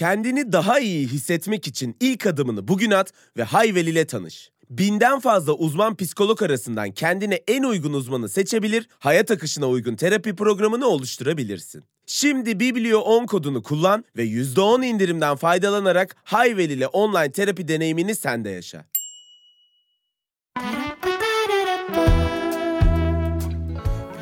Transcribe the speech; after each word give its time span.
Kendini 0.00 0.52
daha 0.52 0.78
iyi 0.78 1.08
hissetmek 1.08 1.66
için 1.66 1.96
ilk 2.00 2.26
adımını 2.26 2.68
bugün 2.68 2.90
at 2.90 3.12
ve 3.36 3.42
Hayvel 3.42 3.86
ile 3.86 4.06
tanış. 4.06 4.50
Binden 4.70 5.20
fazla 5.20 5.52
uzman 5.52 5.96
psikolog 5.96 6.42
arasından 6.42 6.90
kendine 6.90 7.34
en 7.34 7.62
uygun 7.62 7.92
uzmanı 7.92 8.28
seçebilir, 8.28 8.88
hayat 8.98 9.30
akışına 9.30 9.68
uygun 9.68 9.96
terapi 9.96 10.36
programını 10.36 10.86
oluşturabilirsin. 10.86 11.84
Şimdi 12.06 12.60
Biblio 12.60 12.98
10 12.98 13.26
kodunu 13.26 13.62
kullan 13.62 14.04
ve 14.16 14.24
%10 14.24 14.84
indirimden 14.84 15.36
faydalanarak 15.36 16.16
Hayvel 16.24 16.70
ile 16.70 16.86
online 16.86 17.32
terapi 17.32 17.68
deneyimini 17.68 18.14
sen 18.14 18.44
de 18.44 18.50
yaşa. 18.50 18.84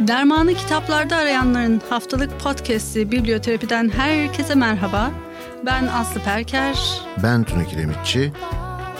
Dermanı 0.00 0.54
kitaplarda 0.54 1.16
arayanların 1.16 1.82
haftalık 1.88 2.40
podcast'i 2.40 3.10
Biblioterapiden 3.10 3.88
herkese 3.88 4.54
merhaba. 4.54 5.27
Ben 5.66 5.86
Aslı 5.86 6.20
Perker. 6.20 6.78
Ben 7.22 7.44
Tuna 7.44 7.64
Kiremitçi. 7.64 8.32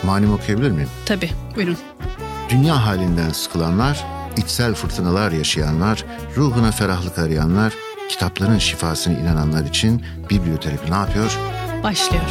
Manim 0.03 0.33
okuyabilir 0.35 0.71
miyim? 0.71 0.89
Tabii, 1.07 1.31
buyurun. 1.57 1.77
Dünya 2.49 2.87
halinden 2.87 3.31
sıkılanlar, 3.31 4.05
içsel 4.37 4.75
fırtınalar 4.75 5.33
yaşayanlar, 5.33 6.05
ruhuna 6.37 6.71
ferahlık 6.73 7.19
arayanlar, 7.19 7.73
kitapların 8.09 8.59
şifasına 8.59 9.19
inananlar 9.19 9.65
için 9.65 10.05
biblioterapi 10.31 10.91
ne 10.91 10.97
yapıyor? 10.97 11.39
Başlıyor. 11.83 12.25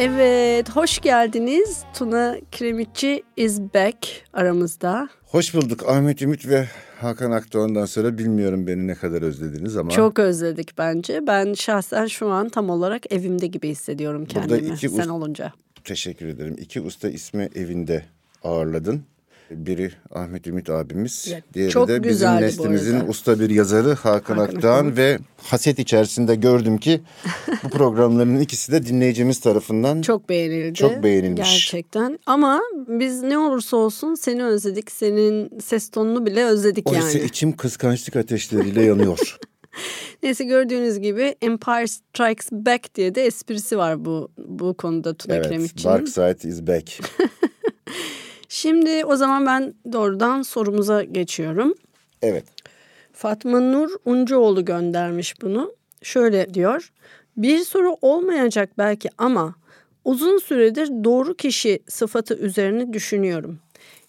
Evet, 0.00 0.70
hoş 0.70 0.98
geldiniz. 0.98 1.84
Tuna 1.94 2.36
Kiremitçi 2.52 3.22
is 3.36 3.60
back 3.60 3.96
aramızda. 4.32 5.08
Hoş 5.26 5.54
bulduk 5.54 5.88
Ahmet 5.88 6.22
Ümit 6.22 6.48
ve 6.48 6.68
Hakan 7.00 7.30
Akdoğan'dan 7.30 7.84
sonra 7.84 8.18
bilmiyorum 8.18 8.66
beni 8.66 8.86
ne 8.86 8.94
kadar 8.94 9.22
özlediniz 9.22 9.76
ama. 9.76 9.90
Çok 9.90 10.18
özledik 10.18 10.78
bence. 10.78 11.26
Ben 11.26 11.52
şahsen 11.52 12.06
şu 12.06 12.28
an 12.28 12.48
tam 12.48 12.70
olarak 12.70 13.12
evimde 13.12 13.46
gibi 13.46 13.68
hissediyorum 13.68 14.26
kendimi 14.26 14.60
Burada 14.60 14.74
iki 14.74 14.88
sen 14.88 15.08
olunca. 15.08 15.52
Teşekkür 15.84 16.26
ederim. 16.26 16.56
İki 16.58 16.80
usta 16.80 17.08
ismi 17.08 17.48
evinde 17.54 18.04
ağırladın. 18.42 19.02
Biri 19.50 19.92
Ahmet 20.10 20.46
Ümit 20.46 20.70
abimiz. 20.70 21.26
Ya, 21.26 21.40
diğeri 21.54 21.70
çok 21.70 21.88
de 21.88 22.04
bizim 22.04 22.36
neslimizin 22.36 23.00
usta 23.08 23.40
bir 23.40 23.50
yazarı 23.50 23.94
Hakan, 23.94 24.36
Hakan 24.36 24.56
Akdoğan. 24.56 24.96
ve 24.96 25.18
haset 25.42 25.78
içerisinde 25.78 26.34
gördüm 26.34 26.78
ki 26.78 27.00
bu 27.64 27.68
programların 27.68 28.40
ikisi 28.40 28.72
de 28.72 28.86
dinleyicimiz 28.86 29.40
tarafından 29.40 30.02
Çok 30.02 30.28
beğenildi. 30.28 30.74
Çok 30.74 31.02
beğenilmiş. 31.02 31.50
Gerçekten. 31.50 32.18
Ama 32.26 32.60
biz 32.88 33.22
ne 33.22 33.38
olursa 33.38 33.76
olsun 33.76 34.14
seni 34.14 34.44
özledik. 34.44 34.90
Senin 34.90 35.58
ses 35.60 35.88
tonunu 35.88 36.26
bile 36.26 36.44
özledik 36.44 36.90
Oysa 36.90 37.18
yani. 37.18 37.26
içim 37.26 37.56
kıskançlık 37.56 38.16
ateşleriyle 38.16 38.82
yanıyor. 38.82 39.38
Neyse 40.22 40.44
gördüğünüz 40.44 41.00
gibi 41.00 41.34
Empire 41.42 41.86
Strikes 41.86 42.52
Back 42.52 42.94
diye 42.94 43.14
de 43.14 43.26
esprisi 43.26 43.78
var 43.78 44.04
bu 44.04 44.30
bu 44.38 44.74
konuda 44.74 45.14
Tuna 45.14 45.34
evet, 45.34 45.46
Kiremitçi'nin. 45.46 45.92
Dark 45.92 46.08
Side 46.08 46.48
is 46.48 46.66
back. 46.66 47.00
Şimdi 48.48 49.04
o 49.04 49.16
zaman 49.16 49.46
ben 49.46 49.74
doğrudan 49.92 50.42
sorumuza 50.42 51.02
geçiyorum. 51.04 51.74
Evet. 52.22 52.44
Fatma 53.12 53.60
Nur 53.60 53.90
Uncuoğlu 54.04 54.64
göndermiş 54.64 55.42
bunu. 55.42 55.74
Şöyle 56.02 56.54
diyor. 56.54 56.92
Bir 57.36 57.58
soru 57.58 57.96
olmayacak 58.02 58.70
belki 58.78 59.08
ama 59.18 59.54
uzun 60.04 60.38
süredir 60.38 60.88
doğru 61.04 61.34
kişi 61.34 61.78
sıfatı 61.88 62.34
üzerine 62.34 62.92
düşünüyorum. 62.92 63.58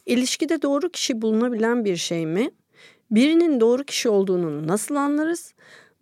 İlişkide 0.06 0.62
doğru 0.62 0.90
kişi 0.90 1.22
bulunabilen 1.22 1.86
bir 1.86 1.96
şey 1.96 2.26
mi? 2.26 2.52
Birinin 3.12 3.60
doğru 3.60 3.84
kişi 3.84 4.10
olduğunu 4.10 4.68
nasıl 4.68 4.96
anlarız? 4.96 5.54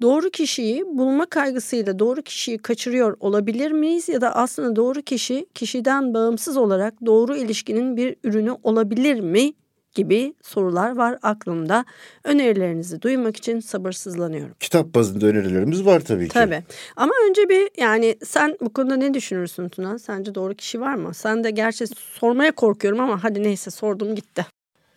Doğru 0.01 0.29
kişiyi 0.29 0.85
bulma 0.85 1.25
kaygısıyla 1.25 1.99
doğru 1.99 2.21
kişiyi 2.21 2.57
kaçırıyor 2.57 3.17
olabilir 3.19 3.71
miyiz 3.71 4.09
ya 4.09 4.21
da 4.21 4.35
aslında 4.35 4.75
doğru 4.75 5.01
kişi 5.01 5.45
kişiden 5.53 6.13
bağımsız 6.13 6.57
olarak 6.57 6.93
doğru 7.05 7.37
ilişkinin 7.37 7.97
bir 7.97 8.15
ürünü 8.23 8.51
olabilir 8.63 9.19
mi 9.19 9.53
gibi 9.95 10.33
sorular 10.41 10.97
var 10.97 11.19
aklımda. 11.21 11.85
Önerilerinizi 12.23 13.01
duymak 13.01 13.37
için 13.37 13.59
sabırsızlanıyorum. 13.59 14.55
Kitap 14.59 14.95
bazında 14.95 15.25
önerilerimiz 15.25 15.85
var 15.85 15.99
tabii 15.99 16.27
ki. 16.27 16.33
Tabii. 16.33 16.63
Ama 16.95 17.13
önce 17.29 17.49
bir 17.49 17.69
yani 17.77 18.17
sen 18.25 18.57
bu 18.61 18.73
konuda 18.73 18.95
ne 18.95 19.13
düşünürsün 19.13 19.69
Tuna? 19.69 19.99
Sence 19.99 20.35
doğru 20.35 20.53
kişi 20.55 20.81
var 20.81 20.95
mı? 20.95 21.13
Sen 21.13 21.43
de 21.43 21.51
gerçi 21.51 21.87
sormaya 21.87 22.51
korkuyorum 22.51 22.99
ama 22.99 23.23
hadi 23.23 23.43
neyse 23.43 23.71
sordum 23.71 24.15
gitti. 24.15 24.45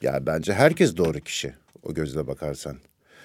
Ya 0.03 0.27
bence 0.27 0.53
herkes 0.53 0.97
doğru 0.97 1.21
kişi 1.21 1.55
o 1.83 1.95
gözle 1.95 2.27
bakarsan. 2.27 2.77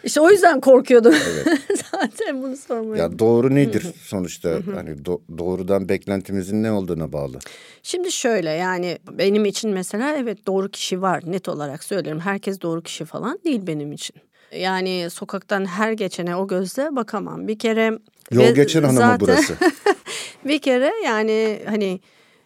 İşte 0.05 0.21
o 0.21 0.29
yüzden 0.31 0.59
korkuyordum. 0.61 1.15
Zaten 1.91 2.43
bunu 2.43 2.57
sormaya. 2.57 2.97
Ya 2.97 3.19
doğru 3.19 3.55
nedir 3.55 3.85
sonuçta? 4.01 4.49
Hani 4.75 4.89
do- 4.89 5.37
doğrudan 5.37 5.89
beklentimizin 5.89 6.63
ne 6.63 6.71
olduğuna 6.71 7.13
bağlı. 7.13 7.39
Şimdi 7.83 8.11
şöyle 8.11 8.49
yani 8.49 8.97
benim 9.11 9.45
için 9.45 9.69
mesela 9.69 10.15
evet 10.15 10.47
doğru 10.47 10.69
kişi 10.69 11.01
var 11.01 11.23
net 11.25 11.49
olarak 11.49 11.83
söylerim. 11.83 12.19
Herkes 12.19 12.61
doğru 12.61 12.81
kişi 12.81 13.05
falan 13.05 13.39
değil 13.45 13.67
benim 13.67 13.91
için. 13.91 14.15
Yani 14.55 15.07
sokaktan 15.11 15.65
her 15.65 15.91
geçene 15.91 16.35
o 16.35 16.47
gözle 16.47 16.95
bakamam. 16.95 17.47
Bir 17.47 17.59
kere 17.59 17.99
Yol 18.31 18.55
geçen 18.55 18.83
hanımı 18.83 18.97
zaten- 18.99 19.19
burası. 19.19 19.55
bir 20.45 20.59
kere 20.59 20.91
yani 21.05 21.61
hani 21.65 21.99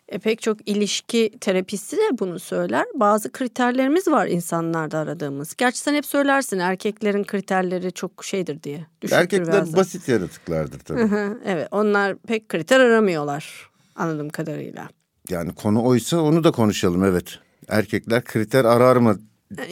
e, 0.10 0.20
pek 0.20 0.42
çok 0.42 0.70
ilişki 0.70 1.32
terapisti 1.42 1.98
de 1.98 2.20
bunu 2.20 2.40
söyler. 2.40 2.86
Bazı 2.96 3.32
kriterlerimiz 3.32 4.08
var 4.08 4.28
insanlarda 4.28 4.98
aradığımız. 4.98 5.56
Gerçi 5.58 5.80
sen 5.80 5.94
hep 5.94 6.06
söylersin 6.06 6.60
erkeklerin 6.60 7.24
kriterleri 7.24 7.92
çok 7.92 8.26
şeydir 8.26 8.64
diye. 8.64 8.86
Erkekler 9.12 9.74
da. 9.74 9.78
basit 9.78 10.08
yaratıklardır 10.08 10.80
tabii. 10.80 11.00
Hı 11.00 11.06
hı, 11.06 11.40
evet 11.46 11.68
onlar 11.72 12.18
pek 12.18 12.50
kriter 12.50 12.80
aramıyorlar 12.80 13.70
anladığım 13.96 14.30
kadarıyla. 14.30 14.90
yani 15.30 15.54
konu 15.56 15.84
oysa 15.86 16.22
onu 16.22 16.44
da 16.44 16.52
konuşalım 16.52 17.04
evet. 17.04 17.40
Erkekler 17.68 18.24
kriter 18.24 18.66
arar 18.66 18.96
mı 18.96 19.20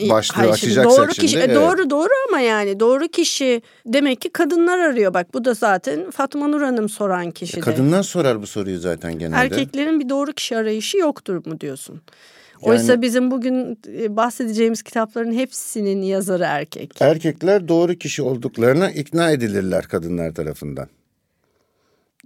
başlığı 0.09 0.35
Hayır, 0.35 0.51
açacaksak 0.53 0.85
doğru 0.97 1.13
şimdi. 1.13 1.19
kişi 1.27 1.37
e, 1.39 1.41
evet. 1.41 1.55
doğru 1.55 1.89
doğru 1.89 2.09
ama 2.29 2.39
yani 2.39 2.79
doğru 2.79 3.07
kişi 3.07 3.61
demek 3.85 4.21
ki 4.21 4.29
kadınlar 4.29 4.79
arıyor 4.79 5.13
bak 5.13 5.33
bu 5.33 5.45
da 5.45 5.53
zaten 5.53 6.11
Fatma 6.11 6.47
Nur 6.47 6.61
Hanım 6.61 6.89
soran 6.89 7.31
kişi. 7.31 7.57
E, 7.57 7.59
Kadınlar 7.59 8.03
sorar 8.03 8.41
bu 8.41 8.47
soruyu 8.47 8.79
zaten 8.79 9.19
genelde. 9.19 9.41
Erkeklerin 9.41 9.99
bir 9.99 10.09
doğru 10.09 10.33
kişi 10.33 10.57
arayışı 10.57 10.97
yoktur 10.97 11.45
mu 11.45 11.59
diyorsun? 11.59 12.01
Oysa 12.61 12.91
Yani- 12.91 13.01
bizim 13.01 13.31
bugün 13.31 13.79
e, 13.99 14.15
bahsedeceğimiz 14.15 14.81
kitapların 14.83 15.31
hepsinin 15.33 16.01
yazarı 16.01 16.43
erkek. 16.43 17.01
Erkekler 17.01 17.67
doğru 17.67 17.95
kişi 17.95 18.21
olduklarına 18.21 18.91
ikna 18.91 19.31
edilirler 19.31 19.85
kadınlar 19.85 20.33
tarafından. 20.33 20.87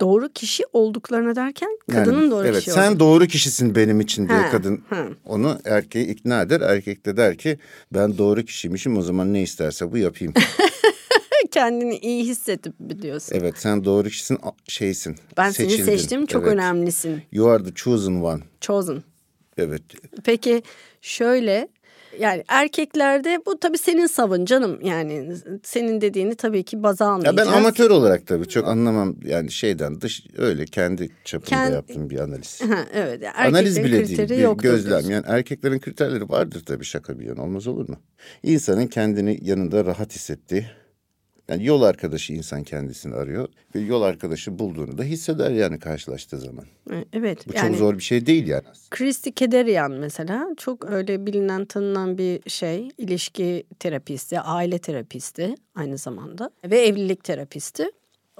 Doğru 0.01 0.29
kişi 0.34 0.63
olduklarına 0.73 1.35
derken 1.35 1.69
Yani, 1.91 2.03
kadının 2.06 2.31
doğru 2.31 2.47
evet, 2.47 2.59
kişi 2.59 2.72
sen 2.72 2.91
olduğu. 2.91 3.00
doğru 3.00 3.28
kişisin 3.28 3.75
benim 3.75 4.00
için 4.00 4.29
diye 4.29 4.38
Ha, 4.39 4.51
kadın 4.51 4.84
ha. 4.89 5.07
onu 5.25 5.59
erkeği 5.66 6.07
ikna 6.07 6.41
eder. 6.41 6.62
Erkek 6.62 7.06
de 7.06 7.17
der 7.17 7.38
ki 7.38 7.57
ben 7.94 8.17
doğru 8.17 8.44
kişiymişim 8.45 8.97
o 8.97 9.01
zaman 9.01 9.34
ne 9.34 9.41
isterse 9.41 9.91
bu 9.91 9.97
yapayım. 9.97 10.34
Kendini 11.51 11.97
iyi 11.97 12.23
hissedip 12.25 12.73
diyorsun. 13.01 13.35
evet 13.35 13.53
sen 13.57 13.85
doğru 13.85 14.09
kişisin 14.09 14.38
şeysin. 14.67 15.16
Ben 15.38 15.50
seni 15.51 15.69
seçildin. 15.69 15.85
seçtim 15.85 16.25
çok 16.25 16.44
Evet. 16.44 16.53
önemlisin. 16.53 17.22
You 17.31 17.50
are 17.50 17.63
the 17.63 17.73
chosen 17.75 18.22
one. 18.22 18.41
Chosen. 18.62 19.03
Evet. 19.57 19.81
Peki 20.23 20.63
şöyle 21.01 21.68
yani 22.19 22.44
erkeklerde 22.47 23.39
bu 23.45 23.59
tabii 23.59 23.77
senin 23.77 24.05
savun 24.07 24.45
canım 24.45 24.79
yani 24.83 25.35
senin 25.63 26.01
dediğini 26.01 26.35
tabii 26.35 26.63
ki 26.63 26.83
baza 26.83 27.05
Ya 27.05 27.11
almayacağız. 27.11 27.38
ben 27.49 27.53
amatör 27.57 27.89
olarak 27.89 28.27
tabii 28.27 28.47
çok 28.47 28.67
anlamam 28.67 29.16
yani 29.25 29.51
şeyden 29.51 30.01
dış 30.01 30.23
öyle 30.38 30.66
kendi 30.66 31.09
çapımda 31.25 31.55
Kend- 31.55 31.73
yaptığım 31.73 32.09
bir 32.09 32.19
analiz. 32.19 32.62
Ha, 32.62 32.86
evet 32.94 33.21
yani 33.24 33.33
Analiz 33.47 33.83
bile 33.83 34.07
değil, 34.07 34.19
bir 34.19 34.27
gözlem. 34.57 34.59
diyorsun. 34.89 35.09
Yani 35.12 35.24
erkeklerin 35.27 35.80
kriterleri 35.80 36.30
vardır 36.30 36.63
tabii 36.65 36.86
şaka 36.86 37.19
bir 37.19 37.25
yana 37.25 37.44
olmaz 37.44 37.68
olur 37.68 37.89
mu? 37.89 37.95
İnsanın 38.44 38.88
kendini 38.88 39.39
yanında 39.41 39.86
rahat 39.86 40.15
hissettiği, 40.15 40.65
yani 41.51 41.65
yol 41.65 41.81
arkadaşı 41.81 42.33
insan 42.33 42.63
kendisini 42.63 43.15
arıyor 43.15 43.48
ve 43.75 43.80
yol 43.80 44.01
arkadaşı 44.01 44.59
bulduğunu 44.59 44.98
da 44.98 45.03
hisseder 45.03 45.51
yani 45.51 45.80
karşılaştığı 45.80 46.38
zaman. 46.38 46.65
Evet 47.13 47.48
Bu 47.48 47.51
yani 47.56 47.68
çok 47.68 47.77
zor 47.77 47.98
bir 47.98 48.03
şey 48.03 48.25
değil 48.25 48.48
yani. 48.48 48.63
Christy 48.92 49.30
Kederian 49.30 49.92
mesela 49.92 50.48
çok 50.57 50.89
öyle 50.89 51.25
bilinen 51.25 51.65
tanınan 51.65 52.18
bir 52.18 52.50
şey 52.50 52.89
ilişki 52.98 53.63
terapisti, 53.80 54.39
aile 54.39 54.80
terapisti 54.80 55.56
aynı 55.75 55.98
zamanda 55.98 56.50
ve 56.65 56.80
evlilik 56.80 57.24
terapisti. 57.24 57.92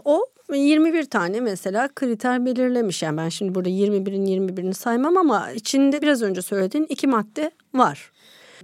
O 0.06 0.26
21 0.54 1.06
tane 1.06 1.40
mesela 1.40 1.90
kriter 1.96 2.46
belirlemiş. 2.46 3.04
Yani 3.04 3.18
ben 3.18 3.30
şimdi 3.30 3.56
burada 3.56 3.70
21'in 3.70 4.26
21'ini 4.26 4.74
saymam 4.74 5.18
ama 5.18 5.52
içinde 5.52 6.02
biraz 6.02 6.22
önce 6.22 6.42
söylediğin 6.42 6.86
iki 6.90 7.08
madde 7.08 7.52
var. 7.74 8.12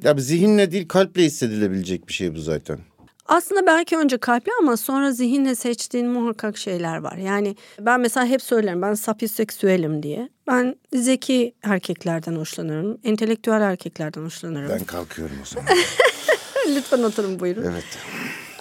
Ya 0.04 0.18
zihinle 0.18 0.72
değil 0.72 0.88
kalple 0.88 1.24
hissedilebilecek 1.24 2.08
bir 2.08 2.14
şey 2.14 2.36
bu 2.36 2.40
zaten. 2.40 2.80
Aslında 3.28 3.66
belki 3.66 3.98
önce 3.98 4.18
kalpli 4.18 4.52
ama 4.62 4.78
sonra 4.78 5.12
zihinle 5.12 5.56
seçtiğin 5.56 6.08
muhakkak 6.08 6.58
şeyler 6.58 6.98
var. 6.98 7.18
Yani 7.18 7.56
ben 7.80 8.00
mesela 8.00 8.26
hep 8.26 8.42
söylerim 8.42 8.82
ben 8.82 8.94
sapiseksüelim 8.94 10.04
diye. 10.04 10.30
Ben 10.48 10.76
zeki 10.94 11.54
erkeklerden 11.64 12.36
hoşlanırım. 12.36 12.98
entelektüel 13.04 13.62
erkeklerden 13.62 14.22
hoşlanırım. 14.22 14.70
Ben 14.70 14.84
kalkıyorum 14.84 15.36
o 15.42 15.46
zaman. 15.46 15.68
Lütfen 16.76 17.04
oturun 17.04 17.40
buyurun. 17.40 17.64
evet. 17.72 17.86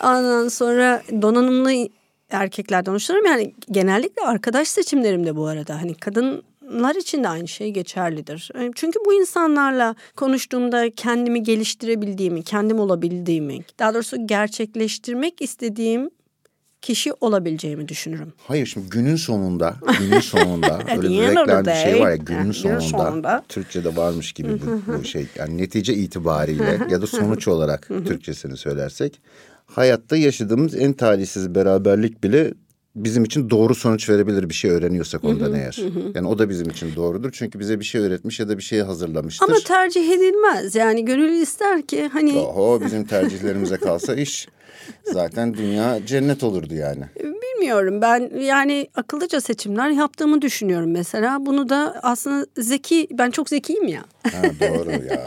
Ondan 0.03 0.49
sonra 0.49 1.03
donanımlı 1.23 1.89
erkeklerden 2.31 2.93
hoşlanırım. 2.93 3.27
Yani 3.27 3.55
genellikle 3.71 4.23
arkadaş 4.23 4.69
seçimlerimde 4.69 5.37
bu 5.37 5.47
arada. 5.47 5.75
Hani 5.83 5.95
kadınlar 6.67 6.95
için 6.95 7.25
de 7.25 7.29
aynı 7.29 7.49
şey 7.49 7.71
geçerlidir. 7.71 8.51
E, 8.55 8.71
Çünkü 8.75 8.99
bu 9.07 9.15
insanlarla 9.15 9.95
konuştuğumda 10.17 10.91
kendimi 10.91 11.43
geliştirebildiğimi, 11.43 12.43
kendim 12.43 12.81
olabildiğimi, 12.81 13.61
daha 13.79 13.95
doğrusu 13.95 14.27
gerçekleştirmek 14.27 15.43
istediğim 15.43 16.11
kişi 16.83 17.13
olabileceğimi 17.21 17.89
düşünürüm. 17.89 18.33
Hayır 18.37 18.67
şimdi 18.67 18.89
günün 18.89 19.17
sonunda, 19.17 19.75
günün 19.99 20.21
sonunda 20.21 20.79
öyle 20.97 21.09
bir 21.09 21.23
reklam 21.23 21.67
bir 21.67 21.75
şey 21.75 22.01
var 22.01 22.11
ya 22.11 22.17
günün 22.17 22.53
sonunda, 22.53 22.81
sonunda. 22.81 23.45
Türkçe'de 23.49 23.97
varmış 23.97 24.33
gibi 24.33 24.49
bu, 24.49 24.93
bu 24.99 25.05
şey. 25.05 25.27
Yani 25.37 25.59
netice 25.59 25.95
itibariyle 25.95 26.81
ya 26.91 27.03
da 27.03 27.07
sonuç 27.07 27.49
olarak 27.49 27.89
Türkçesini 28.07 28.57
söylersek 28.57 29.21
hayatta 29.67 30.17
yaşadığımız 30.17 30.75
en 30.75 30.93
talihsiz 30.93 31.55
beraberlik 31.55 32.25
bile 32.25 32.55
bizim 32.97 33.25
için 33.25 33.51
doğru 33.51 33.75
sonuç 33.75 34.09
verebilir 34.09 34.49
bir 34.49 34.55
şey 34.55 34.71
öğreniyorsak 34.71 35.25
ondan 35.25 35.55
eğer. 35.55 35.79
Yani 36.15 36.29
o 36.29 36.39
da 36.39 36.49
bizim 36.49 36.71
için 36.71 36.97
doğrudur. 36.97 37.31
Çünkü 37.33 37.59
bize 37.59 37.81
bir 37.81 37.85
şey 37.85 38.01
öğretmiş 38.01 38.41
ya 38.41 38.49
da 38.49 38.59
bir 38.59 38.63
şey 38.63 38.81
hazırlamıştır. 38.81 39.47
Ama 39.49 39.57
tercih 39.65 40.11
edilmez. 40.11 40.75
Yani 40.75 41.05
gönül 41.05 41.33
ister 41.33 41.83
ki 41.83 42.09
hani 42.13 42.39
Oho 42.39 42.81
bizim 42.85 43.05
tercihlerimize 43.05 43.77
kalsa 43.77 44.15
iş 44.15 44.49
zaten 45.05 45.55
dünya 45.55 46.07
cennet 46.07 46.45
olurdu 46.45 46.75
yani. 46.75 47.05
Bilmiyorum 47.21 48.03
ben 48.03 48.31
yani 48.41 48.89
akıllıca 48.95 49.41
seçimler 49.41 49.91
yaptığımı 49.91 50.43
düşünüyorum 50.43 50.91
mesela. 50.91 51.47
Bunu 51.47 51.69
da 51.69 52.01
aslında 52.03 52.47
zeki 52.59 53.09
ben 53.11 53.31
çok 53.31 53.49
zekiyim 53.49 53.89
ya. 53.89 54.05
Ha, 54.23 54.43
doğru 54.61 54.91
ya. 54.91 55.27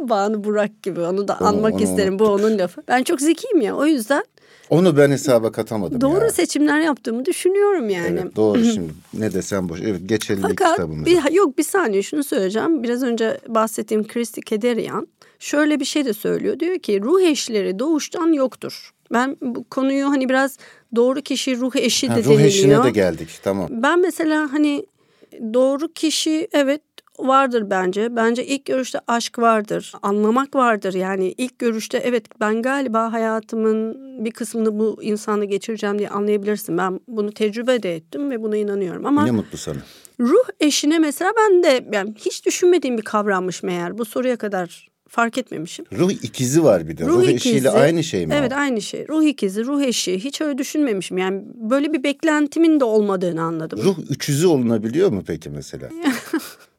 Banu 0.08 0.44
Burak 0.44 0.82
gibi 0.82 1.00
onu 1.00 1.28
da 1.28 1.36
Onu- 1.40 1.48
anmak 1.48 1.74
onu 1.74 1.82
isterim 1.82 2.18
bu 2.18 2.24
onun 2.24 2.58
lafı. 2.58 2.82
Ben 2.88 3.02
çok 3.02 3.20
zekiyim 3.20 3.60
ya 3.60 3.76
o 3.76 3.86
yüzden 3.86 4.24
Onu 4.72 4.96
ben 4.96 5.10
hesaba 5.10 5.52
katamadım 5.52 6.00
doğru 6.00 6.24
ya. 6.24 6.30
seçimler 6.30 6.80
yaptığımı 6.80 7.24
düşünüyorum 7.24 7.88
yani. 7.90 8.20
Evet 8.22 8.36
doğru 8.36 8.64
şimdi 8.64 8.92
ne 9.14 9.32
desem 9.32 9.68
boş. 9.68 9.80
Evet 9.80 10.00
geçelim 10.06 10.42
Fakat 10.42 10.70
kitabımıza. 10.70 11.06
bir, 11.06 11.32
yok 11.32 11.58
bir 11.58 11.62
saniye 11.62 12.02
şunu 12.02 12.24
söyleyeceğim. 12.24 12.82
Biraz 12.82 13.02
önce 13.02 13.38
bahsettiğim 13.48 14.06
Christy 14.06 14.40
Kederian 14.40 15.08
şöyle 15.38 15.80
bir 15.80 15.84
şey 15.84 16.04
de 16.04 16.12
söylüyor. 16.12 16.60
Diyor 16.60 16.78
ki 16.78 17.00
ruh 17.02 17.20
eşleri 17.20 17.78
doğuştan 17.78 18.32
yoktur. 18.32 18.90
Ben 19.12 19.36
bu 19.40 19.64
konuyu 19.64 20.06
hani 20.06 20.28
biraz 20.28 20.58
doğru 20.96 21.20
kişi 21.20 21.56
ruh 21.56 21.76
eşi 21.76 22.08
Ha, 22.08 22.16
de 22.16 22.24
ruh 22.24 22.40
eşine 22.40 22.62
deniliyor. 22.62 22.84
de 22.84 22.90
geldik 22.90 23.28
tamam. 23.42 23.68
Ben 23.70 24.00
mesela 24.00 24.52
hani 24.52 24.86
doğru 25.54 25.92
kişi 25.92 26.48
evet 26.52 26.80
vardır 27.28 27.70
bence. 27.70 28.16
Bence 28.16 28.46
ilk 28.46 28.64
görüşte 28.64 29.00
aşk 29.06 29.38
vardır. 29.38 29.92
Anlamak 30.02 30.54
vardır. 30.54 30.94
Yani 30.94 31.34
ilk 31.38 31.58
görüşte 31.58 31.98
evet 31.98 32.40
ben 32.40 32.62
galiba 32.62 33.12
hayatımın 33.12 34.02
bir 34.24 34.30
kısmını 34.30 34.78
bu 34.78 35.02
insanla 35.02 35.44
geçireceğim 35.44 35.98
diye 35.98 36.08
anlayabilirsin. 36.08 36.78
Ben 36.78 37.00
bunu 37.08 37.32
tecrübe 37.32 37.82
de 37.82 37.96
ettim 37.96 38.30
ve 38.30 38.42
buna 38.42 38.56
inanıyorum. 38.56 39.06
Ama 39.06 39.24
Ne 39.24 39.30
mutlu 39.30 39.58
sana. 39.58 39.78
ruh 40.20 40.44
eşine 40.60 40.98
mesela 40.98 41.32
ben 41.38 41.62
de 41.62 41.84
yani 41.92 42.14
hiç 42.18 42.46
düşünmediğim 42.46 42.98
bir 42.98 43.02
kavrammış 43.02 43.62
meğer. 43.62 43.98
Bu 43.98 44.04
soruya 44.04 44.36
kadar 44.36 44.88
fark 45.08 45.38
etmemişim. 45.38 45.84
Ruh 45.98 46.10
ikizi 46.10 46.64
var 46.64 46.88
bir 46.88 46.96
de. 46.96 47.06
Ruh, 47.06 47.28
eşiyle 47.28 47.70
aynı 47.70 48.04
şey 48.04 48.26
mi 48.26 48.34
Evet 48.38 48.52
o? 48.52 48.56
aynı 48.56 48.82
şey. 48.82 49.08
Ruh 49.08 49.22
ikizi, 49.24 49.64
ruh 49.64 49.82
eşi. 49.82 50.24
Hiç 50.24 50.40
öyle 50.40 50.58
düşünmemişim. 50.58 51.18
Yani 51.18 51.42
böyle 51.54 51.92
bir 51.92 52.02
beklentimin 52.02 52.80
de 52.80 52.84
olmadığını 52.84 53.42
anladım. 53.42 53.78
Ruh 53.82 53.96
üçüzü 54.10 54.46
olunabiliyor 54.46 55.10
mu 55.12 55.22
peki 55.26 55.50
mesela? 55.50 55.88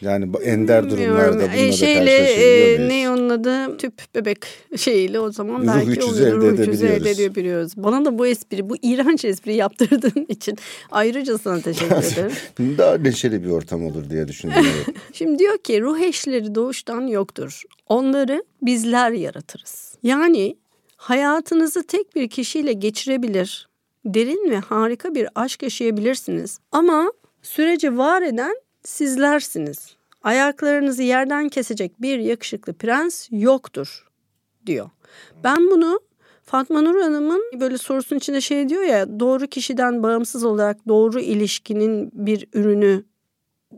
yani 0.00 0.28
ender 0.44 0.90
durumlarda 0.90 1.32
bununla 1.32 1.52
E, 1.56 1.72
şeyle 1.72 2.18
karşılaşabiliyor 2.18 2.66
e, 2.68 2.76
muyuz? 2.78 2.88
ne 2.90 3.10
onun 3.10 3.28
adı 3.30 3.76
tüp 3.76 3.92
bebek 4.14 4.38
şeyiyle 4.76 5.20
o 5.20 5.32
zaman 5.32 5.60
Ruh 5.62 5.66
belki 5.66 6.02
oluyor. 6.04 6.42
elde 6.42 6.62
üçüzü 6.62 6.86
elde 6.86 6.94
edebiliyoruz. 6.96 7.06
edebiliyoruz. 7.20 7.72
Bana 7.76 8.04
da 8.04 8.18
bu 8.18 8.26
espri, 8.26 8.70
bu 8.70 8.76
iğrenç 8.82 9.24
espri 9.24 9.54
yaptırdığın 9.54 10.24
için 10.28 10.58
ayrıca 10.90 11.38
sana 11.38 11.60
teşekkür 11.60 11.96
ederim. 12.12 12.32
Daha 12.78 12.96
neşeli 12.98 13.44
bir 13.44 13.50
ortam 13.50 13.86
olur 13.86 14.10
diye 14.10 14.28
düşündüm. 14.28 14.56
evet. 14.58 14.96
Şimdi 15.12 15.38
diyor 15.38 15.58
ki 15.58 15.80
ruh 15.80 16.00
eşleri 16.00 16.54
doğuştan 16.54 17.06
yoktur. 17.06 17.62
Onları 17.88 18.44
bizler 18.62 19.10
yaratırız. 19.10 19.94
Yani 20.02 20.56
hayatınızı 20.96 21.82
tek 21.86 22.14
bir 22.16 22.28
kişiyle 22.28 22.72
geçirebilir, 22.72 23.68
derin 24.04 24.50
ve 24.50 24.56
harika 24.56 25.14
bir 25.14 25.28
aşk 25.34 25.62
yaşayabilirsiniz. 25.62 26.58
Ama 26.72 27.12
süreci 27.42 27.98
var 27.98 28.22
eden 28.22 28.54
sizlersiniz. 28.86 29.96
Ayaklarınızı 30.22 31.02
yerden 31.02 31.48
kesecek 31.48 32.02
bir 32.02 32.18
yakışıklı 32.18 32.72
prens 32.72 33.28
yoktur 33.30 34.06
diyor. 34.66 34.90
Ben 35.44 35.70
bunu 35.70 36.00
Fatma 36.44 36.80
Nur 36.82 37.00
Hanım'ın 37.00 37.42
böyle 37.60 37.78
sorusunun 37.78 38.18
içinde 38.18 38.40
şey 38.40 38.68
diyor 38.68 38.82
ya 38.82 39.20
doğru 39.20 39.46
kişiden 39.46 40.02
bağımsız 40.02 40.44
olarak 40.44 40.88
doğru 40.88 41.20
ilişkinin 41.20 42.10
bir 42.12 42.46
ürünü 42.52 43.04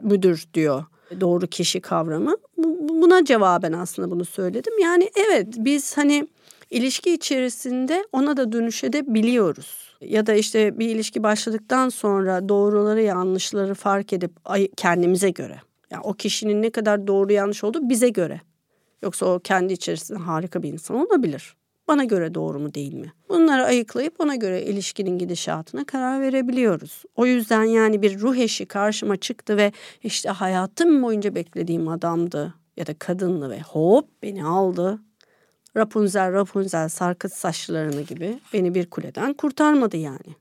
müdür 0.03 0.45
diyor 0.55 0.85
doğru 1.21 1.47
kişi 1.47 1.81
kavramı. 1.81 2.37
Bu- 2.57 2.79
Buna 3.03 3.25
cevaben 3.25 3.73
aslında 3.73 4.11
bunu 4.11 4.25
söyledim. 4.25 4.73
Yani 4.83 5.11
evet 5.15 5.47
biz 5.57 5.97
hani 5.97 6.29
ilişki 6.71 7.15
içerisinde 7.15 8.05
ona 8.13 8.37
da 8.37 8.53
dönüşebiliyoruz. 8.53 9.97
Ya 10.01 10.27
da 10.27 10.35
işte 10.35 10.79
bir 10.79 10.89
ilişki 10.89 11.23
başladıktan 11.23 11.89
sonra 11.89 12.49
doğruları 12.49 13.03
yanlışları 13.03 13.75
fark 13.75 14.13
edip 14.13 14.33
kendimize 14.77 15.31
göre. 15.31 15.61
Yani 15.91 16.03
o 16.05 16.13
kişinin 16.13 16.63
ne 16.63 16.71
kadar 16.71 17.07
doğru 17.07 17.33
yanlış 17.33 17.65
olduğu 17.65 17.89
bize 17.89 18.09
göre. 18.09 18.41
Yoksa 19.03 19.27
o 19.27 19.39
kendi 19.39 19.73
içerisinde 19.73 20.19
harika 20.19 20.63
bir 20.63 20.73
insan 20.73 20.97
olabilir. 20.97 21.57
Bana 21.89 22.05
göre 22.05 22.35
doğru 22.35 22.61
mu 22.61 22.75
değil 22.75 22.95
mi? 22.95 23.13
Bunları 23.29 23.65
ayıklayıp 23.65 24.21
ona 24.21 24.35
göre 24.35 24.63
ilişkinin 24.63 25.19
gidişatına 25.19 25.85
karar 25.85 26.21
verebiliyoruz. 26.21 27.03
O 27.17 27.27
yüzden 27.27 27.65
yani 27.65 28.03
bir 28.03 28.19
ruh 28.21 28.37
eşi 28.37 28.67
karşıma 28.67 29.17
çıktı 29.17 29.57
ve 29.57 29.73
işte 30.03 30.29
hayatım 30.29 31.03
boyunca 31.03 31.35
beklediğim 31.35 31.89
adamdı 31.89 32.55
ya 32.77 32.87
da 32.87 32.95
kadındı 32.99 33.51
ve 33.51 33.61
hop 33.61 34.09
beni 34.23 34.45
aldı. 34.45 34.99
Rapunzel 35.79 36.33
Rapunzel 36.33 36.89
sarkıt 36.89 37.33
saçlarını 37.33 38.03
gibi 38.03 38.41
beni 38.53 38.75
bir 38.75 38.91
kuleden 38.91 39.33
kurtarmadı 39.35 39.97
yani. 39.97 40.37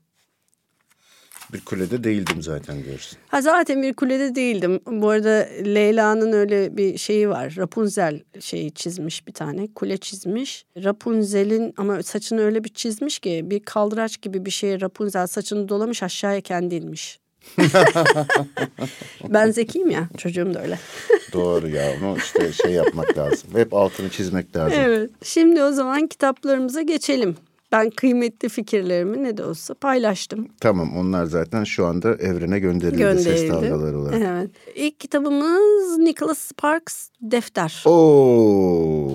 bir 1.52 1.60
kulede 1.60 2.04
değildim 2.04 2.42
zaten 2.42 2.84
diyorsun. 2.84 3.18
Ha 3.28 3.42
zaten 3.42 3.82
bir 3.82 3.94
kulede 3.94 4.34
değildim. 4.34 4.80
Bu 4.86 5.10
arada 5.10 5.48
Leyla'nın 5.64 6.32
öyle 6.32 6.76
bir 6.76 6.98
şeyi 6.98 7.28
var. 7.28 7.54
Rapunzel 7.56 8.20
şeyi 8.40 8.72
çizmiş 8.72 9.26
bir 9.26 9.32
tane. 9.32 9.68
Kule 9.74 9.96
çizmiş. 9.96 10.64
Rapunzel'in 10.84 11.74
ama 11.76 12.02
saçını 12.02 12.40
öyle 12.40 12.64
bir 12.64 12.68
çizmiş 12.68 13.18
ki 13.18 13.40
bir 13.44 13.60
kaldıraç 13.60 14.20
gibi 14.22 14.46
bir 14.46 14.50
şeye 14.50 14.80
Rapunzel 14.80 15.26
saçını 15.26 15.68
dolamış 15.68 16.02
aşağıya 16.02 16.40
kendi 16.40 16.74
inmiş. 16.74 17.20
ben 19.28 19.50
zekiyim 19.50 19.90
ya 19.90 20.08
çocuğum 20.16 20.54
da 20.54 20.62
öyle. 20.62 20.78
Doğru 21.32 21.68
ya 21.68 21.92
onu 22.02 22.16
işte 22.16 22.52
şey 22.52 22.72
yapmak 22.72 23.18
lazım. 23.18 23.50
Hep 23.54 23.74
altını 23.74 24.08
çizmek 24.08 24.56
lazım. 24.56 24.78
Evet. 24.80 25.10
Şimdi 25.22 25.62
o 25.62 25.72
zaman 25.72 26.06
kitaplarımıza 26.06 26.82
geçelim. 26.82 27.36
Ben 27.72 27.90
kıymetli 27.90 28.48
fikirlerimi 28.48 29.22
ne 29.24 29.36
de 29.36 29.44
olsa 29.44 29.74
paylaştım. 29.74 30.48
Tamam 30.60 30.96
onlar 30.96 31.24
zaten 31.24 31.64
şu 31.64 31.86
anda 31.86 32.14
evrene 32.14 32.58
gönderildi, 32.58 33.22
ses 33.22 33.24
Gönderildi. 33.24 33.52
dalgaları 33.52 33.98
olarak. 33.98 34.22
Evet. 34.22 34.50
İlk 34.74 35.00
kitabımız 35.00 35.98
Nicholas 35.98 36.38
Sparks 36.38 37.08
Defter. 37.22 37.82
Oo, 37.86 39.10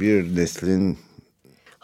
bir 0.00 0.36
neslin 0.36 0.98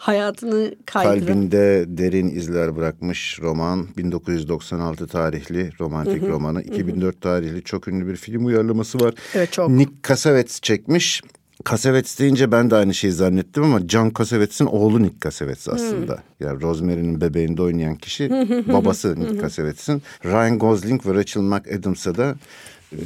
Hayatını 0.05 0.75
kaydıran. 0.85 1.19
kalbinde 1.19 1.85
derin 1.87 2.29
izler 2.29 2.75
bırakmış 2.75 3.39
roman 3.41 3.87
1996 3.97 5.07
tarihli 5.07 5.71
romantik 5.79 6.23
romanı 6.23 6.61
2004 6.61 7.21
tarihli 7.21 7.63
çok 7.63 7.87
ünlü 7.87 8.07
bir 8.07 8.15
film 8.15 8.45
uyarlaması 8.45 8.99
var. 8.99 9.13
Evet, 9.33 9.51
çok. 9.51 9.69
Nick 9.69 9.91
Cassavetes 10.07 10.61
çekmiş. 10.61 11.21
Cassavetes 11.69 12.19
deyince 12.19 12.51
ben 12.51 12.71
de 12.71 12.75
aynı 12.75 12.93
şeyi 12.93 13.13
zannettim 13.13 13.63
ama 13.63 13.79
John 13.87 14.11
Cassavetes'in 14.17 14.65
oğlu 14.65 15.03
Nick 15.03 15.15
Cassavetes 15.23 15.69
aslında. 15.69 16.23
Yani 16.39 16.61
Rosemary'nin 16.61 17.21
bebeğinde 17.21 17.61
oynayan 17.61 17.95
kişi 17.95 18.29
babası 18.73 19.19
Nick 19.19 19.41
Cassavetes'in. 19.41 20.01
Ryan 20.25 20.59
Gosling 20.59 21.05
ve 21.05 21.13
Rachel 21.13 21.41
McAdams'a 21.41 22.15
da 22.15 22.35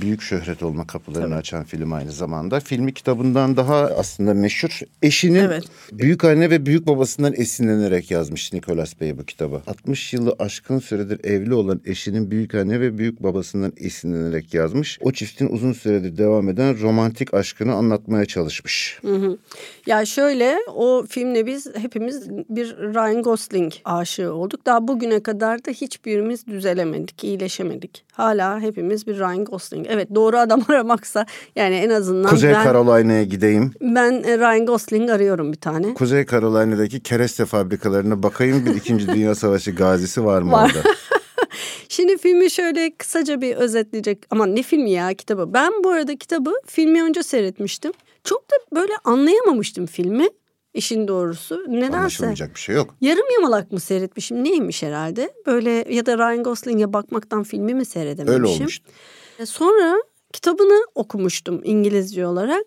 büyük 0.01 0.21
şöhret 0.21 0.63
olma 0.63 0.87
kapılarını 0.87 1.35
açan 1.35 1.63
film 1.63 1.93
aynı 1.93 2.11
zamanda. 2.11 2.59
Filmi 2.59 2.93
kitabından 2.93 3.57
daha 3.57 3.75
aslında 3.75 4.33
meşhur. 4.33 4.79
Eşinin 5.01 5.39
Evet. 5.39 5.63
büyük 5.91 6.23
anne 6.23 6.49
ve 6.49 6.65
büyük 6.65 6.87
babasından 6.87 7.33
esinlenerek 7.37 8.11
yazmış 8.11 8.53
Nicholas 8.53 9.01
Bey 9.01 9.17
bu 9.17 9.25
kitabı. 9.25 9.61
60 9.67 10.13
yılı 10.13 10.35
aşkın 10.39 10.79
süredir 10.79 11.25
evli 11.25 11.53
olan 11.53 11.81
eşinin 11.85 12.31
büyük 12.31 12.55
anne 12.55 12.81
ve 12.81 12.97
büyük 12.97 13.23
babasından 13.23 13.73
esinlenerek 13.77 14.53
yazmış. 14.53 14.99
O 15.01 15.11
çiftin 15.11 15.47
uzun 15.47 15.73
süredir 15.73 16.17
devam 16.17 16.49
eden 16.49 16.81
romantik 16.81 17.33
aşkını 17.33 17.73
anlatmaya 17.73 18.25
çalışmış. 18.25 18.99
Ya 19.85 20.05
şöyle 20.05 20.57
o 20.75 21.05
filmle 21.09 21.45
biz 21.45 21.67
hepimiz 21.75 22.29
bir 22.29 22.77
Ryan 22.77 23.23
Gosling 23.23 23.73
aşığı 23.85 24.33
olduk. 24.33 24.65
Daha 24.65 24.87
bugüne 24.87 25.23
kadar 25.23 25.65
da 25.65 25.71
hiçbirimiz 25.71 26.47
düzelemedik, 26.47 27.23
iyileşemedik. 27.23 28.03
Hala 28.11 28.59
hepimiz 28.59 29.07
bir 29.07 29.19
Ryan 29.19 29.45
Gosling. 29.45 29.78
Evet 29.89 30.15
doğru 30.15 30.37
adam 30.37 30.61
aramaksa 30.69 31.25
yani 31.55 31.75
en 31.75 31.89
azından 31.89 32.29
Kuzey 32.29 32.53
ben, 32.53 32.63
Carolina'ya 32.63 33.23
gideyim. 33.23 33.73
ben 33.81 34.23
e, 34.23 34.37
Ryan 34.37 34.65
Gosling 34.65 35.09
arıyorum 35.09 35.51
bir 35.51 35.57
tane. 35.57 35.93
Kuzey 35.93 36.25
Carolina'daki 36.25 36.99
kereste 36.99 37.45
fabrikalarına 37.45 38.23
bakayım 38.23 38.65
bir 38.65 38.75
İkinci 38.75 39.07
Dünya 39.13 39.35
Savaşı 39.35 39.71
gazisi 39.71 40.25
var 40.25 40.41
mı 40.41 40.51
Var. 40.51 40.71
orada? 40.75 40.89
Şimdi 41.89 42.17
filmi 42.17 42.51
şöyle 42.51 42.95
kısaca 42.97 43.41
bir 43.41 43.55
özetleyecek. 43.55 44.23
Ama 44.29 44.45
ne 44.45 44.63
filmi 44.63 44.91
ya 44.91 45.13
kitabı. 45.13 45.53
Ben 45.53 45.73
bu 45.83 45.89
arada 45.89 46.15
kitabı 46.17 46.51
filmi 46.65 47.03
önce 47.03 47.23
seyretmiştim. 47.23 47.91
Çok 48.23 48.41
da 48.41 48.55
böyle 48.75 48.93
anlayamamıştım 49.03 49.85
filmi. 49.85 50.27
İşin 50.73 51.07
doğrusu. 51.07 51.63
Nedense. 51.67 51.97
Anlaşılmayacak 51.97 52.55
bir 52.55 52.59
şey 52.59 52.75
yok. 52.75 52.95
Yarım 53.01 53.25
yamalak 53.33 53.71
mı 53.71 53.79
seyretmişim 53.79 54.43
neymiş 54.43 54.83
herhalde. 54.83 55.33
Böyle 55.45 55.85
ya 55.89 56.05
da 56.05 56.17
Ryan 56.17 56.43
Gosling'e 56.43 56.93
bakmaktan 56.93 57.43
filmi 57.43 57.73
mi 57.73 57.85
seyredememişim. 57.85 58.43
Öyle 58.43 58.47
olmuştu. 58.55 58.91
E, 59.39 59.45
Sonra 59.45 60.03
kitabını 60.33 60.85
okumuştum 60.95 61.61
İngilizce 61.63 62.27
olarak. 62.27 62.63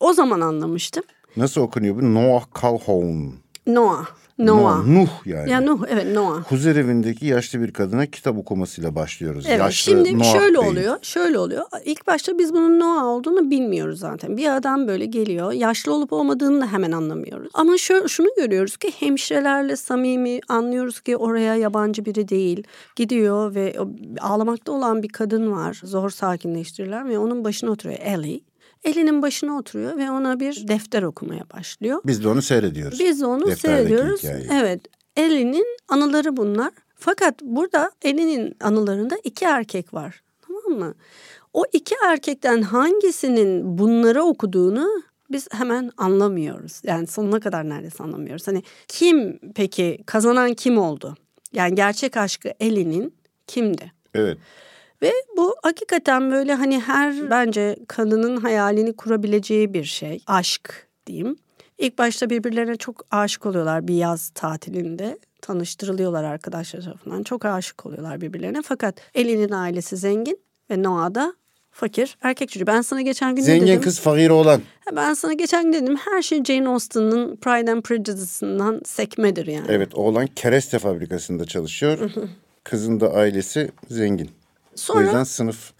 O 0.00 0.12
zaman 0.12 0.40
anlamıştım. 0.40 1.04
Nasıl 1.36 1.60
okunuyor 1.60 1.96
bu? 1.96 2.14
Noah 2.14 2.44
Calhoun. 2.62 3.34
Noah. 3.66 4.06
Noah. 4.38 4.86
Nuh 4.86 5.08
yani. 5.26 5.50
Ya 5.50 5.60
Nuh 5.60 5.80
evet 5.88 6.06
Noah. 6.14 6.42
Huzur 6.44 6.76
evindeki 6.76 7.26
yaşlı 7.26 7.60
bir 7.60 7.72
kadına 7.72 8.06
kitap 8.06 8.38
okumasıyla 8.38 8.94
başlıyoruz. 8.94 9.44
Evet 9.48 9.58
yaşlı 9.58 9.74
şimdi 9.74 10.18
Noah 10.18 10.32
şöyle 10.32 10.58
Bey'in. 10.58 10.72
oluyor. 10.72 10.96
Şöyle 11.02 11.38
oluyor. 11.38 11.62
İlk 11.84 12.06
başta 12.06 12.38
biz 12.38 12.52
bunun 12.52 12.80
Noah 12.80 13.04
olduğunu 13.04 13.50
bilmiyoruz 13.50 13.98
zaten. 13.98 14.36
Bir 14.36 14.56
adam 14.56 14.88
böyle 14.88 15.06
geliyor. 15.06 15.52
Yaşlı 15.52 15.94
olup 15.94 16.12
olmadığını 16.12 16.60
da 16.60 16.72
hemen 16.72 16.92
anlamıyoruz. 16.92 17.50
Ama 17.54 17.78
şu, 17.78 18.08
şunu 18.08 18.28
görüyoruz 18.36 18.76
ki 18.76 18.90
hemşirelerle 18.98 19.76
samimi 19.76 20.40
anlıyoruz 20.48 21.00
ki 21.00 21.16
oraya 21.16 21.54
yabancı 21.54 22.04
biri 22.04 22.28
değil. 22.28 22.62
Gidiyor 22.96 23.54
ve 23.54 23.76
ağlamakta 24.20 24.72
olan 24.72 25.02
bir 25.02 25.08
kadın 25.08 25.52
var. 25.52 25.80
Zor 25.84 26.10
sakinleştirirler 26.10 27.08
ve 27.08 27.18
onun 27.18 27.44
başına 27.44 27.70
oturuyor 27.70 27.98
Ellie. 28.02 28.40
Ellie'nin 28.86 29.22
başına 29.22 29.58
oturuyor 29.58 29.96
ve 29.96 30.10
ona 30.10 30.40
bir 30.40 30.68
defter 30.68 31.02
okumaya 31.02 31.44
başlıyor. 31.54 32.00
Biz 32.04 32.24
de 32.24 32.28
onu 32.28 32.42
seyrediyoruz. 32.42 33.00
Biz 33.00 33.20
de 33.20 33.26
onu 33.26 33.46
Defterdeki 33.46 33.88
seyrediyoruz. 33.88 34.20
hikayeyi. 34.22 34.48
Evet. 34.52 34.80
Ellie'nin 35.16 35.66
anıları 35.88 36.36
bunlar. 36.36 36.72
Fakat 36.94 37.42
burada 37.42 37.90
Ellie'nin 38.02 38.56
anılarında 38.60 39.16
iki 39.24 39.44
erkek 39.44 39.94
var. 39.94 40.22
Tamam 40.46 40.78
mı? 40.78 40.94
O 41.52 41.64
iki 41.72 41.94
erkekten 42.06 42.62
hangisinin 42.62 43.78
bunları 43.78 44.22
okuduğunu 44.22 45.02
biz 45.30 45.48
hemen 45.52 45.90
anlamıyoruz. 45.96 46.80
Yani 46.84 47.06
sonuna 47.06 47.40
kadar 47.40 47.68
neredeyse 47.68 48.04
anlamıyoruz. 48.04 48.46
Hani 48.48 48.62
kim 48.88 49.38
peki 49.54 49.98
kazanan 50.06 50.54
kim 50.54 50.78
oldu? 50.78 51.16
Yani 51.52 51.74
gerçek 51.74 52.16
aşkı 52.16 52.52
Ellie'nin 52.60 53.14
kimdi? 53.46 53.92
Evet. 54.14 54.38
Ve 55.02 55.12
bu 55.36 55.54
hakikaten 55.62 56.30
böyle 56.32 56.54
hani 56.54 56.80
her 56.80 57.30
bence 57.30 57.76
kadının 57.88 58.36
hayalini 58.36 58.92
kurabileceği 58.96 59.74
bir 59.74 59.84
şey. 59.84 60.22
Aşk 60.26 60.86
diyeyim. 61.06 61.36
İlk 61.78 61.98
başta 61.98 62.30
birbirlerine 62.30 62.76
çok 62.76 63.04
aşık 63.10 63.46
oluyorlar 63.46 63.88
bir 63.88 63.94
yaz 63.94 64.28
tatilinde. 64.34 65.18
Tanıştırılıyorlar 65.42 66.24
arkadaşlar 66.24 66.80
tarafından. 66.82 67.22
Çok 67.22 67.44
aşık 67.44 67.86
oluyorlar 67.86 68.20
birbirlerine. 68.20 68.62
Fakat 68.64 68.94
Ellie'nin 69.14 69.50
ailesi 69.52 69.96
zengin 69.96 70.38
ve 70.70 70.82
Noah 70.82 71.14
da 71.14 71.34
fakir 71.70 72.16
erkek 72.22 72.48
çocuğu. 72.50 72.66
Ben 72.66 72.80
sana 72.80 73.02
geçen 73.02 73.34
gün 73.36 73.42
Zengin 73.42 73.66
dedim? 73.66 73.80
kız 73.80 74.00
fakir 74.00 74.30
oğlan. 74.30 74.60
Ha, 74.84 74.96
Ben 74.96 75.14
sana 75.14 75.32
geçen 75.32 75.64
gün 75.64 75.72
dedim 75.72 75.96
her 75.96 76.22
şey 76.22 76.44
Jane 76.44 76.68
Austen'ın 76.68 77.36
Pride 77.36 77.72
and 77.72 77.82
Prejudice'ından 77.82 78.80
sekmedir 78.84 79.46
yani. 79.46 79.66
Evet 79.68 79.94
oğlan 79.94 80.26
kereste 80.26 80.78
fabrikasında 80.78 81.44
çalışıyor. 81.44 82.10
Kızın 82.64 83.00
da 83.00 83.12
ailesi 83.12 83.70
zengin. 83.90 84.30
O 84.76 84.78
Sonra 84.80 85.00
yüzden 85.04 85.24
sınıf 85.24 85.72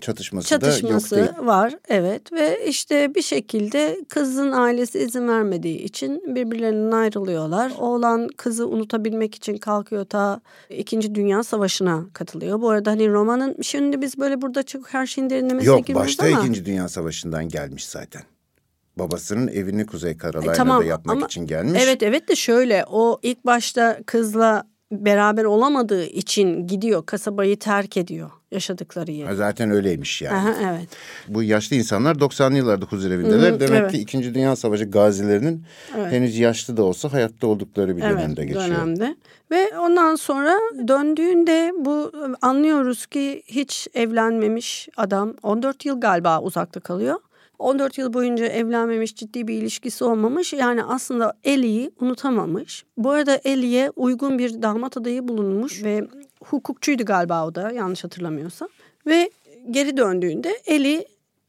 çatışması, 0.00 0.48
çatışması 0.48 1.16
da 1.16 1.20
yok 1.20 1.36
değil. 1.36 1.46
var 1.46 1.74
evet 1.88 2.32
ve 2.32 2.66
işte 2.66 3.14
bir 3.14 3.22
şekilde 3.22 3.98
kızın 4.08 4.52
ailesi 4.52 4.98
izin 4.98 5.28
vermediği 5.28 5.78
için 5.78 6.34
birbirlerinden 6.34 6.92
ayrılıyorlar. 6.96 7.72
Oğlan 7.78 8.28
kızı 8.36 8.68
unutabilmek 8.68 9.34
için 9.34 9.56
kalkıyor 9.56 10.04
ta 10.04 10.40
İkinci 10.70 11.14
Dünya 11.14 11.42
Savaşı'na 11.42 12.04
katılıyor. 12.12 12.60
Bu 12.60 12.70
arada 12.70 12.90
hani 12.90 13.08
romanın 13.08 13.56
şimdi 13.62 14.00
biz 14.02 14.18
böyle 14.18 14.42
burada 14.42 14.62
çok 14.62 14.88
her 14.94 15.06
şeyin 15.06 15.30
derinlemesine 15.30 15.70
Yok 15.72 15.86
girmiyoruz 15.86 16.08
başta 16.18 16.26
ama. 16.26 16.40
İkinci 16.40 16.64
Dünya 16.66 16.88
Savaşı'ndan 16.88 17.48
gelmiş 17.48 17.86
zaten. 17.88 18.22
Babasının 18.98 19.48
evini 19.48 19.86
Kuzey 19.86 20.18
Carolina'da 20.18 20.52
E, 20.52 20.56
tamam, 20.56 20.86
yapmak 20.86 21.16
ama- 21.16 21.26
için 21.26 21.46
gelmiş. 21.46 21.80
Evet 21.84 22.02
evet 22.02 22.28
de 22.28 22.36
şöyle 22.36 22.84
o 22.90 23.18
ilk 23.22 23.46
başta 23.46 23.98
kızla 24.06 24.64
beraber 24.92 25.44
olamadığı 25.44 26.04
için 26.04 26.66
gidiyor 26.66 27.06
kasabayı 27.06 27.58
terk 27.58 27.96
ediyor 27.96 28.30
yaşadıkları 28.50 29.10
yeri. 29.10 29.36
Zaten 29.36 29.70
öyleymiş 29.70 30.22
yani. 30.22 30.36
Aha, 30.36 30.54
evet. 30.62 30.88
Bu 31.28 31.42
yaşlı 31.42 31.76
insanlar 31.76 32.16
90'lı 32.16 32.56
yıllarda 32.56 32.84
huzur 32.86 33.10
evindeler. 33.10 33.52
Hı, 33.52 33.60
Demek 33.60 33.80
evet. 33.80 33.92
ki 33.92 33.98
İkinci 33.98 34.34
Dünya 34.34 34.56
Savaşı 34.56 34.84
gazilerinin 34.84 35.64
henüz 35.92 36.38
yaşlı 36.38 36.76
da 36.76 36.82
olsa 36.82 37.12
hayatta 37.12 37.46
oldukları 37.46 37.96
bir 37.96 38.02
dönemde 38.02 38.44
geçiyor. 38.44 38.68
dönemde. 38.68 39.16
Ve 39.50 39.78
ondan 39.78 40.16
sonra 40.16 40.58
döndüğünde 40.88 41.72
bu 41.78 42.12
anlıyoruz 42.42 43.06
ki 43.06 43.42
hiç 43.46 43.88
evlenmemiş 43.94 44.88
adam 44.96 45.34
14 45.42 45.84
yıl 45.84 46.00
galiba 46.00 46.40
uzakta 46.40 46.80
kalıyor. 46.80 47.16
14 47.58 47.98
yıl 47.98 48.12
boyunca 48.12 48.46
evlenmemiş, 48.46 49.16
ciddi 49.16 49.48
bir 49.48 49.54
ilişkisi 49.54 50.04
olmamış. 50.04 50.52
Yani 50.52 50.84
aslında 50.84 51.32
Ellie'yi 51.44 51.90
unutamamış. 52.00 52.84
Bu 52.96 53.10
arada 53.10 53.40
Ellie'ye 53.44 53.90
uygun 53.96 54.38
bir 54.38 54.62
damat 54.62 54.96
adayı 54.96 55.28
bulunmuş 55.28 55.84
ve 55.84 56.08
hukukçuydu 56.44 57.04
galiba 57.04 57.46
o 57.46 57.54
da 57.54 57.70
yanlış 57.70 58.04
hatırlamıyorsam. 58.04 58.68
Ve 59.06 59.30
geri 59.70 59.96
döndüğünde 59.96 60.58
Ellie 60.66 61.06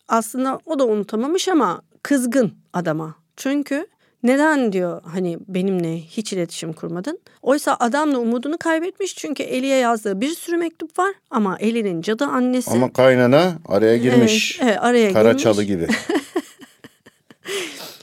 aslında 0.07 0.59
o 0.65 0.79
da 0.79 0.87
unutamamış 0.87 1.47
ama 1.47 1.81
kızgın 2.03 2.51
adama. 2.73 3.15
Çünkü 3.37 3.87
neden 4.23 4.73
diyor 4.73 5.01
hani 5.05 5.37
benimle 5.47 5.97
hiç 5.97 6.33
iletişim 6.33 6.73
kurmadın? 6.73 7.19
Oysa 7.41 7.77
adam 7.79 8.13
da 8.13 8.19
umudunu 8.19 8.57
kaybetmiş 8.57 9.15
çünkü 9.15 9.43
Eli'ye 9.43 9.77
yazdığı 9.77 10.21
bir 10.21 10.29
sürü 10.29 10.57
mektup 10.57 10.99
var 10.99 11.13
ama 11.29 11.57
Eli'nin 11.59 12.01
cadı 12.01 12.25
annesi 12.25 12.71
Ama 12.71 12.93
kaynana 12.93 13.53
araya 13.65 13.97
girmiş. 13.97 14.59
Evet, 14.61 14.71
evet, 14.71 14.83
araya 14.83 15.13
Kara 15.13 15.31
girmiş. 15.31 15.67
gibi. 15.67 15.87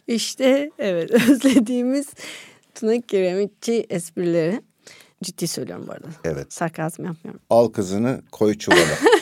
İşte 0.07 0.71
evet 0.79 1.11
özlediğimiz 1.31 2.07
Tuna 2.75 3.01
Kiremitçi 3.01 3.87
esprileri. 3.91 4.61
Ciddi 5.23 5.49
söylüyorum 5.49 5.85
bu 5.89 5.93
arada. 5.93 6.07
Evet. 6.25 6.53
Sarkazm 6.53 7.05
yapmıyorum. 7.05 7.41
Al 7.51 7.69
kızını 7.69 8.23
koy 8.33 8.59
çuvala. 8.59 8.81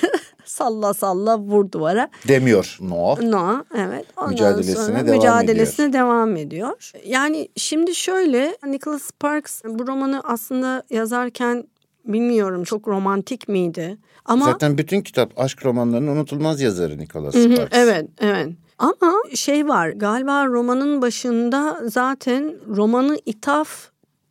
Salla 0.45 0.95
salla 0.95 1.39
vur 1.39 1.73
duvara. 1.73 2.09
Demiyor 2.29 2.79
Noah. 2.81 3.23
Noah 3.23 3.63
evet. 3.77 4.07
Ondan 4.17 4.31
Mücadelesine 4.31 4.75
sonra 4.75 5.07
devam 5.07 5.17
mücadelesine 5.17 5.93
devam 5.93 6.37
ediyor. 6.37 6.91
Yani 7.07 7.49
şimdi 7.57 7.95
şöyle 7.95 8.57
Nicholas 8.67 9.03
Sparks 9.03 9.63
bu 9.65 9.87
romanı 9.87 10.21
aslında 10.25 10.83
yazarken 10.91 11.65
bilmiyorum 12.05 12.65
çok 12.65 12.89
romantik 12.89 13.49
miydi? 13.49 13.99
Ama 14.25 14.45
Zaten 14.45 14.79
bütün 14.79 15.01
kitap 15.01 15.41
aşk 15.41 15.65
romanlarının 15.65 16.17
unutulmaz 16.17 16.61
yazarı 16.61 16.99
Nicholas 16.99 17.35
Hı 17.35 17.39
hı, 17.39 17.53
Sparks. 17.55 17.79
Evet, 17.79 18.09
evet. 18.21 18.49
Ama 18.79 19.13
şey 19.35 19.69
var 19.69 19.89
galiba 19.89 20.47
romanın 20.47 21.03
başında 21.03 21.81
zaten 21.85 22.55
romanı 22.77 23.19
ithaf 23.27 23.69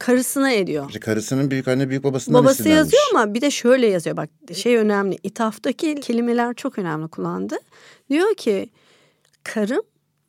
karısına 0.05 0.51
ediyor. 0.51 0.85
İşte 0.87 0.99
karısının 0.99 1.51
büyük 1.51 1.67
anne 1.67 1.89
büyük 1.89 2.03
babasından 2.03 2.43
Babası 2.43 2.69
yazıyor 2.69 3.03
ama 3.13 3.33
bir 3.33 3.41
de 3.41 3.51
şöyle 3.51 3.87
yazıyor 3.87 4.17
bak 4.17 4.29
şey 4.53 4.77
önemli 4.77 5.17
ithaftaki 5.23 5.95
kelimeler 5.95 6.53
çok 6.53 6.79
önemli 6.79 7.07
kullandı. 7.07 7.55
Diyor 8.09 8.35
ki 8.35 8.69
karım 9.43 9.81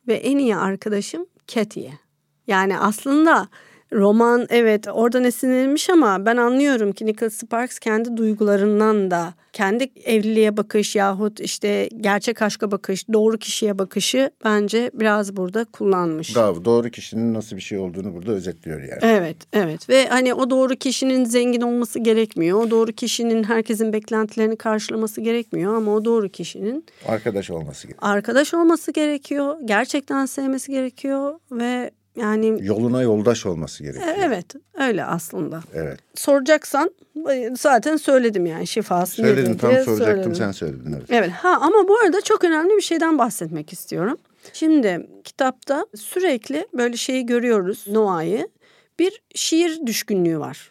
ve 0.08 0.14
en 0.14 0.38
iyi 0.38 0.56
arkadaşım 0.56 1.26
Cathy'ye. 1.46 1.92
Yani 2.46 2.78
aslında 2.78 3.48
roman 3.94 4.46
evet 4.50 4.86
oradan 4.92 5.24
esinlenilmiş 5.24 5.90
ama 5.90 6.26
ben 6.26 6.36
anlıyorum 6.36 6.92
ki 6.92 7.06
Nicholas 7.06 7.34
Sparks 7.34 7.78
kendi 7.78 8.16
duygularından 8.16 9.10
da 9.10 9.34
kendi 9.52 9.90
evliliğe 10.04 10.56
bakış 10.56 10.96
yahut 10.96 11.40
işte 11.40 11.88
gerçek 12.00 12.42
aşka 12.42 12.70
bakış, 12.70 13.08
doğru 13.12 13.38
kişiye 13.38 13.78
bakışı 13.78 14.30
bence 14.44 14.90
biraz 14.94 15.36
burada 15.36 15.64
kullanmış. 15.64 16.36
Bravo. 16.36 16.64
Doğru 16.64 16.90
kişinin 16.90 17.34
nasıl 17.34 17.56
bir 17.56 17.60
şey 17.60 17.78
olduğunu 17.78 18.14
burada 18.14 18.32
özetliyor 18.32 18.80
yani. 18.80 18.98
Evet, 19.02 19.36
evet 19.52 19.88
ve 19.88 20.06
hani 20.08 20.34
o 20.34 20.50
doğru 20.50 20.76
kişinin 20.76 21.24
zengin 21.24 21.60
olması 21.60 21.98
gerekmiyor. 21.98 22.58
O 22.62 22.70
doğru 22.70 22.92
kişinin 22.92 23.44
herkesin 23.44 23.92
beklentilerini 23.92 24.56
karşılaması 24.56 25.20
gerekmiyor 25.20 25.74
ama 25.74 25.94
o 25.94 26.04
doğru 26.04 26.28
kişinin 26.28 26.84
Arkadaş 27.08 27.50
olması 27.50 27.86
gerekiyor. 27.86 28.12
arkadaş 28.12 28.54
olması 28.54 28.92
gerekiyor. 28.92 29.56
Gerçekten 29.64 30.26
sevmesi 30.26 30.72
gerekiyor 30.72 31.34
ve 31.52 31.90
yani 32.16 32.58
Yoluna 32.66 33.02
yoldaş 33.02 33.46
olması 33.46 33.82
gerekiyor. 33.82 34.08
e, 34.08 34.20
evet 34.24 34.46
öyle 34.74 35.04
aslında. 35.04 35.60
Evet. 35.74 35.98
Soracaksan 36.14 36.90
e, 37.32 37.50
zaten 37.58 37.96
söyledim 37.96 38.46
yani 38.46 38.66
şifası 38.66 39.12
Söyledin 39.14 39.50
nedir 39.50 39.58
tam 39.58 39.70
diye 39.70 39.84
soracaktım 39.84 40.14
söyledim. 40.14 40.34
sen 40.34 40.52
söyledin. 40.52 40.92
Evet. 40.98 41.06
Evet 41.10 41.30
ha 41.30 41.58
ama 41.60 41.88
bu 41.88 41.98
arada 41.98 42.20
çok 42.20 42.44
önemli 42.44 42.76
bir 42.76 42.82
şeyden 42.82 43.18
bahsetmek 43.18 43.72
istiyorum. 43.72 44.18
Şimdi 44.52 45.06
kitapta 45.24 45.86
sürekli 45.96 46.66
böyle 46.74 46.96
şeyi 46.96 47.26
görüyoruz 47.26 47.84
Noah'yı. 47.88 48.48
Bir 48.98 49.22
şiir 49.34 49.86
düşkünlüğü 49.86 50.38
var. 50.38 50.70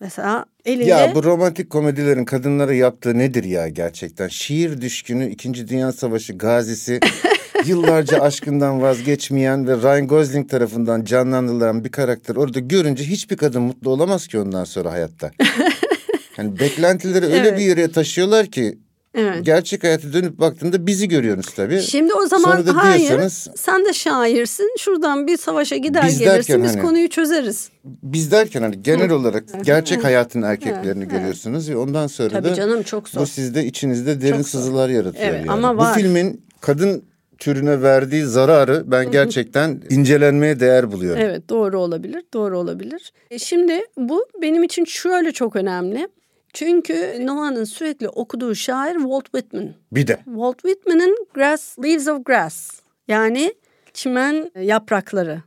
Mesela 0.00 0.44
elinde 0.64 0.84
Ya 0.90 1.14
bu 1.14 1.24
romantik 1.24 1.70
komedilerin 1.70 2.24
kadınlara 2.24 2.74
yaptığı 2.74 3.18
nedir 3.18 3.44
ya 3.44 3.68
gerçekten? 3.68 4.28
Şiir 4.28 4.80
düşkünü, 4.80 5.30
İkinci 5.30 5.68
Dünya 5.68 5.92
Savaşı 5.92 6.32
gazisi, 6.38 7.00
yıllarca 7.64 8.20
aşkından 8.20 8.82
vazgeçmeyen 8.82 9.66
ve 9.68 9.76
Ryan 9.76 10.06
Gosling 10.08 10.50
tarafından 10.50 11.04
canlandırılan 11.04 11.84
bir 11.84 11.90
karakter 11.90 12.36
orada 12.36 12.58
görünce 12.60 13.04
hiçbir 13.04 13.36
kadın 13.36 13.62
mutlu 13.62 13.90
olamaz 13.90 14.26
ki 14.26 14.38
ondan 14.38 14.64
sonra 14.64 14.92
hayatta. 14.92 15.30
Yani 16.38 16.58
beklentileri 16.60 17.24
öyle 17.24 17.36
Evet. 17.36 17.58
bir 17.58 17.64
yere 17.64 17.92
taşıyorlar 17.92 18.46
ki 18.46 18.78
Evet. 19.18 19.44
gerçek 19.46 19.84
hayata 19.84 20.12
dönüp 20.12 20.38
baktığında 20.38 20.86
bizi 20.86 21.08
görüyorsunuz 21.08 21.54
tabii. 21.56 21.80
Şimdi 21.82 22.14
o 22.14 22.26
zaman 22.26 22.50
Sonra 22.52 22.66
da 22.66 22.76
hayır 22.76 23.08
diyorsanız- 23.08 23.48
sen 23.56 23.84
de 23.84 23.92
şairsin 23.92 24.74
şuradan 24.78 25.26
bir 25.26 25.36
savaşa 25.36 25.76
gider 25.76 26.04
Biz 26.06 26.18
gelirsin 26.18 26.38
derken 26.52 26.62
biz 26.62 26.70
hani- 26.74 26.82
konuyu 26.82 27.08
çözeriz. 27.08 27.68
Biz 27.84 28.30
derken 28.30 28.62
hani 28.62 28.82
genel 28.82 29.10
olarak 29.10 29.44
gerçek 29.64 30.04
hayatın 30.04 30.42
erkeklerini 30.42 31.08
görüyorsunuz 31.08 31.70
ve 31.70 31.76
ondan 31.76 32.06
sonra 32.06 32.28
Tabii 32.28 32.48
da 32.48 32.54
canım 32.54 32.82
çok 32.82 33.08
zor. 33.08 33.20
bu 33.20 33.26
sizde 33.26 33.64
içinizde 33.64 34.20
derin 34.20 34.36
Çok 34.36 34.48
zor. 34.48 34.58
sızılar 34.60 34.88
yaratıyor 34.88 35.24
Evet, 35.28 35.40
yani. 35.40 35.50
ama 35.50 35.74
Bu 35.74 35.78
var. 35.78 35.94
filmin 35.94 36.40
kadın 36.60 37.02
türüne 37.38 37.82
verdiği 37.82 38.24
zararı 38.24 38.82
ben 38.86 39.10
gerçekten 39.10 39.82
incelenmeye 39.90 40.60
değer 40.60 40.92
buluyorum. 40.92 41.22
Evet 41.22 41.48
doğru 41.48 41.80
olabilir 41.80 42.24
doğru 42.34 42.58
olabilir. 42.58 43.12
E, 43.30 43.38
Şimdi 43.38 43.80
bu 43.96 44.26
benim 44.42 44.62
için 44.62 44.84
şöyle 44.84 45.32
çok 45.32 45.56
önemli. 45.56 46.08
Çünkü 46.52 47.26
Noah'nın 47.26 47.64
sürekli 47.64 48.08
okuduğu 48.08 48.54
şair 48.54 48.94
Walt 48.94 49.24
Whitman. 49.24 49.74
Bir 49.92 50.06
de 50.06 50.16
Walt 50.24 50.58
Whitman'ın 50.62 51.16
Grass, 51.34 51.78
Leaves 51.78 52.08
of 52.08 52.24
Grass 52.24 52.80
yani 53.08 53.54
çimen 53.92 54.50
yaprakları 54.60 55.42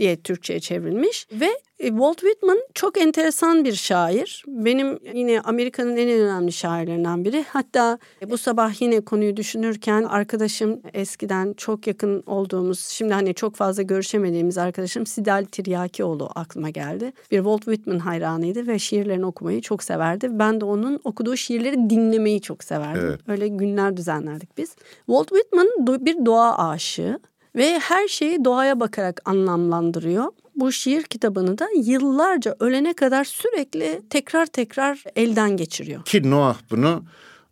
diye 0.00 0.16
Türkçe'ye 0.16 0.60
çevrilmiş 0.60 1.26
ve 1.32 1.48
e, 1.78 1.88
Walt 1.88 2.18
Whitman 2.18 2.58
çok 2.74 2.98
enteresan 2.98 3.64
bir 3.64 3.72
şair. 3.72 4.44
Benim 4.46 4.98
yine 5.14 5.40
Amerika'nın 5.40 5.96
en 5.96 6.08
önemli 6.08 6.52
şairlerinden 6.52 7.24
biri. 7.24 7.44
Hatta 7.48 7.98
bu 8.30 8.38
sabah 8.38 8.82
yine 8.82 9.00
konuyu 9.00 9.36
düşünürken 9.36 10.02
arkadaşım 10.02 10.80
eskiden 10.94 11.52
çok 11.52 11.86
yakın 11.86 12.22
olduğumuz, 12.26 12.80
şimdi 12.80 13.12
hani 13.12 13.34
çok 13.34 13.56
fazla 13.56 13.82
görüşemediğimiz 13.82 14.58
arkadaşım 14.58 15.06
Sidal 15.06 15.44
Tiryakioğlu 15.44 16.30
aklıma 16.34 16.70
geldi. 16.70 17.12
Bir 17.30 17.36
Walt 17.36 17.64
Whitman 17.64 17.98
hayranıydı 17.98 18.66
ve 18.66 18.78
şiirlerini 18.78 19.26
okumayı 19.26 19.60
çok 19.60 19.82
severdi. 19.82 20.28
Ben 20.38 20.60
de 20.60 20.64
onun 20.64 21.00
okuduğu 21.04 21.36
şiirleri 21.36 21.90
dinlemeyi 21.90 22.40
çok 22.40 22.64
severdim. 22.64 23.02
Evet. 23.06 23.20
Öyle 23.28 23.48
günler 23.48 23.96
düzenlerdik 23.96 24.58
biz. 24.58 24.76
Walt 25.06 25.28
Whitman 25.28 25.68
bir 26.06 26.26
doğa 26.26 26.68
aşığı 26.68 27.18
ve 27.56 27.78
her 27.78 28.08
şeyi 28.08 28.44
doğaya 28.44 28.80
bakarak 28.80 29.20
anlamlandırıyor. 29.24 30.26
Bu 30.56 30.72
şiir 30.72 31.02
kitabını 31.02 31.58
da 31.58 31.68
yıllarca 31.76 32.56
ölene 32.60 32.92
kadar 32.92 33.24
sürekli 33.24 34.02
tekrar 34.10 34.46
tekrar 34.46 35.04
elden 35.16 35.56
geçiriyor. 35.56 36.04
ki 36.04 36.30
Noah 36.30 36.56
bunu 36.70 37.02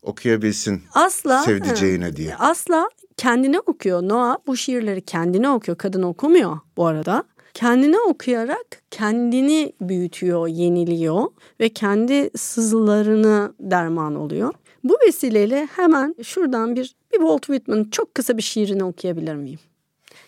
okuyabilsin 0.02 0.82
Asla 0.94 1.42
sevdiceğine 1.42 2.06
he, 2.06 2.16
diye. 2.16 2.36
Asla 2.36 2.88
kendine 3.16 3.60
okuyor. 3.60 4.02
Noah 4.02 4.36
bu 4.46 4.56
şiirleri 4.56 5.02
kendine 5.02 5.50
okuyor. 5.50 5.78
Kadın 5.78 6.02
okumuyor 6.02 6.58
bu 6.76 6.86
arada. 6.86 7.24
Kendine 7.54 8.00
okuyarak 8.00 8.82
kendini 8.90 9.72
büyütüyor, 9.80 10.48
yeniliyor 10.48 11.24
ve 11.60 11.68
kendi 11.68 12.30
sızılarını 12.36 13.52
derman 13.60 14.14
oluyor. 14.14 14.54
Bu 14.84 14.96
vesileyle 15.06 15.68
hemen 15.76 16.14
şuradan 16.22 16.76
bir 16.76 16.94
bir 17.12 17.18
Walt 17.18 17.42
Whitman 17.42 17.84
çok 17.90 18.14
kısa 18.14 18.36
bir 18.36 18.42
şiirini 18.42 18.84
okuyabilir 18.84 19.34
miyim? 19.34 19.58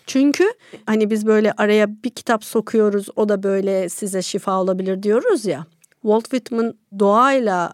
Çünkü 0.07 0.43
hani 0.85 1.09
biz 1.09 1.25
böyle 1.25 1.51
araya 1.57 2.03
bir 2.03 2.09
kitap 2.09 2.43
sokuyoruz 2.43 3.07
o 3.15 3.29
da 3.29 3.43
böyle 3.43 3.89
size 3.89 4.21
şifa 4.21 4.61
olabilir 4.61 5.03
diyoruz 5.03 5.45
ya. 5.45 5.65
Walt 6.01 6.23
Whitman 6.23 6.73
doğayla 6.99 7.73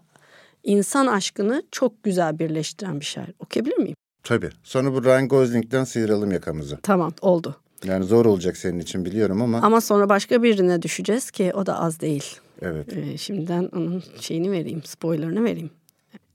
insan 0.64 1.06
aşkını 1.06 1.62
çok 1.72 2.02
güzel 2.02 2.38
birleştiren 2.38 3.00
bir 3.00 3.04
şair. 3.04 3.32
Okuyabilir 3.38 3.78
miyim? 3.78 3.96
Tabii. 4.24 4.50
Sonra 4.62 4.92
bu 4.94 5.04
Ryan 5.04 5.28
Gosling'den 5.28 5.84
sıyıralım 5.84 6.32
yakamızı. 6.32 6.78
Tamam 6.82 7.12
oldu. 7.20 7.56
Yani 7.84 8.04
zor 8.04 8.26
olacak 8.26 8.56
senin 8.56 8.78
için 8.78 9.04
biliyorum 9.04 9.42
ama, 9.42 9.58
Ama 9.62 9.80
sonra 9.80 10.08
başka 10.08 10.42
birine 10.42 10.82
düşeceğiz 10.82 11.30
ki 11.30 11.52
o 11.54 11.66
da 11.66 11.80
az 11.80 12.00
değil. 12.00 12.24
evet. 12.62 12.96
Ee, 12.96 13.16
şimdiden 13.18 13.68
onun 13.76 14.02
şeyini 14.20 14.50
vereyim, 14.52 14.82
spoilerını 14.84 15.44
vereyim. 15.44 15.70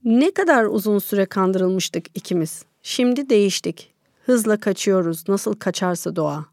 Ne 0.03 0.31
kadar 0.31 0.65
uzun 0.65 0.99
süre 0.99 1.25
kandırılmıştık 1.25 2.05
ikimiz. 2.15 2.63
Şimdi 2.83 3.29
değiştik. 3.29 3.92
Hızla 4.25 4.57
kaçıyoruz 4.59 5.23
nasıl 5.27 5.53
kaçarsa 5.53 6.15
doğa. 6.15 6.45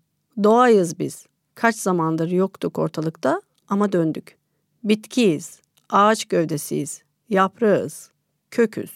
Doğayız 0.42 0.98
biz. 0.98 1.26
Kaç 1.54 1.76
zamandır 1.76 2.30
yoktuk 2.30 2.78
ortalıkta 2.78 3.42
ama 3.68 3.92
döndük. 3.92 4.36
Bitkiyiz, 4.84 5.60
ağaç 5.90 6.24
gövdesiyiz, 6.24 7.02
yaprağız, 7.28 8.10
köküz, 8.50 8.90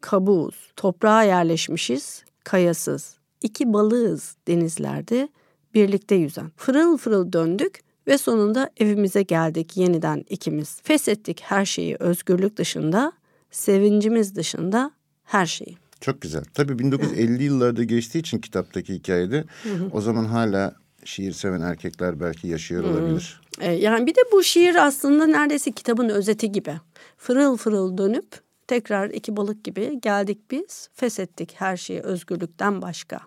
kabuğuz, 0.00 0.72
toprağa 0.76 1.22
yerleşmişiz, 1.22 2.24
kayasız. 2.44 3.16
İki 3.42 3.72
balığız 3.72 4.36
denizlerde, 4.48 5.28
birlikte 5.74 6.14
yüzen. 6.14 6.50
Fırıl 6.56 6.96
fırıl 6.96 7.32
döndük 7.32 7.80
ve 8.06 8.18
sonunda 8.18 8.70
evimize 8.76 9.22
geldik 9.22 9.76
yeniden 9.76 10.24
ikimiz. 10.28 10.80
Feshettik 10.82 11.40
her 11.42 11.64
şeyi 11.64 11.96
özgürlük 11.98 12.56
dışında, 12.56 13.12
sevincimiz 13.50 14.36
dışında 14.36 14.90
her 15.24 15.46
şeyi. 15.46 15.85
Çok 16.00 16.20
güzel. 16.20 16.44
Tabii 16.54 16.78
1950 16.78 17.42
yıllarda 17.44 17.84
geçtiği 17.84 18.18
için 18.18 18.38
kitaptaki 18.38 18.94
hikayede 18.94 19.44
o 19.92 20.00
zaman 20.00 20.24
hala 20.24 20.74
şiir 21.04 21.32
seven 21.32 21.60
erkekler 21.60 22.20
belki 22.20 22.48
yaşıyor 22.48 22.84
olabilir. 22.84 23.40
Ee, 23.60 23.72
yani 23.72 24.06
bir 24.06 24.14
de 24.14 24.20
bu 24.32 24.42
şiir 24.42 24.86
aslında 24.86 25.26
neredeyse 25.26 25.72
kitabın 25.72 26.08
özeti 26.08 26.52
gibi. 26.52 26.74
Fırıl 27.16 27.56
fırıl 27.56 27.98
dönüp 27.98 28.26
tekrar 28.66 29.10
iki 29.10 29.36
balık 29.36 29.64
gibi 29.64 30.00
geldik 30.00 30.50
biz. 30.50 30.88
Feshettik 30.94 31.54
her 31.56 31.76
şeyi 31.76 32.00
özgürlükten 32.00 32.82
başka. 32.82 33.20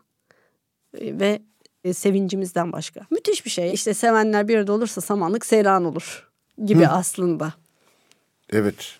Ee, 0.97 1.19
ve 1.19 1.41
e, 1.83 1.93
sevincimizden 1.93 2.71
başka. 2.71 3.01
Müthiş 3.11 3.45
bir 3.45 3.49
şey. 3.49 3.73
İşte 3.73 3.93
sevenler 3.93 4.47
bir 4.47 4.57
arada 4.57 4.73
olursa 4.73 5.01
samanlık 5.01 5.45
seyran 5.45 5.85
olur 5.85 6.29
gibi 6.65 6.87
aslında. 6.87 7.53
Evet. 8.49 8.99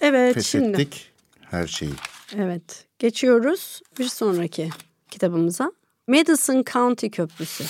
Evet 0.00 0.42
şimdi. 0.42 0.64
Feshettik 0.64 1.10
her 1.40 1.66
şeyi. 1.66 1.92
Evet 2.36 2.86
geçiyoruz 2.98 3.80
bir 3.98 4.08
sonraki 4.08 4.70
kitabımıza. 5.10 5.72
Madison 6.06 6.64
County 6.72 7.06
Köprüsü. 7.08 7.64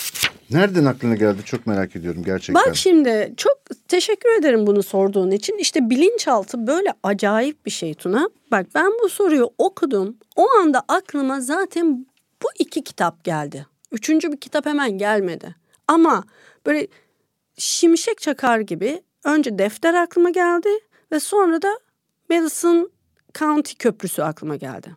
Nereden 0.50 0.84
aklına 0.84 1.14
geldi 1.14 1.44
çok 1.44 1.66
merak 1.66 1.96
ediyorum 1.96 2.24
gerçekten. 2.24 2.66
Bak 2.66 2.76
şimdi 2.76 3.34
çok 3.36 3.58
teşekkür 3.88 4.38
ederim 4.38 4.66
bunu 4.66 4.82
sorduğun 4.82 5.30
için. 5.30 5.58
İşte 5.58 5.90
bilinçaltı 5.90 6.66
böyle 6.66 6.94
acayip 7.02 7.66
bir 7.66 7.70
şey 7.70 7.94
Tuna. 7.94 8.30
Bak 8.50 8.66
ben 8.74 8.92
bu 9.04 9.08
soruyu 9.08 9.50
okudum. 9.58 10.16
O 10.36 10.50
anda 10.50 10.82
aklıma 10.88 11.40
zaten 11.40 12.06
bu 12.42 12.46
iki 12.58 12.84
kitap 12.84 13.24
geldi. 13.24 13.66
Üçüncü 13.92 14.32
bir 14.32 14.36
kitap 14.36 14.66
hemen 14.66 14.98
gelmedi. 14.98 15.54
Ama 15.88 16.24
böyle 16.66 16.86
şimşek 17.58 18.20
çakar 18.20 18.60
gibi 18.60 19.02
önce 19.24 19.58
defter 19.58 19.94
aklıma 19.94 20.30
geldi 20.30 20.68
ve 21.12 21.20
sonra 21.20 21.62
da 21.62 21.78
Madison 22.30 22.90
County 23.38 23.72
Köprüsü 23.78 24.22
aklıma 24.22 24.56
geldi. 24.56 24.88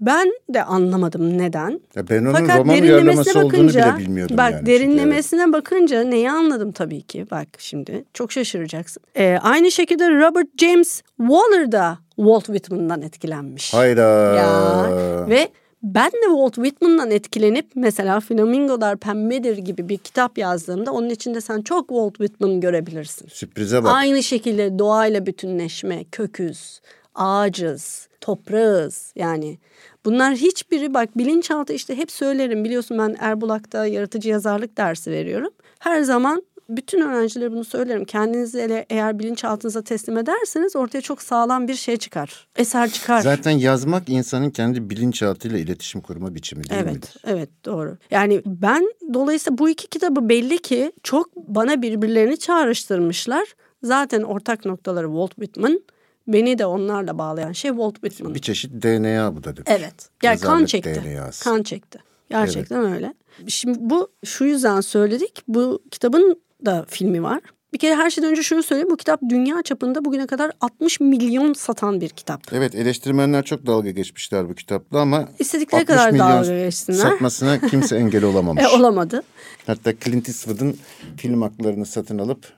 Ben 0.00 0.32
de 0.48 0.64
anlamadım 0.64 1.38
neden. 1.38 1.80
Ya 1.94 2.08
ben 2.08 2.22
onun 2.22 2.32
Fakat 2.32 2.58
roman 2.58 2.76
derinlemesine 2.76 3.44
bakınca, 3.44 3.96
bile 3.96 4.04
bilmiyordum 4.04 4.36
bak 4.36 4.52
yani. 4.52 4.66
derinlemesine 4.66 5.52
bakınca 5.52 6.02
neyi 6.04 6.30
anladım 6.30 6.72
tabii 6.72 7.02
ki. 7.02 7.26
Bak 7.30 7.48
şimdi 7.58 8.04
çok 8.14 8.32
şaşıracaksın. 8.32 9.02
Ee, 9.16 9.38
aynı 9.42 9.70
şekilde 9.70 10.10
Robert 10.10 10.46
James 10.60 11.02
Waller 11.16 11.72
da 11.72 11.98
Walt 12.16 12.44
Whitman'dan 12.46 13.02
etkilenmiş. 13.02 13.74
Hayda. 13.74 14.00
Ya 14.34 14.86
ve 15.28 15.48
Ben 15.82 16.10
de 16.10 16.26
Walt 16.26 16.54
Whitman'dan 16.54 17.10
etkilenip 17.10 17.66
mesela 17.74 18.20
Flamingolar 18.20 18.96
Pembedir 18.96 19.58
gibi 19.58 19.88
bir 19.88 19.98
kitap 19.98 20.38
yazdığımda 20.38 20.92
onun 20.92 21.10
içinde 21.10 21.40
sen 21.40 21.62
çok 21.62 21.88
Walt 21.88 22.14
Whitman 22.14 22.60
görebilirsin. 22.60 23.28
Sürprize 23.28 23.84
bak. 23.84 23.92
Aynı 23.94 24.22
şekilde 24.22 24.78
doğayla 24.78 25.26
bütünleşme, 25.26 26.04
köküz, 26.12 26.80
ağacız, 27.18 28.08
toprağız 28.20 29.12
yani. 29.16 29.58
Bunlar 30.04 30.34
hiçbiri 30.34 30.94
bak 30.94 31.18
bilinçaltı 31.18 31.72
işte 31.72 31.96
hep 31.96 32.10
söylerim 32.10 32.64
biliyorsun 32.64 32.98
ben 32.98 33.16
Erbulak'ta 33.18 33.86
yaratıcı 33.86 34.28
yazarlık 34.28 34.76
dersi 34.76 35.10
veriyorum. 35.10 35.50
Her 35.78 36.02
zaman 36.02 36.42
bütün 36.68 37.00
öğrencilere 37.00 37.52
bunu 37.52 37.64
söylerim. 37.64 38.04
Kendinizi 38.04 38.58
ele, 38.60 38.86
eğer 38.90 39.18
bilinçaltınıza 39.18 39.82
teslim 39.82 40.16
ederseniz 40.18 40.76
ortaya 40.76 41.00
çok 41.00 41.22
sağlam 41.22 41.68
bir 41.68 41.74
şey 41.74 41.96
çıkar. 41.96 42.48
Eser 42.56 42.90
çıkar. 42.90 43.20
Zaten 43.20 43.50
yazmak 43.50 44.08
insanın 44.08 44.50
kendi 44.50 44.90
bilinçaltıyla 44.90 45.58
iletişim 45.58 46.00
kurma 46.00 46.34
biçimi 46.34 46.70
değil 46.70 46.80
Evet, 46.82 46.94
midir? 46.94 47.14
evet 47.24 47.48
doğru. 47.64 47.96
Yani 48.10 48.42
ben 48.46 48.92
dolayısıyla 49.14 49.58
bu 49.58 49.68
iki 49.68 49.86
kitabı 49.86 50.28
belli 50.28 50.58
ki 50.58 50.92
çok 51.02 51.36
bana 51.36 51.82
birbirlerini 51.82 52.38
çağrıştırmışlar. 52.38 53.48
Zaten 53.82 54.22
ortak 54.22 54.64
noktaları 54.64 55.06
Walt 55.06 55.34
Whitman. 55.34 55.80
Beni 56.28 56.58
de 56.58 56.66
onlarla 56.66 57.18
bağlayan 57.18 57.52
şey 57.52 57.70
Walt 57.70 57.94
Whitman. 57.94 58.34
Bir 58.34 58.40
çeşit 58.40 58.82
DNA 58.82 59.36
bu 59.36 59.44
da 59.44 59.56
demek. 59.56 59.68
Evet. 59.68 59.94
Yani 60.22 60.38
kan 60.38 60.64
çekti. 60.64 61.02
DNA'sı. 61.04 61.44
Kan 61.44 61.62
çekti. 61.62 61.98
Gerçekten 62.30 62.92
öyle. 62.92 63.14
Şimdi 63.48 63.78
bu 63.80 64.08
şu 64.24 64.44
yüzden 64.44 64.80
söyledik. 64.80 65.42
Bu 65.48 65.82
kitabın 65.90 66.40
da 66.66 66.84
filmi 66.88 67.22
var. 67.22 67.40
Bir 67.72 67.78
kere 67.78 67.94
her 67.94 68.10
şeyden 68.10 68.30
önce 68.30 68.42
şunu 68.42 68.62
söyleyeyim. 68.62 68.90
Bu 68.90 68.96
kitap 68.96 69.20
dünya 69.28 69.62
çapında 69.62 70.04
bugüne 70.04 70.26
kadar 70.26 70.52
60 70.60 71.00
milyon 71.00 71.52
satan 71.52 72.00
bir 72.00 72.08
kitap. 72.08 72.42
Evet 72.52 72.74
eleştirmenler 72.74 73.44
çok 73.44 73.66
dalga 73.66 73.90
geçmişler 73.90 74.48
bu 74.48 74.54
kitapla 74.54 75.00
ama 75.00 75.28
İstedikleri 75.38 75.82
60 75.82 75.96
kadar 75.96 76.10
milyon 76.10 76.28
dalga 76.28 76.58
geçsinler. 76.64 76.98
satmasına 76.98 77.60
kimse 77.60 77.96
engel 78.02 78.24
olamamış. 78.24 78.64
E, 78.64 78.68
olamadı. 78.68 79.22
Hatta 79.66 79.92
Clint 80.04 80.28
Eastwood'un 80.28 80.78
film 81.16 81.42
haklarını 81.42 81.86
satın 81.86 82.18
alıp 82.18 82.52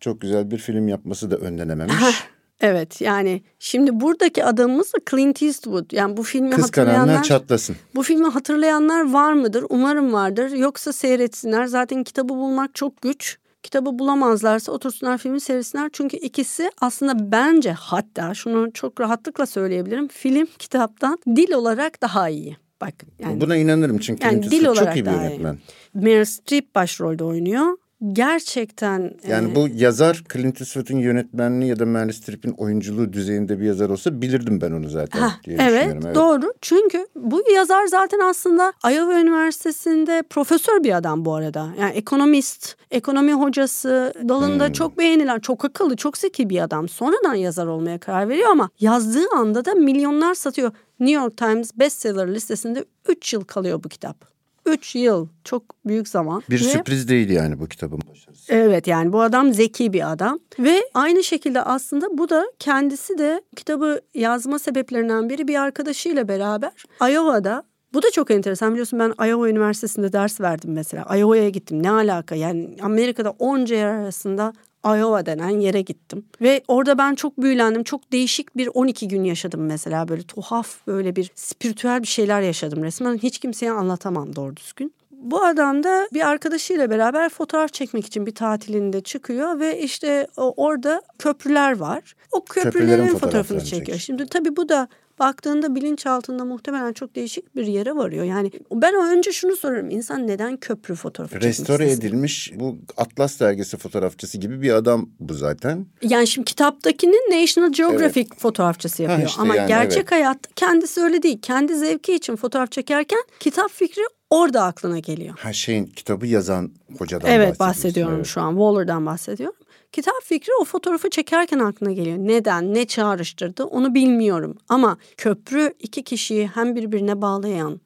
çok 0.00 0.20
güzel 0.20 0.50
bir 0.50 0.58
film 0.58 0.88
yapması 0.88 1.30
da 1.30 1.36
önlenememiş. 1.36 1.94
Evet 2.60 3.00
yani 3.00 3.42
şimdi 3.58 4.00
buradaki 4.00 4.44
adamımız 4.44 4.94
da 4.94 4.98
Clint 5.10 5.42
Eastwood. 5.42 5.92
Yani 5.92 6.16
bu 6.16 6.22
filmi 6.22 6.54
hatırlayanlar 6.54 7.22
çatlasın. 7.22 7.76
bu 7.94 8.02
filmi 8.02 8.28
hatırlayanlar 8.28 9.12
var 9.12 9.32
mıdır? 9.32 9.64
Umarım 9.68 10.12
vardır. 10.12 10.50
Yoksa 10.50 10.92
seyretsinler. 10.92 11.66
Zaten 11.66 12.04
kitabı 12.04 12.28
bulmak 12.28 12.74
çok 12.74 13.02
güç. 13.02 13.38
Kitabı 13.62 13.98
bulamazlarsa 13.98 14.72
otursunlar 14.72 15.18
filmi 15.18 15.40
seyretsinler. 15.40 15.90
Çünkü 15.92 16.16
ikisi 16.16 16.70
aslında 16.80 17.32
bence 17.32 17.72
hatta 17.72 18.34
şunu 18.34 18.72
çok 18.72 19.00
rahatlıkla 19.00 19.46
söyleyebilirim. 19.46 20.08
Film 20.08 20.46
kitaptan 20.58 21.18
dil 21.26 21.52
olarak 21.52 22.02
daha 22.02 22.28
iyi. 22.28 22.56
Bak 22.80 22.94
yani 23.18 23.40
Buna 23.40 23.56
inanırım 23.56 23.98
çünkü 23.98 24.26
Yani 24.26 24.42
dil 24.42 24.52
Eastwood 24.52 24.74
çok 24.74 24.82
olarak 24.82 24.96
iyi 24.96 25.06
bir 25.06 25.10
yönetmen. 25.10 25.58
Meryl 25.94 26.24
Streep 26.24 26.74
başrolde 26.74 27.24
oynuyor. 27.24 27.78
Gerçekten 28.12 29.14
Yani 29.28 29.52
e, 29.52 29.54
bu 29.54 29.68
yazar 29.74 30.22
Clint 30.32 30.60
Eastwood'un 30.60 30.98
yönetmenliği 30.98 31.70
ya 31.70 31.78
da 31.78 31.86
Meryl 31.86 32.12
Streep'in 32.12 32.52
oyunculuğu 32.52 33.12
düzeyinde 33.12 33.60
bir 33.60 33.64
yazar 33.64 33.88
olsa 33.90 34.22
bilirdim 34.22 34.60
ben 34.60 34.72
onu 34.72 34.88
zaten 34.88 35.20
Hah, 35.20 35.42
diye 35.44 35.56
evet, 35.60 35.72
düşünüyorum. 35.72 36.02
Evet 36.06 36.16
doğru. 36.16 36.52
Çünkü 36.60 37.06
bu 37.16 37.42
yazar 37.54 37.86
zaten 37.86 38.20
aslında 38.20 38.72
Iowa 38.90 39.20
Üniversitesi'nde 39.20 40.22
profesör 40.30 40.84
bir 40.84 40.96
adam 40.96 41.24
bu 41.24 41.34
arada. 41.34 41.68
Yani 41.80 41.92
ekonomist, 41.92 42.76
ekonomi 42.90 43.32
hocası, 43.32 44.12
dalında 44.28 44.66
Hmm. 44.66 44.72
çok 44.72 44.98
beğenilen, 44.98 45.38
çok 45.38 45.64
akıllı, 45.64 45.96
çok 45.96 46.18
zeki 46.18 46.50
bir 46.50 46.62
adam. 46.62 46.88
Sonradan 46.88 47.34
yazar 47.34 47.66
olmaya 47.66 47.98
karar 47.98 48.28
veriyor 48.28 48.50
ama 48.50 48.70
yazdığı 48.80 49.26
anda 49.36 49.64
da 49.64 49.74
milyonlar 49.74 50.34
satıyor. 50.34 50.72
New 51.00 51.22
York 51.22 51.36
Times 51.36 51.70
bestseller 51.76 52.34
listesinde 52.34 52.84
3 53.08 53.32
yıl 53.32 53.44
kalıyor 53.44 53.84
bu 53.84 53.88
kitap. 53.88 54.33
3 54.66 54.94
yıl 54.94 55.28
çok 55.44 55.62
büyük 55.86 56.08
zaman. 56.08 56.42
Bir 56.50 56.60
Ve- 56.60 56.64
sürpriz 56.64 57.08
değil 57.08 57.30
yani 57.30 57.60
bu 57.60 57.66
kitabın 57.66 58.00
başarısı. 58.10 58.52
Evet 58.54 58.86
yani 58.86 59.12
bu 59.12 59.20
adam 59.22 59.54
zeki 59.54 59.92
bir 59.92 60.12
adam 60.12 60.38
ve 60.58 60.82
aynı 60.94 61.24
şekilde 61.24 61.62
aslında 61.62 62.18
bu 62.18 62.28
da 62.28 62.46
kendisi 62.58 63.18
de 63.18 63.42
kitabı 63.56 64.00
yazma 64.14 64.58
sebeplerinden 64.58 65.28
biri 65.30 65.48
bir 65.48 65.60
arkadaşıyla 65.62 66.28
beraber 66.28 66.72
Iowa'da 67.10 67.62
bu 67.94 68.02
da 68.02 68.10
çok 68.10 68.30
enteresan 68.30 68.70
biliyorsun 68.70 68.98
ben 68.98 69.26
Iowa 69.26 69.48
Üniversitesi'nde 69.48 70.12
ders 70.12 70.40
verdim 70.40 70.72
mesela. 70.72 71.16
Iowa'ya 71.16 71.48
gittim 71.48 71.82
ne 71.82 71.90
alaka 71.90 72.34
yani 72.34 72.76
Amerika'da 72.82 73.30
onca 73.30 73.76
yer 73.76 73.86
arasında 73.86 74.52
Iowa 74.84 75.26
denen 75.26 75.60
yere 75.60 75.80
gittim. 75.80 76.24
Ve 76.40 76.62
orada 76.68 76.98
ben 76.98 77.14
çok 77.14 77.40
büyülendim. 77.40 77.84
Çok 77.84 78.12
değişik 78.12 78.56
bir 78.56 78.68
12 78.74 79.08
gün 79.08 79.24
yaşadım 79.24 79.66
mesela. 79.66 80.08
Böyle 80.08 80.22
tuhaf 80.22 80.86
böyle 80.86 81.16
bir 81.16 81.30
spiritüel 81.34 82.02
bir 82.02 82.06
şeyler 82.06 82.40
yaşadım 82.40 82.84
resmen. 82.84 83.18
Hiç 83.18 83.38
kimseye 83.38 83.72
anlatamam 83.72 84.36
doğru 84.36 84.56
düzgün. 84.56 84.94
Bu 85.24 85.44
adam 85.44 85.84
da 85.84 86.08
bir 86.12 86.28
arkadaşıyla 86.28 86.90
beraber 86.90 87.28
fotoğraf 87.28 87.72
çekmek 87.72 88.06
için 88.06 88.26
bir 88.26 88.34
tatilinde 88.34 89.00
çıkıyor 89.00 89.60
ve 89.60 89.80
işte 89.80 90.26
orada 90.36 91.02
köprüler 91.18 91.76
var. 91.76 92.14
O 92.32 92.44
köprülerin, 92.44 92.88
Köprülerin 92.88 93.18
fotoğrafını 93.18 93.60
çekiyor. 93.60 93.80
çekiyor. 93.80 93.98
Şimdi 93.98 94.26
tabii 94.26 94.56
bu 94.56 94.68
da 94.68 94.88
baktığında 95.18 95.74
bilinç 95.74 96.06
altında 96.06 96.44
muhtemelen 96.44 96.92
çok 96.92 97.14
değişik 97.14 97.56
bir 97.56 97.66
yere 97.66 97.96
varıyor. 97.96 98.24
Yani 98.24 98.50
ben 98.72 98.94
önce 98.94 99.32
şunu 99.32 99.56
soruyorum. 99.56 99.90
İnsan 99.90 100.26
neden 100.26 100.56
köprü 100.56 100.94
fotoğrafı 100.94 101.40
Restore 101.40 101.84
istesin? 101.84 102.00
edilmiş 102.00 102.52
bu 102.54 102.78
Atlas 102.96 103.40
dergisi 103.40 103.76
fotoğrafçısı 103.76 104.38
gibi 104.38 104.62
bir 104.62 104.72
adam 104.72 105.08
bu 105.20 105.34
zaten. 105.34 105.86
Yani 106.02 106.26
şimdi 106.26 106.44
kitaptakinin 106.44 107.42
National 107.42 107.72
Geographic 107.72 108.28
fotoğrafçısı 108.38 109.02
yapıyor. 109.02 109.28
işte 109.28 109.42
Ama 109.42 109.56
yani, 109.56 109.68
gerçek 109.68 109.98
evet. 109.98 110.12
hayatta 110.12 110.50
kendisi 110.56 111.00
öyle 111.00 111.22
değil. 111.22 111.38
Kendi 111.42 111.76
zevki 111.76 112.14
için 112.14 112.36
fotoğraf 112.36 112.72
çekerken 112.72 113.22
kitap 113.40 113.70
fikri 113.70 114.02
orada 114.30 114.62
aklına 114.64 114.98
geliyor. 114.98 115.38
Ha 115.38 115.52
şeyin 115.52 115.86
kitabı 115.86 116.26
yazan 116.26 116.72
hocadan 116.98 117.30
Evet 117.30 117.60
bahsediyorum 117.60 118.14
Evet. 118.16 118.26
şu 118.26 118.40
an. 118.40 118.50
Waller'dan 118.50 119.06
bahsediyorum. 119.06 119.56
Kitap 119.92 120.22
fikri 120.22 120.52
o 120.60 120.64
fotoğrafı 120.64 121.10
çekerken 121.10 121.58
aklına 121.58 121.92
geliyor. 121.92 122.18
Neden, 122.18 122.74
ne 122.74 122.86
çağrıştırdı 122.86 123.64
onu 123.64 123.94
bilmiyorum. 123.94 124.58
Ama 124.68 124.98
köprü 125.16 125.74
iki 125.80 126.02
kişiyi 126.04 126.46
hem 126.46 126.74
birbirine 126.74 127.22
bağlayan 127.22 127.80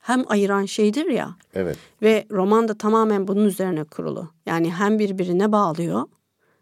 hem 0.00 0.24
ayıran 0.28 0.64
şeydir 0.64 1.06
ya. 1.06 1.36
Evet. 1.54 1.76
Ve 2.02 2.26
roman 2.30 2.68
da 2.68 2.78
tamamen 2.78 3.28
bunun 3.28 3.44
üzerine 3.44 3.84
kurulu. 3.84 4.30
Yani 4.46 4.72
hem 4.72 4.98
birbirine 4.98 5.52
bağlıyor 5.52 6.02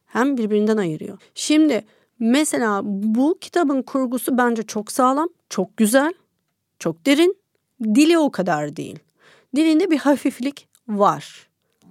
hem 0.07 0.37
birbirinden 0.37 0.77
ayırıyor. 0.77 1.19
Şimdi 1.35 1.85
mesela 2.19 2.81
bu 2.85 3.39
kitabın 3.41 3.83
kurgusu 3.83 4.39
bence 4.39 4.63
çok 4.63 4.93
sağlam, 4.93 5.29
çok 5.49 5.77
güzel, 5.77 6.15
çok 6.79 7.07
derin. 7.07 7.37
Dili 7.95 8.19
o 8.19 8.31
kadar 8.31 8.77
değil. 8.77 8.99
Dilinde 9.57 9.91
bir 9.91 9.99
hafiflik 9.99 10.69
var. 10.89 11.49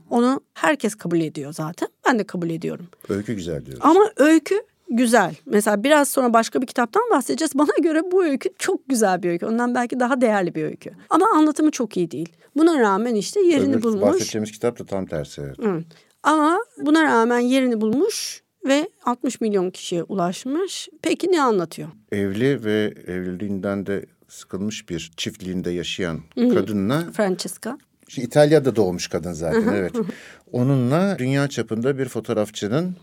Onu 0.10 0.42
herkes 0.54 0.96
kabul 0.96 1.20
ediyor 1.20 1.54
zaten. 1.54 1.90
Ben 2.08 2.20
de 2.20 2.24
kabul 2.24 2.50
ediyorum. 2.50 2.88
Öykü 3.10 3.34
güzel 3.34 3.66
diyoruz. 3.66 3.84
Ama 3.86 4.12
öykü 4.18 4.56
güzel. 4.90 5.36
Mesela 5.46 5.84
biraz 5.84 6.10
sonra 6.10 6.34
başka 6.34 6.62
bir 6.62 6.68
kitaptan 6.68 7.04
bahsedeceğiz. 7.12 7.52
Bana 7.56 7.72
göre 7.84 8.02
bu 8.12 8.24
öykü 8.26 8.50
çok 8.60 8.90
güzel 8.90 9.24
bir 9.24 9.30
öykü. 9.30 9.46
Ondan 9.46 9.76
belki 9.76 10.00
daha 10.00 10.22
değerli 10.22 10.56
bir 10.56 10.64
öykü. 10.64 10.92
Ama 11.10 11.26
anlatımı 11.36 11.72
çok 11.72 11.98
iyi 11.98 12.12
değil. 12.12 12.30
Buna 12.56 12.80
rağmen 12.80 13.16
işte 13.16 13.40
yerini 13.42 13.76
Öbür 13.76 13.84
bulmuş. 13.84 14.02
bahsedeceğimiz 14.02 14.52
kitap 14.52 14.80
da 14.80 14.86
tam 14.86 15.06
tersi. 15.06 15.42
Evet. 15.42 15.56
Evet. 15.66 15.84
Ama 16.24 16.60
buna 16.78 17.04
rağmen 17.04 17.40
yerini 17.40 17.82
bulmuş 17.82 18.44
ve 18.66 18.90
60 19.06 19.42
milyon 19.42 19.70
kişiye 19.70 20.04
ulaşmış. 20.04 20.90
Peki 21.02 21.32
ne 21.32 21.42
anlatıyor? 21.42 21.90
Evli 22.12 22.64
ve 22.66 22.94
evliliğinden 23.08 23.86
de 23.86 24.06
sıkılmış 24.34 24.90
bir 24.90 25.12
çiftliğinde 25.18 25.72
yaşayan 25.72 26.20
kadınla 26.36 27.04
Francesca. 27.14 27.78
İşte 28.08 28.22
İtalya'da 28.22 28.76
doğmuş 28.76 29.08
kadın 29.08 29.34
zaten 29.34 29.74
evet. 29.76 29.94
Onunla 30.52 31.16
dünya 31.20 31.48
çapında 31.48 31.98
bir 31.98 32.06
fotoğrafçının 32.10 32.96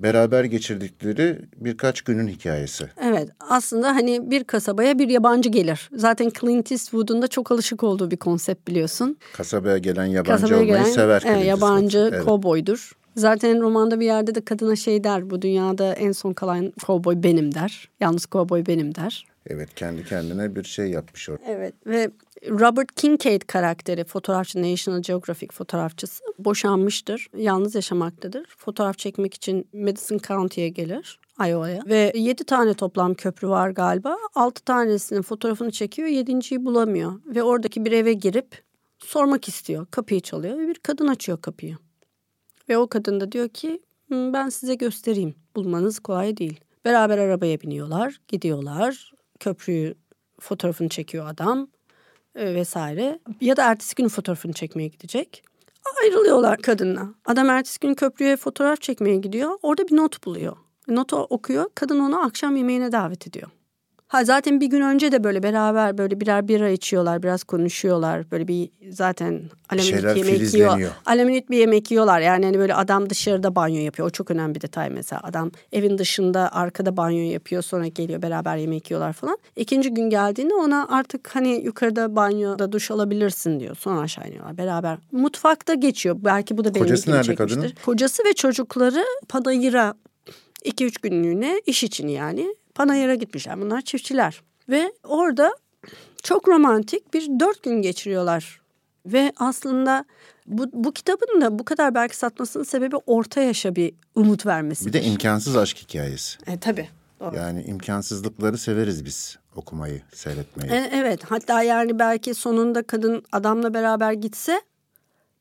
beraber 0.00 0.44
geçirdikleri 0.44 1.38
birkaç 1.56 2.02
günün 2.02 2.28
hikayesi. 2.28 2.88
Evet 3.04 3.28
aslında 3.40 3.88
hani 3.88 4.30
bir 4.30 4.44
kasabaya 4.44 4.98
bir 4.98 5.08
yabancı 5.08 5.48
gelir. 5.48 5.90
Zaten 5.96 6.30
Clint 6.40 6.72
Eastwood'un 6.72 7.22
da 7.22 7.28
çok 7.28 7.52
alışık 7.52 7.82
olduğu 7.82 8.10
bir 8.10 8.16
konsept 8.16 8.68
biliyorsun. 8.68 9.16
Kasabaya 9.36 9.78
gelen 9.78 10.06
yabancı 10.06 10.30
Kasabaya 10.30 10.56
olmayı 10.56 10.72
gelen 10.72 10.84
sever. 10.84 11.22
evet, 11.26 11.34
Clint 11.36 11.46
yabancı 11.46 11.98
Eastwood. 11.98 12.14
Evet. 12.16 12.24
kovboydur. 12.24 12.92
Zaten 13.16 13.60
romanda 13.60 14.00
bir 14.00 14.06
yerde 14.06 14.34
de 14.34 14.44
kadına 14.44 14.76
şey 14.76 15.04
der 15.04 15.30
bu 15.30 15.42
dünyada 15.42 15.92
en 15.92 16.12
son 16.12 16.32
kalan 16.32 16.72
kovboy 16.86 17.22
benim 17.22 17.54
der. 17.54 17.88
Yalnız 18.00 18.26
kovboy 18.26 18.66
benim 18.66 18.94
der. 18.94 19.26
Evet 19.46 19.74
kendi 19.74 20.04
kendine 20.04 20.56
bir 20.56 20.64
şey 20.64 20.90
yapmış 20.90 21.28
orada. 21.28 21.42
Evet 21.46 21.74
ve 21.86 22.10
Robert 22.48 22.94
Kincaid 22.94 23.42
karakteri 23.42 24.04
fotoğrafçı 24.04 24.62
National 24.62 25.02
Geographic 25.02 25.48
fotoğrafçısı 25.52 26.24
boşanmıştır. 26.38 27.28
Yalnız 27.36 27.74
yaşamaktadır. 27.74 28.46
Fotoğraf 28.58 28.98
çekmek 28.98 29.34
için 29.34 29.68
Madison 29.72 30.18
County'ye 30.18 30.68
gelir. 30.68 31.20
Iowa'ya 31.48 31.82
ve 31.86 32.12
yedi 32.14 32.44
tane 32.44 32.74
toplam 32.74 33.14
köprü 33.14 33.48
var 33.48 33.70
galiba. 33.70 34.16
Altı 34.34 34.64
tanesinin 34.64 35.22
fotoğrafını 35.22 35.70
çekiyor. 35.70 36.08
Yedinciyi 36.08 36.64
bulamıyor 36.64 37.20
ve 37.26 37.42
oradaki 37.42 37.84
bir 37.84 37.92
eve 37.92 38.12
girip 38.12 38.62
sormak 38.98 39.48
istiyor. 39.48 39.86
Kapıyı 39.90 40.20
çalıyor 40.20 40.58
ve 40.58 40.68
bir 40.68 40.74
kadın 40.74 41.08
açıyor 41.08 41.40
kapıyı. 41.42 41.76
Ve 42.68 42.78
o 42.78 42.86
kadın 42.86 43.20
da 43.20 43.32
diyor 43.32 43.48
ki 43.48 43.82
"Hmm, 44.08 44.32
ben 44.32 44.48
size 44.48 44.74
göstereyim. 44.74 45.34
Bulmanız 45.56 45.98
kolay 46.00 46.36
değil. 46.36 46.60
Beraber 46.84 47.18
arabaya 47.18 47.60
biniyorlar, 47.60 48.20
gidiyorlar. 48.28 49.12
Köprüyü 49.42 49.94
fotoğrafını 50.40 50.88
çekiyor 50.88 51.26
adam. 51.28 51.68
e, 52.34 52.54
vesaire. 52.54 53.18
Ya 53.40 53.56
da 53.56 53.70
ertesi 53.70 53.94
gün 53.94 54.08
fotoğrafını 54.08 54.52
çekmeye 54.52 54.88
gidecek. 54.88 55.44
Ayrılıyorlar 56.02 56.58
kadınla. 56.58 57.08
Adam 57.24 57.50
ertesi 57.50 57.80
gün 57.80 57.94
köprüye 57.94 58.36
fotoğraf 58.36 58.80
çekmeye 58.80 59.16
gidiyor. 59.16 59.50
Orada 59.62 59.88
bir 59.88 59.96
not 59.96 60.24
buluyor. 60.24 60.56
Notu 60.88 61.16
okuyor. 61.16 61.70
Kadın 61.74 62.00
onu 62.00 62.22
akşam 62.22 62.56
yemeğine 62.56 62.92
davet 62.92 63.26
ediyor. 63.26 63.48
Ha 64.12 64.24
zaten 64.24 64.60
bir 64.60 64.66
gün 64.66 64.80
önce 64.80 65.12
de 65.12 65.24
böyle 65.24 65.42
beraber 65.42 65.98
böyle 65.98 66.20
birer 66.20 66.48
bira 66.48 66.68
içiyorlar, 66.68 67.22
biraz 67.22 67.44
konuşuyorlar. 67.44 68.30
Böyle 68.30 68.48
bir 68.48 68.70
zaten 68.90 69.42
aleminit 69.68 70.16
yemek 70.16 70.54
yiyor. 70.54 70.90
Aleminit 71.06 71.50
bir 71.50 71.58
yemek 71.58 71.90
yiyorlar. 71.90 72.20
Yani 72.20 72.44
hani 72.44 72.58
böyle 72.58 72.74
adam 72.74 73.10
dışarıda 73.10 73.54
banyo 73.54 73.80
yapıyor. 73.80 74.08
O 74.08 74.10
çok 74.10 74.30
önemli 74.30 74.54
bir 74.54 74.60
detay 74.60 74.90
mesela. 74.90 75.20
Adam 75.24 75.50
evin 75.72 75.98
dışında 75.98 76.52
arkada 76.52 76.96
banyo 76.96 77.30
yapıyor. 77.30 77.62
Sonra 77.62 77.86
geliyor 77.86 78.22
beraber 78.22 78.56
yemek 78.56 78.90
yiyorlar 78.90 79.12
falan. 79.12 79.38
İkinci 79.56 79.94
gün 79.94 80.10
geldiğinde 80.10 80.54
ona 80.54 80.88
artık 80.90 81.34
hani 81.34 81.64
yukarıda 81.64 82.16
banyoda 82.16 82.72
duş 82.72 82.90
alabilirsin 82.90 83.60
diyor. 83.60 83.76
Sonra 83.76 84.00
aşağı 84.00 84.28
iniyorlar 84.28 84.58
beraber. 84.58 84.98
Mutfakta 85.12 85.74
geçiyor. 85.74 86.16
Belki 86.18 86.56
bu 86.56 86.64
da 86.64 86.74
benim 86.74 86.86
Kocası 86.86 87.10
nerede 87.10 87.22
çekmiştir. 87.22 87.56
kadının? 87.56 87.72
Kocası 87.84 88.24
ve 88.24 88.32
çocukları 88.32 89.04
Panayır'a 89.28 89.94
2-3 90.64 91.02
günlüğüne 91.02 91.62
iş 91.66 91.84
için 91.84 92.08
yani 92.08 92.54
Panayır'a 92.74 93.14
gitmişler. 93.14 93.60
Bunlar 93.60 93.80
çiftçiler. 93.80 94.42
Ve 94.68 94.92
orada 95.04 95.56
çok 96.22 96.48
romantik 96.48 97.14
bir 97.14 97.26
dört 97.40 97.62
gün 97.62 97.82
geçiriyorlar. 97.82 98.60
Ve 99.06 99.32
aslında 99.36 100.04
bu, 100.46 100.70
bu 100.72 100.92
kitabın 100.92 101.40
da 101.40 101.58
bu 101.58 101.64
kadar 101.64 101.94
belki 101.94 102.16
satmasının 102.16 102.64
sebebi 102.64 102.96
orta 102.96 103.40
yaşa 103.40 103.76
bir 103.76 103.94
umut 104.14 104.46
vermesi. 104.46 104.86
Bir 104.86 104.92
de 104.92 105.02
imkansız 105.02 105.56
aşk 105.56 105.76
hikayesi. 105.76 106.38
E, 106.46 106.58
tabii. 106.58 106.88
Doğru. 107.20 107.36
Yani 107.36 107.62
imkansızlıkları 107.62 108.58
severiz 108.58 109.04
biz 109.04 109.38
okumayı, 109.56 110.02
seyretmeyi. 110.14 110.72
E, 110.72 110.90
evet 110.92 111.20
hatta 111.28 111.62
yani 111.62 111.98
belki 111.98 112.34
sonunda 112.34 112.82
kadın 112.82 113.22
adamla 113.32 113.74
beraber 113.74 114.12
gitse 114.12 114.60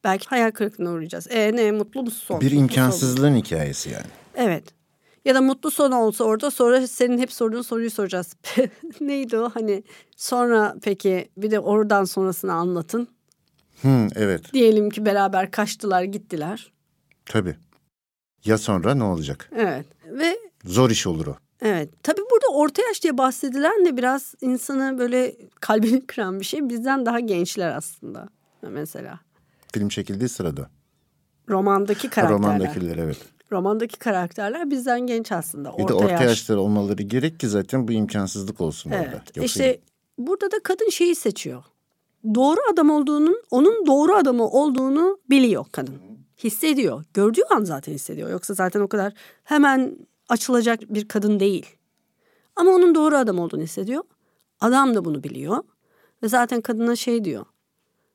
belki 0.03 0.27
hayal 0.27 0.51
kırıklığına 0.51 0.91
uğrayacağız. 0.91 1.27
E 1.29 1.55
ne 1.55 1.71
mutlu 1.71 2.03
musun 2.03 2.21
son? 2.25 2.41
bir 2.41 2.51
imkansızlığın 2.51 3.35
hikayesi 3.35 3.89
yani. 3.89 4.05
Evet. 4.35 4.63
Ya 5.25 5.35
da 5.35 5.41
mutlu 5.41 5.71
son 5.71 5.91
olsa 5.91 6.23
orada 6.23 6.51
sonra 6.51 6.87
senin 6.87 7.17
hep 7.19 7.31
sorduğun 7.31 7.61
soruyu 7.61 7.91
soracağız. 7.91 8.35
Neydi 9.01 9.37
o 9.37 9.49
hani 9.49 9.83
sonra 10.17 10.75
peki 10.83 11.29
bir 11.37 11.51
de 11.51 11.59
oradan 11.59 12.03
sonrasını 12.03 12.53
anlatın. 12.53 13.07
Hı, 13.81 14.07
evet, 14.15 14.53
Diyelim 14.53 14.89
ki 14.89 15.05
beraber 15.05 15.51
kaçtılar 15.51 16.03
gittiler. 16.03 16.71
tabii. 17.25 17.55
Ya 18.45 18.57
sonra 18.57 18.95
ne 18.95 19.03
olacak? 19.03 19.49
Evet 19.55 19.85
ve 20.05 20.37
Zor 20.65 20.89
iş 20.89 21.07
olur 21.07 21.27
o. 21.27 21.35
evet 21.61 21.89
tabii 22.03 22.21
burada 22.31 22.47
orta 22.53 22.81
yaş 22.87 23.03
diye 23.03 23.17
bahsedilen 23.17 23.85
de 23.85 23.97
biraz 23.97 24.35
insanı 24.41 24.97
böyle 24.97 25.35
kalbini 25.59 26.05
kıran 26.07 26.39
bir 26.39 26.45
şey. 26.45 26.69
Bizden 26.69 27.05
daha 27.05 27.19
gençler 27.19 27.75
aslında 27.75 28.29
mesela. 28.61 29.19
Film 29.73 29.89
çekildiği 29.89 30.29
sırada. 30.29 30.69
Romandaki 31.49 32.07
Ha, 32.07 32.13
karakterler. 32.13 32.39
romandakiler 32.39 32.97
evet. 32.97 33.17
Romandaki 33.51 33.99
karakterler 33.99 34.71
bizden 34.71 34.99
genç 34.99 35.31
aslında. 35.31 35.77
Bir 35.77 35.87
de 35.87 35.93
orta 35.93 36.23
yaşları 36.23 36.61
olmaları 36.61 37.03
gerek 37.03 37.39
ki 37.39 37.47
zaten 37.47 37.87
bu 37.87 37.91
imkansızlık 37.91 38.61
olsun 38.61 38.89
orada. 38.89 39.03
Evet. 39.03 39.37
Yoksa 39.37 39.43
işte 39.45 39.79
burada 40.17 40.51
da 40.51 40.59
kadın 40.63 40.89
şeyi 40.89 41.15
seçiyor. 41.15 41.63
Doğru 42.35 42.59
adam 42.73 42.89
olduğunun, 42.89 43.43
onun 43.51 43.85
doğru 43.85 44.15
adamı 44.15 44.47
olduğunu 44.47 45.19
biliyor 45.29 45.65
kadın. 45.71 45.95
Hissediyor. 46.43 47.03
Gördüğü 47.13 47.41
an 47.49 47.63
zaten 47.63 47.93
hissediyor. 47.93 48.29
Yoksa 48.29 48.53
zaten 48.53 48.79
o 48.79 48.87
kadar 48.87 49.13
hemen 49.43 49.97
açılacak 50.29 50.79
bir 50.93 51.07
kadın 51.07 51.39
değil. 51.39 51.65
Ama 52.55 52.71
onun 52.71 52.95
doğru 52.95 53.15
adam 53.15 53.39
olduğunu 53.39 53.61
hissediyor. 53.61 54.03
Adam 54.59 54.95
da 54.95 55.05
bunu 55.05 55.23
biliyor. 55.23 55.63
Ve 56.23 56.27
zaten 56.27 56.61
kadına 56.61 56.95
şey 56.95 57.25
diyor. 57.25 57.45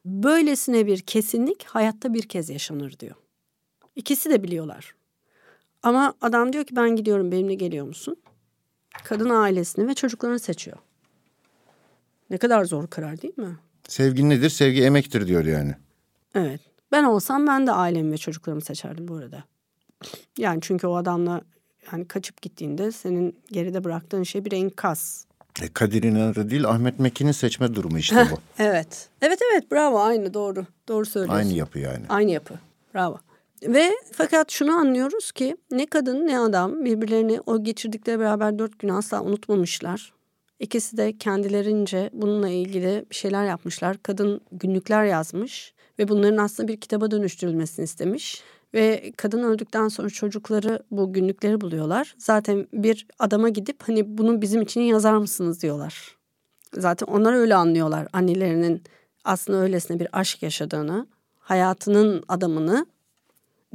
Böylesine 0.04 0.86
bir 0.86 1.00
kesinlik 1.00 1.64
hayatta 1.64 2.14
bir 2.14 2.22
kez 2.22 2.50
yaşanır 2.50 2.98
diyor. 2.98 3.14
İkisi 3.96 4.30
de 4.30 4.42
biliyorlar. 4.42 4.94
Ama 5.86 6.14
adam 6.20 6.52
diyor 6.52 6.64
ki 6.64 6.76
ben 6.76 6.96
gidiyorum 6.96 7.32
benimle 7.32 7.54
geliyor 7.54 7.86
musun? 7.86 8.16
Kadın 9.04 9.30
ailesini 9.30 9.88
ve 9.88 9.94
çocuklarını 9.94 10.38
seçiyor. 10.38 10.76
Ne 12.30 12.38
kadar 12.38 12.64
zor 12.64 12.86
karar 12.86 13.22
değil 13.22 13.38
mi? 13.38 13.56
sevgi 13.88 14.28
nedir? 14.28 14.50
Sevgi 14.50 14.84
emektir 14.84 15.26
diyor 15.26 15.44
yani. 15.44 15.74
Evet. 16.34 16.60
Ben 16.92 17.04
olsam 17.04 17.46
ben 17.46 17.66
de 17.66 17.72
ailemi 17.72 18.12
ve 18.12 18.16
çocuklarımı 18.16 18.60
seçerdim 18.60 19.08
bu 19.08 19.14
arada. 19.16 19.44
Yani 20.38 20.58
çünkü 20.62 20.86
o 20.86 20.96
adamla 20.96 21.40
yani 21.92 22.08
kaçıp 22.08 22.42
gittiğinde 22.42 22.92
senin 22.92 23.38
geride 23.52 23.84
bıraktığın 23.84 24.22
şey 24.22 24.44
bir 24.44 24.52
enkaz. 24.52 25.26
E, 25.62 25.72
Kadir 25.72 26.02
İnanır'ı 26.02 26.50
değil 26.50 26.68
Ahmet 26.68 26.98
Mekin'in 26.98 27.32
seçme 27.32 27.74
durumu 27.74 27.98
işte 27.98 28.28
bu. 28.32 28.38
Evet. 28.58 29.08
Evet 29.22 29.38
evet 29.52 29.72
bravo 29.72 30.00
aynı 30.00 30.34
doğru. 30.34 30.66
Doğru 30.88 31.06
söylüyorsun. 31.06 31.38
Aynı 31.38 31.52
yapı 31.52 31.78
yani. 31.78 32.04
Aynı 32.08 32.30
yapı. 32.30 32.54
Bravo. 32.94 33.18
Ve 33.62 33.92
fakat 34.12 34.50
şunu 34.50 34.72
anlıyoruz 34.72 35.32
ki 35.32 35.56
ne 35.70 35.86
kadın 35.86 36.26
ne 36.26 36.38
adam 36.38 36.84
birbirlerini 36.84 37.40
o 37.46 37.64
geçirdikleri 37.64 38.20
beraber 38.20 38.58
dört 38.58 38.78
gün 38.78 38.88
asla 38.88 39.22
unutmamışlar. 39.22 40.12
İkisi 40.60 40.96
de 40.96 41.18
kendilerince 41.18 42.10
bununla 42.12 42.48
ilgili 42.48 43.04
bir 43.10 43.14
şeyler 43.14 43.44
yapmışlar. 43.44 43.96
Kadın 44.02 44.40
günlükler 44.52 45.04
yazmış 45.04 45.74
ve 45.98 46.08
bunların 46.08 46.36
aslında 46.36 46.68
bir 46.68 46.80
kitaba 46.80 47.10
dönüştürülmesini 47.10 47.84
istemiş. 47.84 48.42
Ve 48.74 49.12
kadın 49.16 49.42
öldükten 49.42 49.88
sonra 49.88 50.10
çocukları 50.10 50.82
bu 50.90 51.12
günlükleri 51.12 51.60
buluyorlar. 51.60 52.14
Zaten 52.18 52.66
bir 52.72 53.06
adama 53.18 53.48
gidip 53.48 53.82
hani 53.82 54.18
bunu 54.18 54.42
bizim 54.42 54.62
için 54.62 54.80
yazar 54.80 55.16
mısınız 55.16 55.62
diyorlar. 55.62 56.16
Zaten 56.72 57.06
onlar 57.06 57.32
öyle 57.32 57.54
anlıyorlar 57.54 58.08
annelerinin 58.12 58.82
aslında 59.24 59.58
öylesine 59.58 60.00
bir 60.00 60.08
aşk 60.12 60.42
yaşadığını, 60.42 61.06
hayatının 61.38 62.24
adamını 62.28 62.86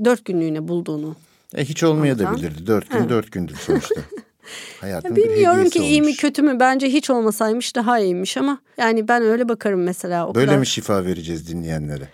dört 0.05 0.25
günlüğüne 0.25 0.67
bulduğunu. 0.67 1.15
E, 1.55 1.65
hiç 1.65 1.83
olmaya 1.83 2.19
da 2.19 2.27
Anlatan. 2.27 2.47
bilirdi. 2.49 2.67
Dört 2.67 2.89
gün 2.89 3.09
dört 3.09 3.31
gündür 3.31 3.55
sonuçta. 3.55 3.95
Hayatın 4.81 5.15
Bilmiyorum 5.15 5.69
ki 5.69 5.79
iyi 5.79 6.01
mi 6.01 6.05
olmuş. 6.07 6.17
kötü 6.17 6.41
mü 6.41 6.57
bence 6.59 6.87
hiç 6.89 7.09
olmasaymış 7.09 7.75
daha 7.75 7.99
iyiymiş 7.99 8.37
ama 8.37 8.57
yani 8.77 9.07
ben 9.07 9.23
öyle 9.23 9.49
bakarım 9.49 9.83
mesela. 9.83 10.27
O 10.27 10.35
Böyle 10.35 10.45
kadar. 10.45 10.59
mi 10.59 10.67
şifa 10.67 11.05
vereceğiz 11.05 11.47
dinleyenlere? 11.47 12.07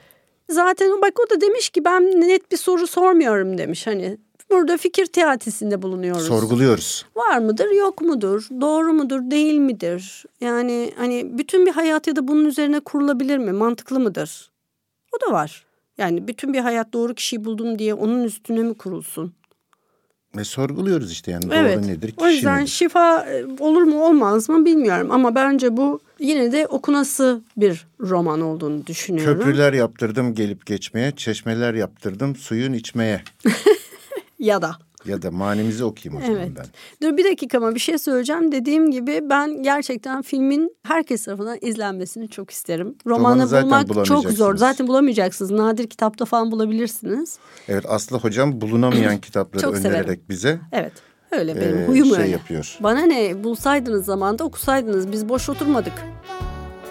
Zaten 0.50 1.02
bak 1.02 1.14
o 1.26 1.30
da 1.36 1.42
demiş 1.42 1.70
ki 1.70 1.86
ben 1.86 2.04
net 2.22 2.52
bir 2.52 2.58
soru 2.58 2.88
sormuyorum 2.88 3.58
demiş 3.58 3.88
hani. 3.88 4.18
Burada 4.52 4.78
fikir 4.78 5.06
teatisinde 5.06 5.82
bulunuyoruz. 5.82 6.28
Sorguluyoruz. 6.28 7.06
Var 7.16 7.38
mıdır 7.40 7.72
yok 7.72 8.02
mudur 8.02 8.48
doğru 8.62 8.94
mudur 8.94 9.20
değil 9.32 9.58
midir? 9.58 10.26
Yani 10.42 10.92
hani 10.98 11.38
bütün 11.38 11.66
bir 11.66 11.72
hayat 11.72 12.08
ya 12.08 12.16
da 12.16 12.28
bunun 12.28 12.46
üzerine 12.46 12.80
kurulabilir 12.80 13.38
mi 13.38 13.52
mantıklı 13.52 14.00
mıdır? 14.00 14.52
O 15.18 15.28
da 15.30 15.34
var. 15.34 15.66
Yani 15.98 16.28
bütün 16.28 16.54
bir 16.54 16.60
hayat 16.60 16.94
doğru 16.94 17.14
kişiyi 17.14 17.46
buldum 17.46 17.80
diye 17.80 17.94
onun 17.94 18.24
üstüne 18.24 18.60
mi 18.60 18.74
kurulsun? 18.74 19.34
Ve 20.38 20.44
sorguluyoruz 20.44 21.12
işte 21.12 21.32
yani 21.32 21.46
Evet. 21.54 21.78
doğru 21.78 21.88
nedir, 21.88 22.14
O 22.18 22.24
kişi 22.24 22.36
yüzden 22.36 22.60
nedir? 22.62 22.68
şifa 22.72 23.26
e, 23.26 23.46
olur 23.60 23.82
mu 23.82 24.06
olmaz 24.06 24.50
mı 24.50 24.66
bilmiyorum 24.66 25.12
ama 25.12 25.36
bence 25.36 25.78
bu 25.78 26.00
yine 26.20 26.52
de 26.52 26.68
okunası 26.68 27.42
bir 27.58 27.88
roman 28.00 28.42
olduğunu 28.42 28.88
düşünüyorum. 28.88 29.34
Köprüler 29.40 29.74
yaptırdım 29.74 30.34
gelip 30.36 30.66
geçmeye, 30.66 31.12
çeşmeler 31.12 31.74
yaptırdım 31.74 32.36
suyun 32.36 32.74
içmeye. 32.74 33.22
Ya 34.40 34.62
da. 34.62 34.78
Ya 35.08 35.22
da 35.22 35.32
manimizi 35.32 35.84
okuyayım 35.84 36.22
o 36.24 36.26
zaman 36.26 36.42
Evet. 36.42 36.52
ben. 36.58 36.66
Dur 37.12 37.18
bir 37.18 37.24
dakika 37.24 37.58
ama 37.58 37.76
bir 37.76 37.80
şey 37.80 37.98
söyleyeceğim. 37.98 38.52
Dediğim 38.52 38.92
gibi 38.92 39.20
ben 39.24 39.64
gerçekten 39.64 40.22
filmin 40.22 40.76
herkes 40.84 41.26
tarafından 41.26 41.58
izlenmesini 41.62 42.30
çok 42.30 42.52
isterim. 42.52 42.96
Romanı 43.08 43.52
bulmak 43.64 44.06
çok 44.06 44.24
zor. 44.30 44.56
Zaten 44.56 44.88
bulamayacaksınız. 44.88 45.52
Nadir 45.52 45.88
kitapta 45.88 46.26
falan 46.26 46.52
bulabilirsiniz. 46.52 47.38
Evet 47.68 47.86
Aslı 47.88 48.18
hocam 48.18 48.62
bulunamayan 48.62 49.18
kitapları 49.22 49.62
Çok 49.62 49.78
severim. 49.78 49.96
önererek 49.96 50.30
bize 50.30 50.60
Evet. 50.72 50.94
Öyle 51.32 51.56
benim 51.62 51.78
Ee, 51.78 51.86
huyum 51.86 52.08
şey 52.08 52.18
öyle. 52.18 52.28
yapıyor. 52.32 52.78
Bana 52.80 53.02
ne 53.02 53.44
bulsaydınız 53.44 54.06
zamanda 54.06 54.44
okusaydınız. 54.44 55.12
Biz 55.12 55.30
boş 55.30 55.50
oturmadık. 55.50 55.94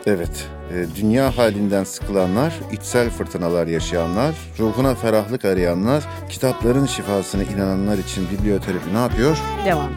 Evet, 0.07 0.49
e, 0.73 0.97
dünya 0.97 1.37
halinden 1.39 1.85
sıkılanlar, 1.85 2.55
içsel 2.73 3.11
fırtınalar 3.11 3.67
yaşayanlar, 3.67 4.35
ruhuna 4.59 4.95
ferahlık 4.95 5.45
arayanlar, 5.45 6.05
kitapların 6.31 6.87
şifasına 6.87 7.43
inananlar 7.43 7.99
için 7.99 8.27
biblioterapi 8.31 8.95
ne 8.95 8.99
yapıyor? 8.99 9.39
Devam. 9.65 9.91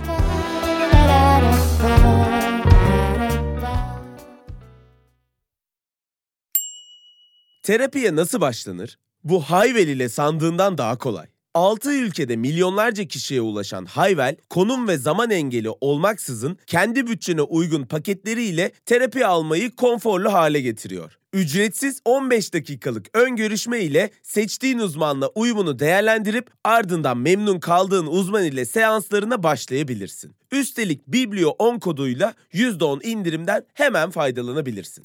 Terapiye 7.64 8.16
nasıl 8.16 8.42
başlanır? 8.42 9.00
Bu 9.24 9.42
Hayvel 9.42 9.88
ile 9.88 10.10
sandığından 10.10 10.78
daha 10.78 10.98
kolay. 10.98 11.28
6 11.54 11.94
ülkede 11.94 12.36
milyonlarca 12.36 13.06
kişiye 13.06 13.42
ulaşan 13.42 13.86
Hayvel, 13.86 14.36
konum 14.50 14.88
ve 14.88 14.98
zaman 14.98 15.32
engeli 15.32 15.70
olmaksızın 15.82 16.58
kendi 16.68 17.08
bütçene 17.08 17.42
uygun 17.42 17.84
paketleriyle 17.84 18.72
terapi 18.86 19.26
almayı 19.26 19.76
konforlu 19.76 20.34
hale 20.34 20.62
getiriyor. 20.62 21.20
Ücretsiz 21.34 22.02
15 22.06 22.54
dakikalık 22.54 23.06
ön 23.14 23.36
görüşme 23.36 23.82
ile 23.82 24.10
seçtiğin 24.24 24.80
uzmanla 24.80 25.28
uyumunu 25.28 25.80
değerlendirip 25.80 26.50
ardından 26.64 27.18
memnun 27.18 27.60
kaldığın 27.60 28.08
uzman 28.08 28.44
ile 28.44 28.66
seanslarına 28.66 29.44
başlayabilirsin. 29.44 30.36
Üstelik 30.52 31.08
Biblio 31.08 31.50
10 31.50 31.80
koduyla 31.80 32.34
%10 32.54 33.04
indirimden 33.04 33.66
hemen 33.74 34.10
faydalanabilirsin. 34.10 35.04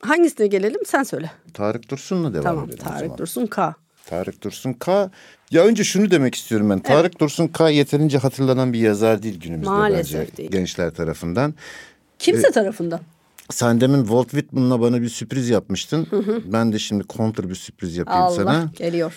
Hangisine 0.00 0.46
gelelim 0.46 0.80
sen 0.86 1.02
söyle. 1.02 1.30
Tarık 1.54 1.90
Dursun'la 1.90 2.32
devam 2.34 2.44
tamam 2.44 2.64
edelim 2.64 2.84
o 2.86 2.88
Tarık. 2.88 3.18
Dursun 3.18 3.46
K. 3.46 3.74
Tarık 4.06 4.42
Dursun 4.42 4.72
K. 4.72 5.10
Ya 5.50 5.64
önce 5.64 5.84
şunu 5.84 6.10
demek 6.10 6.34
istiyorum 6.34 6.70
ben. 6.70 6.78
Tarık 6.80 7.20
Dursun 7.20 7.48
K 7.48 7.70
yeterince 7.70 8.18
hatırlanan 8.18 8.72
bir 8.72 8.78
yazar 8.78 9.22
değil 9.22 9.40
günümüzde 9.40 9.70
Maalesef 9.70 10.20
bence 10.20 10.36
değil. 10.36 10.50
gençler 10.50 10.90
tarafından. 10.90 11.54
Kimse 12.18 12.50
tarafından. 12.50 13.00
Sen 13.50 13.80
demin 13.80 14.00
Walt 14.00 14.30
Whitman'la 14.30 14.80
bana 14.80 15.02
bir 15.02 15.08
sürpriz 15.08 15.48
yapmıştın. 15.48 16.06
Ben 16.44 16.72
de 16.72 16.78
şimdi 16.78 17.04
kontra 17.04 17.48
bir 17.48 17.54
sürpriz 17.54 17.96
yapayım 17.96 18.22
Allah 18.22 18.34
sana. 18.36 18.70
geliyor. 18.76 19.12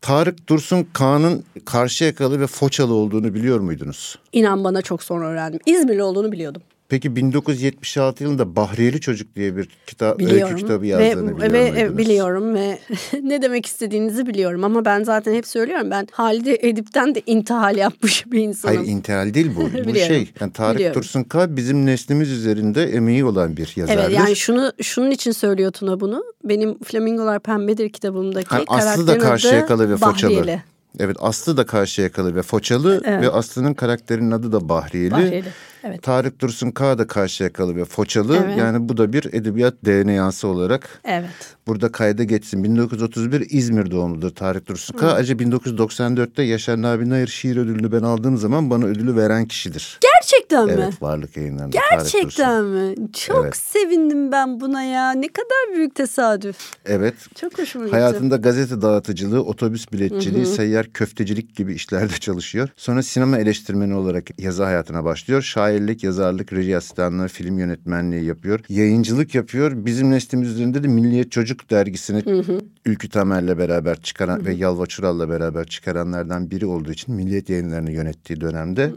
Tarık 0.00 0.48
Dursun 0.48 0.86
K'nın 0.92 1.44
Karşıyakalı 1.64 2.40
ve 2.40 2.46
Foçalı 2.46 2.94
olduğunu 2.94 3.34
biliyor 3.34 3.60
muydunuz? 3.60 4.18
İnan 4.32 4.64
bana 4.64 4.82
çok 4.82 5.02
sonra 5.02 5.26
öğrendim. 5.28 5.60
İzmirli 5.66 6.02
olduğunu 6.02 6.32
biliyordum. 6.32 6.62
Peki 6.92 7.16
1976 7.16 8.24
yılında 8.24 8.56
Bahriyeli 8.56 9.00
Çocuk 9.00 9.36
diye 9.36 9.56
bir 9.56 9.68
kitap, 9.86 10.18
Biliyorum. 10.18 10.44
öykü 10.44 10.56
kitabı 10.56 10.82
ve, 10.82 10.86
yazdığını 10.86 11.36
biliyor 11.36 11.52
ve, 11.52 11.70
muydunuz? 11.70 11.98
biliyorum 11.98 12.54
ve 12.54 12.78
ne 13.22 13.42
demek 13.42 13.66
istediğinizi 13.66 14.26
biliyorum 14.26 14.64
ama 14.64 14.84
ben 14.84 15.02
zaten 15.04 15.34
hep 15.34 15.46
söylüyorum 15.46 15.90
ben 15.90 16.08
Halide 16.10 16.58
Edip'ten 16.62 17.14
de 17.14 17.22
intihal 17.26 17.76
yapmış 17.76 18.24
bir 18.26 18.38
insanım. 18.38 18.76
Hayır 18.76 18.88
intihal 18.88 19.34
değil 19.34 19.50
bu. 19.56 19.60
bu 19.90 19.94
şey. 19.94 20.30
Yani 20.40 20.52
Tarık 20.52 20.78
Biliyorum. 20.78 21.02
Dursun 21.02 21.22
K 21.22 21.56
bizim 21.56 21.86
neslimiz 21.86 22.30
üzerinde 22.30 22.84
emeği 22.84 23.24
olan 23.24 23.56
bir 23.56 23.72
yazardır. 23.76 24.02
Evet 24.02 24.18
yani 24.18 24.36
şunu 24.36 24.72
şunun 24.82 25.10
için 25.10 25.32
söylüyor 25.32 25.70
Tuna 25.70 26.00
bunu. 26.00 26.24
Benim 26.44 26.78
Flamingolar 26.78 27.40
Pembedir 27.40 27.88
kitabımdaki 27.88 28.48
Ha, 28.48 28.62
Aslı 28.66 29.06
da 29.06 29.06
karakterin 29.06 29.20
Karşıyakalı 29.20 29.88
ve 29.88 29.94
adı 29.94 30.00
Foçalı. 30.00 30.36
Bahriyeli. 30.36 30.62
Evet 30.98 31.16
Aslı 31.20 31.56
da 31.56 31.66
Karşıyakalı 31.66 32.34
ve 32.34 32.42
Foçalı 32.42 33.02
ve 33.04 33.30
Aslı'nın 33.30 33.74
karakterinin 33.74 34.30
adı 34.30 34.52
da 34.52 34.68
Bahriyeli. 34.68 35.10
Bahriyeli, 35.10 35.44
evet. 35.84 36.02
Tarık 36.02 36.40
Dursun 36.40 36.70
K 36.70 36.98
da 36.98 37.06
Karşıyakalı 37.06 37.76
ve 37.76 37.84
Foçalı. 37.84 38.36
Evet. 38.46 38.58
Yani 38.58 38.88
bu 38.88 38.96
da 38.96 39.12
bir 39.12 39.24
edebiyat 39.34 39.74
DNA'sı 39.84 40.48
olarak 40.48 41.00
Evet. 41.04 41.30
burada 41.66 41.92
kayda 41.92 42.24
geçsin. 42.24 42.64
1931 42.64 43.46
İzmir 43.50 43.90
doğumludur 43.90 44.30
Tarık 44.30 44.66
Dursun 44.68 44.96
K. 44.98 45.12
Ayrıca 45.12 45.34
1994'te 45.34 46.42
Yaşar 46.42 46.82
Nabi 46.82 47.10
Nayır 47.10 47.28
şiir 47.28 47.56
ödülünü 47.56 47.92
ben 47.92 48.02
aldığım 48.02 48.36
zaman 48.36 48.70
bana 48.70 48.84
ödülü 48.84 49.16
veren 49.16 49.46
kişidir. 49.46 49.98
Gerçekten 50.00 50.66
mi? 50.66 50.72
Evet 50.74 51.02
varlık 51.02 51.36
yayınlarında. 51.36 51.78
Gerçekten 51.90 52.64
mi? 52.64 52.94
Çok 53.12 53.44
Evet. 53.44 53.56
sevindim 53.56 54.32
ben 54.32 54.60
buna 54.60 54.82
ya. 54.82 55.10
Ne 55.12 55.28
kadar 55.28 55.76
büyük 55.76 55.94
tesadüf. 55.94 56.56
Evet. 56.86 57.14
Çok 57.40 57.58
hoşuma 57.58 57.84
gitti. 57.84 57.96
Hayatında 57.96 58.36
gazete 58.36 58.82
dağıtıcılığı, 58.82 59.42
otobüs 59.44 59.92
biletçiliği, 59.92 60.46
seyyar 60.46 60.86
köftecilik 60.86 61.56
gibi 61.56 61.74
işlerde 61.74 62.12
çalışıyor. 62.20 62.68
Sonra 62.76 63.02
sinema 63.02 63.38
eleştirmeni 63.38 63.94
olarak 63.94 64.40
yazı 64.40 64.64
hayatına 64.64 65.04
başlıyor. 65.04 65.42
Şairlik, 65.72 66.04
yazarlık, 66.04 66.52
reji 66.52 66.76
asistanlığı, 66.76 67.28
film 67.28 67.58
yönetmenliği 67.58 68.24
yapıyor. 68.24 68.60
Yayıncılık 68.68 69.34
yapıyor. 69.34 69.72
Bizim 69.86 70.10
neslimiz 70.10 70.48
üzerinde 70.48 70.82
de 70.82 70.88
Milliyet 70.88 71.32
Çocuk 71.32 71.70
dergisini 71.70 72.44
Ülkü 72.84 73.08
Tamer'le 73.08 73.58
beraber 73.58 74.00
çıkaran 74.00 74.46
ve 74.46 74.54
Yalva 74.54 74.86
Çural'la 74.86 75.28
beraber 75.28 75.66
çıkaranlardan 75.66 76.50
biri 76.50 76.66
olduğu 76.66 76.92
için 76.92 77.14
Milliyet 77.14 77.50
yayınlarını 77.50 77.92
yönettiği 77.92 78.40
dönemde 78.40 78.92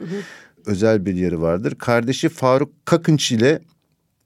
özel 0.66 1.06
bir 1.06 1.14
yeri 1.14 1.42
vardır. 1.42 1.76
Kardeşi 1.76 2.30
Faruk 2.30 2.86
Kakınç 2.86 3.32
ile 3.32 3.60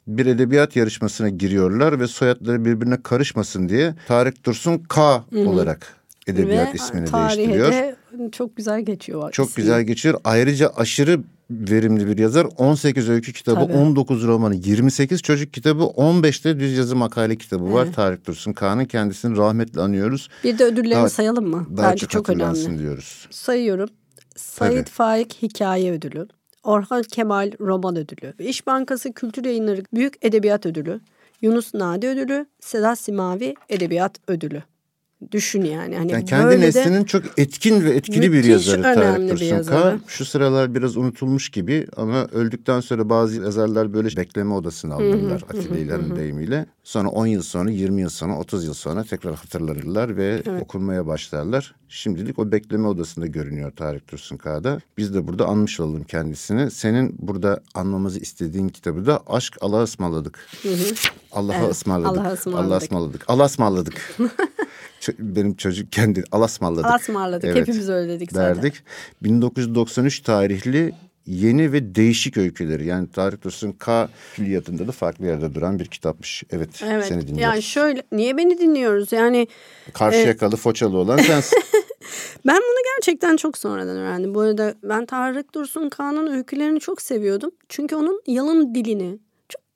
bir 0.08 0.26
edebiyat 0.26 0.76
yarışmasına 0.76 1.30
giriyorlar 1.30 2.00
ve 2.00 2.08
soyadları 2.08 2.66
birbirine 2.66 3.02
karışmasın 3.04 3.70
diye 3.70 3.96
Tarık 4.08 4.46
Dursun 4.46 4.78
K 4.78 5.24
olarak 5.36 5.99
edebiyat 6.30 6.74
Ve 6.74 6.78
ismini 6.78 7.06
tarihe 7.06 7.38
değiştiriyor. 7.38 7.72
de 7.72 7.96
çok 8.32 8.56
güzel 8.56 8.82
geçiyor. 8.82 9.32
Çok 9.32 9.50
ismi. 9.50 9.62
güzel 9.62 9.82
geçiyor. 9.84 10.20
Ayrıca 10.24 10.70
aşırı 10.76 11.20
verimli 11.52 12.08
bir 12.08 12.18
yazar. 12.18 12.48
18 12.58 13.10
öykü 13.10 13.34
kitabı, 13.34 13.60
Tabii. 13.60 13.74
19 13.74 14.28
romanı, 14.28 14.56
28 14.56 15.22
çocuk 15.22 15.54
kitabı, 15.54 15.84
15'te 15.84 16.60
düz 16.60 16.78
yazı 16.78 16.96
makale 16.96 17.36
kitabı 17.36 17.74
var. 17.74 17.88
Tarık 17.94 18.28
Dursun 18.28 18.54
K'nın 18.54 18.86
kendisini 18.86 19.38
rahmetle 19.38 19.82
anıyoruz. 19.82 20.30
Bir 20.44 20.60
de 20.60 20.64
ödüllerini 20.64 20.94
Daha- 20.94 21.10
sayalım 21.10 21.48
mı? 21.48 21.68
Daha 21.78 21.92
Bence 21.92 22.00
çok, 22.00 22.10
çok, 22.12 22.30
önemli. 22.30 22.80
diyoruz. 22.80 23.28
Sayıyorum. 23.32 23.90
Sait 24.36 24.90
Faik 24.90 25.38
Hikaye 25.42 25.92
Ödülü. 25.92 26.28
Orhan 26.64 27.04
Kemal 27.04 27.52
Roman 27.60 27.96
Ödülü. 27.96 28.34
İş 28.40 28.68
Bankası 28.68 29.14
Kültür 29.14 29.46
Yayınları 29.46 29.84
Büyük 29.94 30.14
Edebiyat 30.22 30.66
Ödülü. 30.66 31.00
Yunus 31.42 31.74
Nadi 31.74 32.08
Ödülü. 32.08 32.46
Sedat 32.60 33.00
Simavi 33.00 33.56
Edebiyat 33.70 34.16
Ödülü. 34.28 34.64
Düşün 35.32 35.64
yani. 35.64 35.98
Hani 35.98 36.12
Yani 36.12 36.26
kendi 36.26 36.46
böyle 36.46 36.62
de 36.62 36.66
neslinin 36.66 37.04
çok 37.04 37.24
etkin 37.40 37.84
ve 37.84 37.90
etkili 37.90 38.34
bir 38.34 38.44
yazarı 38.44 38.82
Tarık. 38.82 39.68
K. 39.68 40.00
Şu 40.08 40.26
sıralar 40.26 40.76
biraz 40.76 40.98
unutulmuş 40.98 41.50
gibi 41.50 41.88
ama 41.98 42.26
öldükten 42.26 42.80
sonra 42.80 43.10
bazı 43.10 43.42
yazarlar 43.42 43.94
böyle 43.94 44.18
bekleme 44.18 44.54
odasına 44.54 44.96
alınırlar 44.96 45.44
Atilla 45.50 45.78
İlhan'ın 45.78 46.16
deyimiyle. 46.16 46.66
Sonra 46.84 47.10
10 47.10 47.26
yıl 47.26 47.42
sonra, 47.42 47.72
20 47.72 48.02
yıl 48.02 48.10
sonra, 48.10 48.38
30 48.38 48.66
yıl 48.66 48.74
sonra 48.74 49.04
tekrar 49.04 49.36
hatırlanırlar 49.36 50.18
ve 50.18 50.44
okunmaya 50.62 51.08
başlarlar. 51.08 51.76
Şimdilik 51.90 52.40
o 52.40 52.52
bekleme 52.52 52.88
odasında 52.88 53.28
görünüyor 53.28 53.72
Tarık 53.72 54.12
Dursun 54.12 54.38
K'da. 54.38 54.80
Biz 54.98 55.14
de 55.14 55.28
burada 55.28 55.46
anmış 55.46 55.80
olalım 55.80 56.04
kendisini. 56.04 56.72
Senin 56.72 57.16
burada 57.20 57.62
anmamızı 57.74 58.20
istediğin 58.20 58.70
kitabı 58.70 59.06
da 59.06 59.22
Aşk 59.28 59.58
Allah'a 59.62 59.84
ısmarladık. 59.84 60.48
Allah'a 61.32 61.58
Evet, 61.58 61.72
ısmarladık. 61.72 62.18
Allah'a 62.18 62.34
ısmarladık. 62.34 62.66
Allah'a 62.66 62.78
ısmarladık. 62.78 63.26
Allah'a 63.28 63.46
ısmarladık. 63.46 64.20
Benim 65.20 65.56
çocuk 65.56 65.92
kendi 65.92 66.24
Allah'a 66.32 66.46
ısmarladık. 66.46 66.86
Asmarladık. 66.86 67.56
Hepimiz 67.56 67.90
öyle 67.90 68.14
dedik 68.14 68.32
zaten. 68.32 68.56
derdik. 68.56 68.84
1993 69.24 70.20
tarihli 70.20 70.94
yeni 71.26 71.72
ve 71.72 71.96
değişik 71.96 72.38
öyküleri. 72.38 72.86
Yani 72.86 73.08
Tarık 73.12 73.44
Dursun 73.44 73.72
K 73.72 74.10
külliyatında 74.36 74.88
da 74.88 74.92
farklı 74.92 75.26
yerde 75.26 75.56
duran 75.56 75.80
bir 75.80 75.86
kitapmış. 75.86 76.44
Evet, 76.52 76.70
Evet. 76.84 77.06
seni 77.06 77.22
dinliyoruz. 77.22 77.42
Yani 77.42 77.62
şöyle 77.62 78.04
niye 78.12 78.38
beni 78.38 78.58
dinliyoruz? 78.58 79.12
Yani 79.12 79.48
Karşıyakalı 79.94 80.56
Foçalı 80.56 80.98
olan 80.98 81.18
sensin. 81.18 81.60
Ben 82.48 82.56
bunu 82.56 82.84
gerçekten 82.96 83.38
çok 83.38 83.58
sonradan 83.58 83.98
öğrendim. 83.98 84.36
Bu 84.36 84.40
arada 84.42 84.76
ben 84.84 85.06
Tarık 85.06 85.56
Dursun 85.56 85.90
Kağan'ın 85.90 86.28
öykülerini 86.28 86.80
çok 86.80 87.02
seviyordum. 87.02 87.52
Çünkü 87.70 87.96
onun 87.96 88.22
yalın 88.28 88.76
dilini, 88.76 89.20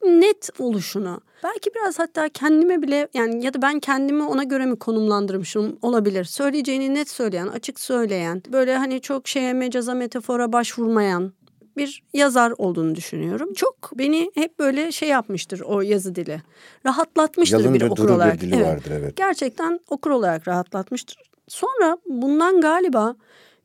net 0.05 0.49
oluşunu. 0.59 1.21
Belki 1.43 1.69
biraz 1.75 1.99
hatta 1.99 2.29
kendime 2.29 2.81
bile 2.81 3.07
yani 3.13 3.45
ya 3.45 3.53
da 3.53 3.61
ben 3.61 3.79
kendimi 3.79 4.23
ona 4.23 4.43
göre 4.43 4.65
mi 4.65 4.79
konumlandırmışım 4.79 5.77
olabilir. 5.81 6.23
Söyleyeceğini 6.23 6.93
net 6.93 7.09
söyleyen, 7.09 7.47
açık 7.47 7.79
söyleyen, 7.79 8.41
böyle 8.51 8.77
hani 8.77 9.01
çok 9.01 9.27
şeye 9.27 9.53
mecaza 9.53 9.93
metafora 9.93 10.53
başvurmayan 10.53 11.33
bir 11.77 12.03
yazar 12.13 12.53
olduğunu 12.57 12.95
düşünüyorum. 12.95 13.53
Çok 13.53 13.75
beni 13.97 14.31
hep 14.35 14.59
böyle 14.59 14.91
şey 14.91 15.09
yapmıştır 15.09 15.59
o 15.59 15.81
yazı 15.81 16.15
dili. 16.15 16.41
Rahatlatmıştır 16.85 17.59
Yalın 17.59 17.73
bir 17.73 17.81
okur 17.81 17.97
duru 17.97 18.07
bir 18.07 18.13
olarak. 18.13 18.41
dili 18.41 18.63
vardır, 18.65 18.91
evet. 18.91 19.15
Gerçekten 19.17 19.79
okur 19.89 20.11
olarak 20.11 20.47
rahatlatmıştır. 20.47 21.17
Sonra 21.47 21.97
bundan 22.09 22.61
galiba 22.61 23.15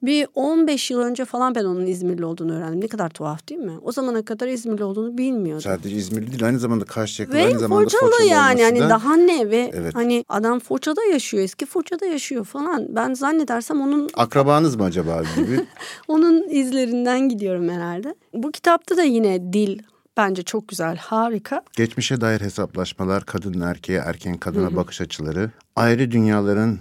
bir 0.03 0.27
15 0.35 0.91
yıl 0.91 1.01
önce 1.01 1.25
falan 1.25 1.55
ben 1.55 1.65
onun 1.65 1.87
İzmirli 1.87 2.25
olduğunu 2.25 2.53
öğrendim. 2.57 2.81
Ne 2.81 2.89
kadar 2.89 3.09
tuhaf 3.11 3.49
değil 3.49 3.61
mi? 3.61 3.73
O 3.83 3.93
zamana 3.93 4.25
kadar 4.25 4.49
İzmirli 4.49 4.85
olduğunu 4.85 5.19
bilmiyordum. 5.19 5.63
Sadece 5.63 5.97
İzmirli 5.97 6.31
değil 6.31 6.47
aynı 6.47 6.59
zamanda 6.59 6.85
Karşıyakalı 6.85 7.37
Ve 7.37 7.45
aynı 7.45 7.59
zamanda 7.59 7.85
Foçalı 7.85 8.11
Foçalı 8.11 8.29
yani 8.29 8.63
hani 8.63 8.81
da- 8.81 8.89
daha 8.89 9.17
ne 9.17 9.51
ve 9.51 9.71
Evet. 9.75 9.95
hani 9.95 10.25
adam 10.29 10.59
Foça'da 10.61 11.05
yaşıyor 11.05 11.43
eski 11.43 11.67
Foça'da 11.67 12.07
yaşıyor 12.07 12.45
falan. 12.45 12.87
Ben 12.89 13.15
zannedersem 13.15 13.81
onun 13.81 14.09
Akrabanız 14.15 14.77
mı 14.77 14.85
acaba 14.85 15.23
gibi? 15.37 15.67
onun 16.09 16.49
izlerinden 16.49 17.29
gidiyorum 17.29 17.69
herhalde. 17.69 18.15
Bu 18.35 18.51
kitapta 18.53 18.97
da 18.97 19.03
yine 19.03 19.53
dil 19.53 19.79
bence 20.17 20.43
çok 20.43 20.69
güzel 20.69 20.97
harika. 20.97 21.63
Geçmişe 21.77 22.21
dair 22.21 22.41
hesaplaşmalar, 22.41 23.25
kadın 23.25 23.61
erkeğe, 23.61 23.99
erkeğin 23.99 24.37
kadına 24.37 24.77
bakış 24.77 25.01
açıları, 25.01 25.51
ayrı 25.77 26.11
dünyaların 26.11 26.79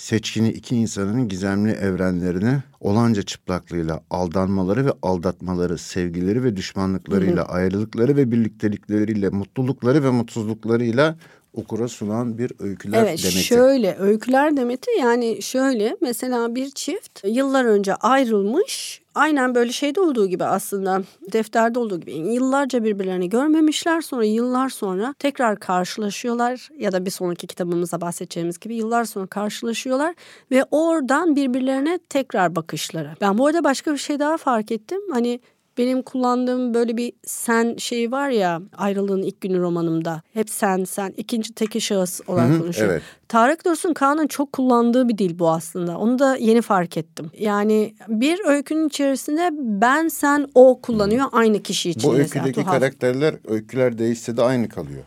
seçkini 0.00 0.48
iki 0.48 0.76
insanın 0.76 1.28
gizemli 1.28 1.70
evrenlerini 1.70 2.62
olanca 2.80 3.22
çıplaklığıyla 3.22 4.00
aldanmaları 4.10 4.86
ve 4.86 4.92
aldatmaları, 5.02 5.78
sevgileri 5.78 6.44
ve 6.44 6.56
düşmanlıklarıyla, 6.56 7.44
ayrılıkları 7.44 8.16
ve 8.16 8.30
birliktelikleriyle, 8.30 9.28
mutlulukları 9.28 10.04
ve 10.04 10.10
mutsuzluklarıyla 10.10 11.16
okura 11.54 11.88
sunan 11.88 12.38
bir 12.38 12.52
öyküler 12.58 12.98
Evet 12.98 13.18
demeti. 13.18 13.44
şöyle 13.44 13.96
öyküler 13.98 14.56
demeti 14.56 14.90
yani 14.98 15.42
şöyle 15.42 15.96
mesela 16.00 16.54
bir 16.54 16.70
çift 16.70 17.24
yıllar 17.24 17.64
önce 17.64 17.94
ayrılmış 17.94 19.02
aynen 19.14 19.54
böyle 19.54 19.72
şeyde 19.72 20.00
olduğu 20.00 20.28
gibi 20.28 20.44
aslında 20.44 21.02
defterde 21.32 21.78
olduğu 21.78 22.00
gibi 22.00 22.12
yıllarca 22.12 22.84
birbirlerini 22.84 23.28
görmemişler 23.28 24.00
sonra 24.00 24.24
yıllar 24.24 24.68
sonra 24.68 25.14
tekrar 25.18 25.60
karşılaşıyorlar 25.60 26.68
ya 26.78 26.92
da 26.92 27.06
bir 27.06 27.10
sonraki 27.10 27.46
kitabımızda 27.46 28.00
bahsedeceğimiz 28.00 28.58
gibi 28.58 28.74
yıllar 28.74 29.04
sonra 29.04 29.26
karşılaşıyorlar 29.26 30.14
ve 30.50 30.64
oradan 30.70 31.36
birbirlerine 31.36 31.98
tekrar 32.08 32.56
bakışları. 32.56 33.10
Ben 33.20 33.38
bu 33.38 33.46
arada 33.46 33.64
başka 33.64 33.92
bir 33.92 33.98
şey 33.98 34.18
daha 34.18 34.36
fark 34.36 34.72
ettim 34.72 35.00
hani 35.12 35.40
benim 35.78 36.02
kullandığım 36.02 36.74
böyle 36.74 36.96
bir 36.96 37.12
sen 37.26 37.76
şeyi 37.78 38.10
var 38.12 38.28
ya 38.30 38.62
ayrılığın 38.76 39.22
ilk 39.22 39.40
günü 39.40 39.60
romanımda. 39.60 40.22
Hep 40.34 40.50
sen 40.50 40.84
sen 40.84 41.14
ikinci 41.16 41.54
teki 41.54 41.80
şahıs 41.80 42.20
olarak 42.26 42.60
konuşuyor. 42.60 42.90
evet. 42.90 43.02
Tarık 43.28 43.64
Dursun 43.64 43.94
Kaan'ın 43.94 44.26
çok 44.26 44.52
kullandığı 44.52 45.08
bir 45.08 45.18
dil 45.18 45.38
bu 45.38 45.50
aslında. 45.50 45.98
Onu 45.98 46.18
da 46.18 46.36
yeni 46.36 46.62
fark 46.62 46.96
ettim. 46.96 47.30
Yani 47.38 47.94
bir 48.08 48.40
öykünün 48.44 48.88
içerisinde 48.88 49.50
ben 49.52 50.08
sen 50.08 50.48
o 50.54 50.80
kullanıyor 50.82 51.26
aynı 51.32 51.62
kişi 51.62 51.90
için 51.90 52.10
Bu 52.10 52.16
mesela. 52.16 52.44
öyküdeki 52.44 52.64
Tuhaf. 52.64 52.74
karakterler 52.80 53.34
öyküler 53.48 53.98
değişse 53.98 54.36
de 54.36 54.42
aynı 54.42 54.68
kalıyor. 54.68 55.02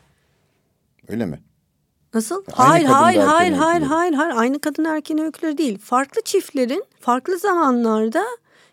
Öyle 1.07 1.25
mi? 1.25 1.39
Nasıl? 2.13 2.43
Aynı 2.57 2.71
hayır, 2.71 2.85
hayır, 2.85 3.19
hayır, 3.19 3.53
hayır, 3.53 3.81
hayır, 3.83 4.13
hayır. 4.13 4.33
Aynı 4.35 4.59
kadın 4.59 4.85
erkeğin 4.85 5.21
öyküleri 5.21 5.57
değil. 5.57 5.77
Farklı 5.79 6.21
çiftlerin 6.25 6.83
farklı 6.99 7.37
zamanlarda 7.37 8.23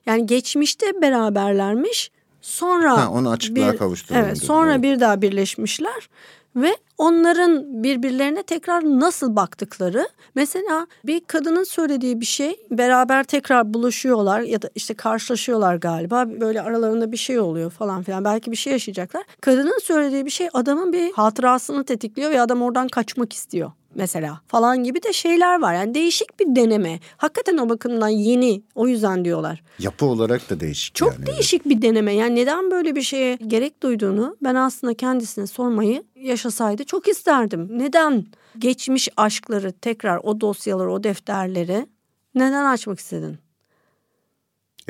yani 0.07 0.27
geçmişte 0.27 1.03
beraberlermiş. 1.03 2.11
Sonra 2.41 2.97
Ha, 2.97 3.11
onu 3.11 3.31
açıklığa 3.31 3.77
kavuşturalım 3.77 4.25
Evet, 4.25 4.37
dedim, 4.37 4.47
sonra 4.47 4.73
evet. 4.73 4.83
bir 4.83 5.01
daha 5.01 5.23
birleşmişler 5.23 6.09
ve 6.57 6.77
onların 6.99 7.83
birbirlerine 7.83 8.43
tekrar 8.43 8.85
nasıl 8.85 9.37
baktıkları 9.37 10.09
mesela 10.35 10.87
bir 11.07 11.21
kadının 11.21 11.65
söylediği 11.65 12.21
bir 12.21 12.27
şey 12.27 12.57
beraber 12.71 13.25
tekrar 13.25 13.75
buluşuyorlar 13.75 14.41
ya 14.41 14.63
da 14.63 14.71
işte 14.75 14.95
karşılaşıyorlar 14.95 15.77
galiba 15.77 16.41
böyle 16.41 16.63
aralarında 16.63 17.13
bir 17.13 17.17
şey 17.17 17.41
oluyor 17.41 17.71
falan 17.71 18.03
filan 18.03 18.25
belki 18.25 18.51
bir 18.51 18.57
şey 18.57 18.73
yaşayacaklar. 18.73 19.25
Kadının 19.41 19.79
söylediği 19.83 20.25
bir 20.27 20.31
şey 20.31 20.49
adamın 20.53 20.93
bir 20.93 21.13
hatırasını 21.13 21.85
tetikliyor 21.85 22.31
ve 22.31 22.41
adam 22.41 22.63
oradan 22.63 22.89
kaçmak 22.89 23.33
istiyor 23.33 23.73
mesela 23.95 24.41
falan 24.47 24.85
gibi 24.85 25.03
de 25.03 25.13
şeyler 25.13 25.61
var. 25.61 25.75
Yani 25.75 25.95
değişik 25.95 26.41
bir 26.41 26.57
deneme. 26.57 27.01
Hakikaten 27.17 27.59
o 27.59 27.69
bakımdan 27.69 28.09
yeni. 28.09 28.63
O 28.75 28.89
yüzden 28.89 29.25
diyorlar. 29.25 29.63
Yapı 29.79 30.07
olarak 30.07 30.51
da 30.51 30.61
değişik 30.61 30.95
Çok 30.95 31.13
yani. 31.13 31.27
değişik 31.27 31.65
bir 31.69 31.83
deneme. 31.83 32.13
Yani 32.15 32.35
neden 32.35 32.71
böyle 32.71 32.97
bir 32.97 33.03
şeye 33.03 33.35
gerek 33.47 33.83
duyduğunu 33.83 34.37
ben 34.43 34.55
aslında 34.55 34.95
kendisine 34.95 35.47
sormayı 35.47 36.05
yaşasaydı 36.17 36.85
çok 36.85 37.09
isterdim. 37.09 37.69
Neden 37.71 38.27
geçmiş 38.59 39.09
aşkları 39.17 39.73
tekrar 39.73 40.21
o 40.23 40.41
dosyaları, 40.41 40.93
o 40.93 41.05
defterleri 41.05 41.87
neden 42.35 42.65
açmak 42.65 42.99
istedin? 42.99 43.39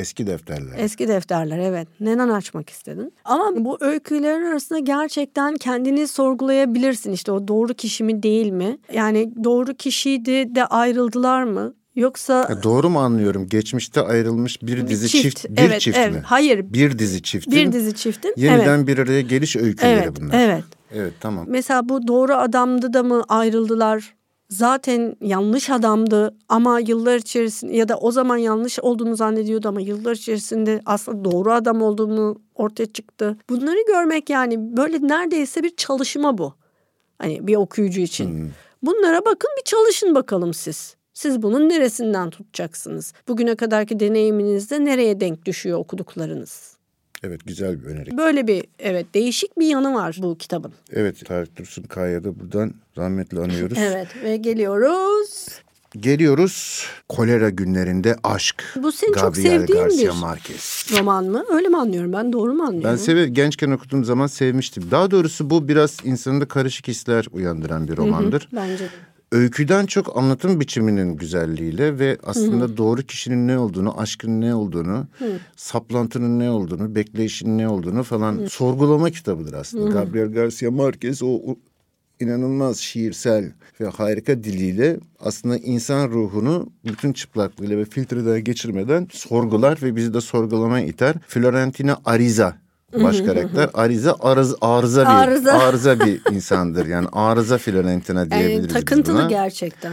Eski 0.01 0.27
defterler. 0.27 0.79
Eski 0.79 1.09
defterler 1.09 1.59
evet. 1.59 1.89
Neden 2.01 2.29
açmak 2.29 2.71
istedin? 2.71 3.13
Ama 3.25 3.65
bu 3.65 3.79
öykülerin 3.81 4.45
arasında 4.45 4.79
gerçekten 4.79 5.55
kendini 5.57 6.09
sorgulayabilirsin. 6.09 7.13
İşte 7.13 7.33
o 7.33 7.49
doğru 7.49 7.75
kişi 7.75 8.05
mi 8.05 8.23
değil 8.23 8.51
mi? 8.51 8.79
Yani 8.93 9.33
doğru 9.45 9.75
kişiydi 9.75 10.55
de 10.55 10.65
ayrıldılar 10.67 11.43
mı? 11.43 11.75
Yoksa 11.97 12.47
Ya 12.51 12.63
doğru 12.63 12.91
mu 12.91 12.99
anlıyorum? 13.01 13.47
Geçmişte 13.49 14.01
ayrılmış 14.01 14.63
bir 14.63 14.89
dizi 14.89 15.09
çift, 15.09 15.51
bir 15.51 15.63
evet, 15.63 15.81
çift 15.81 15.99
evet. 15.99 16.13
mi? 16.13 16.21
Hayır, 16.25 16.73
Bir 16.73 16.99
dizi 16.99 17.23
çiftin 17.23 17.53
bir 17.53 17.73
dizi 17.73 17.95
çiftin. 17.95 18.35
yeniden 18.37 18.79
evet. 18.79 18.87
bir 18.87 18.99
araya 18.99 19.21
geliş 19.21 19.57
öyküleri 19.57 20.01
Evet, 20.05 20.21
bunlar. 20.21 20.41
evet. 20.41 20.65
Evet 20.95 21.13
tamam. 21.21 21.45
Mesela 21.49 21.89
bu 21.89 22.07
doğru 22.09 22.35
adamdı 22.35 22.93
da 22.93 23.03
mı 23.03 23.25
ayrıldılar? 23.29 24.15
Zaten 24.51 25.17
yanlış 25.21 25.71
adamdı 25.71 26.35
ama 26.49 26.81
yıllar 26.81 27.17
içerisinde 27.17 27.77
ya 27.77 27.89
da 27.89 27.97
o 27.97 28.11
zaman 28.11 28.37
yanlış 28.37 28.79
olduğunu 28.79 29.17
zannediyordu 29.17 29.69
ama 29.69 29.81
yıllar 29.81 30.15
içerisinde 30.15 30.81
aslında 30.87 31.31
doğru 31.31 31.53
adam 31.53 31.83
olduğunu 31.83 32.41
ortaya 32.55 32.87
çıktı. 32.87 33.37
Bunları 33.51 33.79
görmek 33.87 34.31
yani 34.31 34.77
böyle 34.77 35.09
neredeyse 35.09 35.63
bir 35.63 35.77
çalışma 35.77 36.39
bu. 36.39 36.55
Hani 37.19 37.47
bir 37.47 37.57
okuyucu 37.57 38.01
için. 38.01 38.51
Bunlara 38.83 39.25
bakın 39.25 39.51
bir 39.59 39.65
çalışın 39.65 40.15
bakalım 40.15 40.55
siz. 40.55 40.97
Siz 41.15 41.43
bunun 41.43 41.69
neresinden 41.69 42.31
tutacaksınız? 42.31 43.13
Bugüne 43.29 43.55
kadarki 43.55 44.01
deneyiminizde 44.01 44.85
nereye 44.85 45.21
denk 45.21 45.45
düşüyor 45.45 45.79
okuduklarınız? 45.79 46.70
Evet 47.23 47.47
güzel 47.47 47.83
bir 47.83 47.87
öneri. 47.87 48.17
Böyle 48.17 48.47
bir 48.47 48.65
evet 48.79 49.07
değişik 49.15 49.59
bir 49.59 49.67
yanı 49.67 49.95
var 49.95 50.17
bu 50.23 50.39
kitabın. 50.39 50.73
Evet 50.93 51.27
Tarık 51.27 51.57
Dursun 51.59 51.83
Kaya'yı 51.83 52.25
da 52.25 52.41
buradan 52.41 52.75
rahmetle 52.99 53.39
anıyoruz. 53.41 53.79
Evet 53.91 54.09
ve 54.25 54.37
geliyoruz. 54.37 55.49
Geliyoruz 55.97 56.87
kolera 57.09 57.51
günlerinde 57.51 58.17
aşk. 58.25 58.65
Bu 58.83 58.93
senin 58.93 59.13
çok 59.13 59.23
Gabriel 59.35 59.59
sevdiğin 59.59 59.83
Garcia 59.83 60.15
bir 60.15 60.21
Marquez. 60.21 60.87
roman 60.99 61.25
mı? 61.25 61.45
Öyle 61.53 61.69
mi 61.69 61.77
anlıyorum 61.77 62.13
ben? 62.13 62.33
Doğru 62.33 62.55
mu 62.55 62.63
anlıyorum? 62.63 62.91
Ben 62.91 62.97
seve 62.97 63.29
gençken 63.29 63.71
okuduğum 63.71 64.05
zaman 64.05 64.27
sevmiştim. 64.27 64.91
Daha 64.91 65.11
doğrusu 65.11 65.51
bu 65.51 65.69
biraz 65.69 65.97
insanda 66.05 66.49
karışık 66.49 66.89
hisler 66.89 67.27
uyandıran 67.33 67.89
bir 67.89 67.97
romandır. 67.97 68.49
Bence 68.53 68.85
de. 68.85 68.89
Öyküden 69.33 69.87
çok 69.87 70.17
anlatım 70.17 70.61
biçiminin 70.61 71.17
güzelliğiyle 71.17 71.99
ve 71.99 72.19
aslında 72.23 72.77
doğru 72.77 73.03
kişinin 73.03 73.49
ne 73.49 73.59
olduğunu, 73.59 74.01
aşkın 74.01 74.41
ne 74.41 74.55
olduğunu, 74.55 75.07
saplantının 75.57 76.39
ne 76.39 76.51
olduğunu, 76.51 76.95
bekleyişin 76.95 77.59
ne 77.59 77.69
olduğunu 77.69 78.03
falan 78.03 78.47
sorgulama 78.47 79.11
kitabıdır 79.11 79.53
aslında. 79.53 79.91
Gabriel 79.91 80.33
Garcia 80.33 80.71
Marquez 80.71 81.23
o, 81.23 81.27
o 81.27 81.57
inanılmaz 82.21 82.79
şiirsel 82.79 83.53
ve 83.81 83.87
harika 83.87 84.45
diliyle 84.45 85.01
aslında 85.21 85.57
insan 85.57 86.09
ruhunu 86.09 86.71
bütün 86.85 87.13
çıplaklığıyla 87.13 87.79
ve 87.79 87.85
filtreden 87.85 88.45
geçirmeden 88.45 89.09
sorgular 89.13 89.79
ve 89.83 89.97
bizi 89.97 90.15
de 90.15 90.21
sorgulamaya 90.21 90.87
iter. 90.87 91.17
Florentina 91.27 91.99
Ariza 92.05 92.57
baş 92.95 93.21
karakter. 93.27 93.71
Ariza 93.75 94.17
arız, 94.21 94.55
arıza 94.61 95.03
bir 95.03 95.11
Arıza. 95.11 95.53
arıza 95.53 96.01
bir 96.01 96.21
insandır. 96.33 96.87
Yani 96.87 97.07
arıza 97.13 97.59
Florentina 97.59 98.31
diyebiliriz 98.31 98.57
Yani 98.59 98.69
takıntılı 98.69 99.19
buna. 99.19 99.29
gerçekten. 99.29 99.93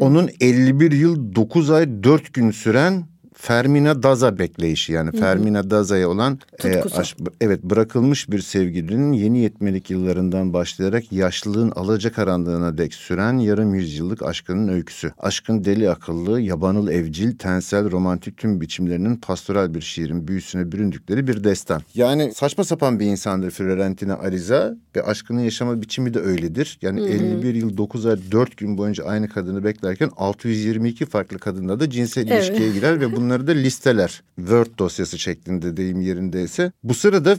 Onun 0.00 0.30
51 0.40 0.92
yıl 0.92 1.34
9 1.34 1.70
ay 1.70 2.02
4 2.02 2.34
gün 2.34 2.50
süren 2.50 3.04
Fermina 3.38 4.02
Daza 4.02 4.38
bekleyişi 4.38 4.92
yani 4.92 5.12
Fermina 5.12 5.70
Daza'ya 5.70 6.08
olan 6.08 6.38
e, 6.64 6.68
aşk- 6.68 7.16
evet 7.40 7.62
bırakılmış 7.62 8.30
bir 8.30 8.38
sevgilinin 8.40 9.12
yeni 9.12 9.38
yetmelik 9.38 9.90
yıllarından 9.90 10.52
başlayarak 10.52 11.12
yaşlılığın 11.12 11.70
alacakaranlığına 11.70 12.78
dek 12.78 12.94
süren 12.94 13.38
yarım 13.38 13.74
yüzyıllık 13.74 14.22
aşkının 14.22 14.68
öyküsü. 14.68 15.12
Aşkın 15.18 15.64
deli 15.64 15.90
akıllı, 15.90 16.40
yabanıl 16.40 16.88
evcil, 16.88 17.36
tensel, 17.38 17.90
romantik 17.90 18.36
tüm 18.36 18.60
biçimlerinin 18.60 19.16
pastoral 19.16 19.74
bir 19.74 19.80
şiirin 19.80 20.28
büyüsüne 20.28 20.72
büründükleri 20.72 21.26
bir 21.26 21.44
destan. 21.44 21.82
Yani 21.94 22.32
saçma 22.34 22.64
sapan 22.64 23.00
bir 23.00 23.06
insandır 23.06 23.50
Florentina 23.50 24.14
Ariza 24.14 24.76
ve 24.96 25.02
aşkının 25.02 25.40
yaşama 25.40 25.82
biçimi 25.82 26.14
de 26.14 26.20
öyledir. 26.20 26.78
Yani 26.82 27.00
51 27.00 27.54
yıl 27.54 27.76
9 27.76 28.06
ay 28.06 28.16
4 28.32 28.56
gün 28.56 28.78
boyunca 28.78 29.04
aynı 29.04 29.28
kadını 29.28 29.64
beklerken 29.64 30.10
622 30.16 31.06
farklı 31.06 31.38
kadınla 31.38 31.80
da 31.80 31.90
cinsel 31.90 32.28
Evet. 32.30 32.44
ilişkiye 32.48 32.72
girer 32.72 33.00
ve 33.00 33.16
bunları 33.26 33.46
da 33.46 33.52
listeler. 33.52 34.22
Word 34.36 34.78
dosyası 34.78 35.18
şeklinde 35.18 35.76
deyim 35.76 36.00
yerindeyse. 36.00 36.72
Bu 36.84 36.94
sırada 36.94 37.36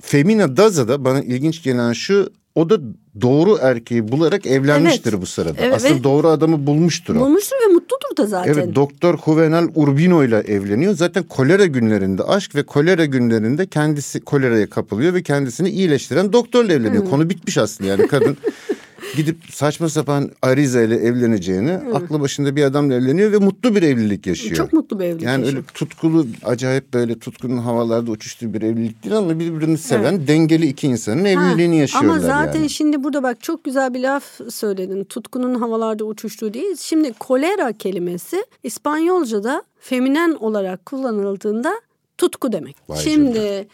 Femina 0.00 0.56
Daza 0.56 0.88
da 0.88 1.04
bana 1.04 1.20
ilginç 1.22 1.62
gelen 1.62 1.92
şu 1.92 2.32
o 2.54 2.70
da 2.70 2.78
doğru 3.20 3.58
erkeği 3.60 4.08
bularak 4.08 4.46
evlenmiştir 4.46 5.12
Evet. 5.12 5.22
bu 5.22 5.26
sırada. 5.26 5.54
Evet, 5.58 5.74
Aslında 5.74 6.04
doğru 6.04 6.28
adamı 6.28 6.66
bulmuştur 6.66 7.16
o. 7.16 7.20
Bulmuştur 7.20 7.56
ve 7.68 7.72
mutludur 7.72 8.16
da 8.16 8.26
zaten. 8.26 8.52
Evet 8.52 8.74
Doktor 8.74 9.18
Juvenal 9.24 9.68
Urbino 9.74 10.24
ile 10.24 10.36
evleniyor. 10.36 10.94
Zaten 10.94 11.22
kolera 11.22 11.66
günlerinde 11.66 12.22
aşk 12.22 12.54
ve 12.54 12.62
kolera 12.62 13.04
günlerinde 13.04 13.66
kendisi 13.66 14.20
koleraya 14.20 14.70
kapılıyor 14.70 15.14
ve 15.14 15.22
kendisini 15.22 15.70
iyileştiren 15.70 16.32
doktorla 16.32 16.72
evleniyor. 16.72 17.04
Konu 17.10 17.30
bitmiş 17.30 17.58
aslında 17.58 17.90
yani 17.90 18.06
kadın 18.06 18.36
gidip 19.16 19.36
saçma 19.52 19.88
sapan 19.88 20.30
Ariza 20.42 20.82
ile 20.82 20.94
evleneceğini 20.96 21.72
aklı 21.94 22.20
başında 22.20 22.56
bir 22.56 22.62
adamla 22.62 22.94
evleniyor 22.94 23.32
ve 23.32 23.36
mutlu 23.38 23.74
bir 23.74 23.82
evlilik 23.82 24.26
yaşıyor. 24.26 24.56
Çok 24.56 24.72
mutlu 24.72 25.00
bir 25.00 25.04
evlilik 25.04 25.22
Yani 25.22 25.40
yaşıyor. 25.40 25.56
öyle 25.62 25.66
tutkulu 25.74 26.26
acayip 26.44 26.94
böyle 26.94 27.18
tutkunun 27.18 27.56
havalarda 27.58 28.10
uçuştuğu 28.10 28.54
bir 28.54 28.62
evlilik 28.62 29.04
değil 29.04 29.16
ama 29.16 29.38
birbirini 29.38 29.78
seven 29.78 30.26
dengeli 30.26 30.66
iki 30.66 30.86
insanın 30.86 31.24
evliliğini 31.24 31.74
Ha, 31.74 31.80
yaşıyorlar 31.80 32.10
Ama 32.10 32.18
zaten 32.20 32.58
yani. 32.58 32.70
şimdi 32.70 33.04
burada 33.04 33.22
bak 33.22 33.42
çok 33.42 33.64
güzel 33.64 33.94
bir 33.94 34.00
laf 34.00 34.24
söyledin. 34.50 35.04
Tutkunun 35.04 35.54
havalarda 35.54 36.04
uçuştuğu 36.04 36.54
değil. 36.54 36.76
Şimdi 36.80 37.12
kolera 37.12 37.72
kelimesi 37.72 38.44
İspanyolca'da 38.62 39.62
feminen 39.80 40.34
olarak 40.34 40.86
kullanıldığında 40.86 41.72
tutku 42.18 42.52
demek. 42.52 42.76
Vay 42.88 42.98
şimdi 42.98 43.68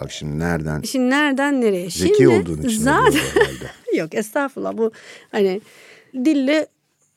Bak 0.00 0.12
şimdi 0.12 0.38
nereden 0.38 0.82
şimdi 0.82 1.10
nereden 1.10 1.60
nereye? 1.60 1.90
zeki 1.90 2.14
şimdi 2.16 2.28
olduğun 2.28 2.62
için 2.62 2.82
zaten. 2.82 3.20
Yok 3.94 4.14
estağfurullah 4.14 4.76
bu 4.76 4.90
hani 5.32 5.60
dille 6.14 6.66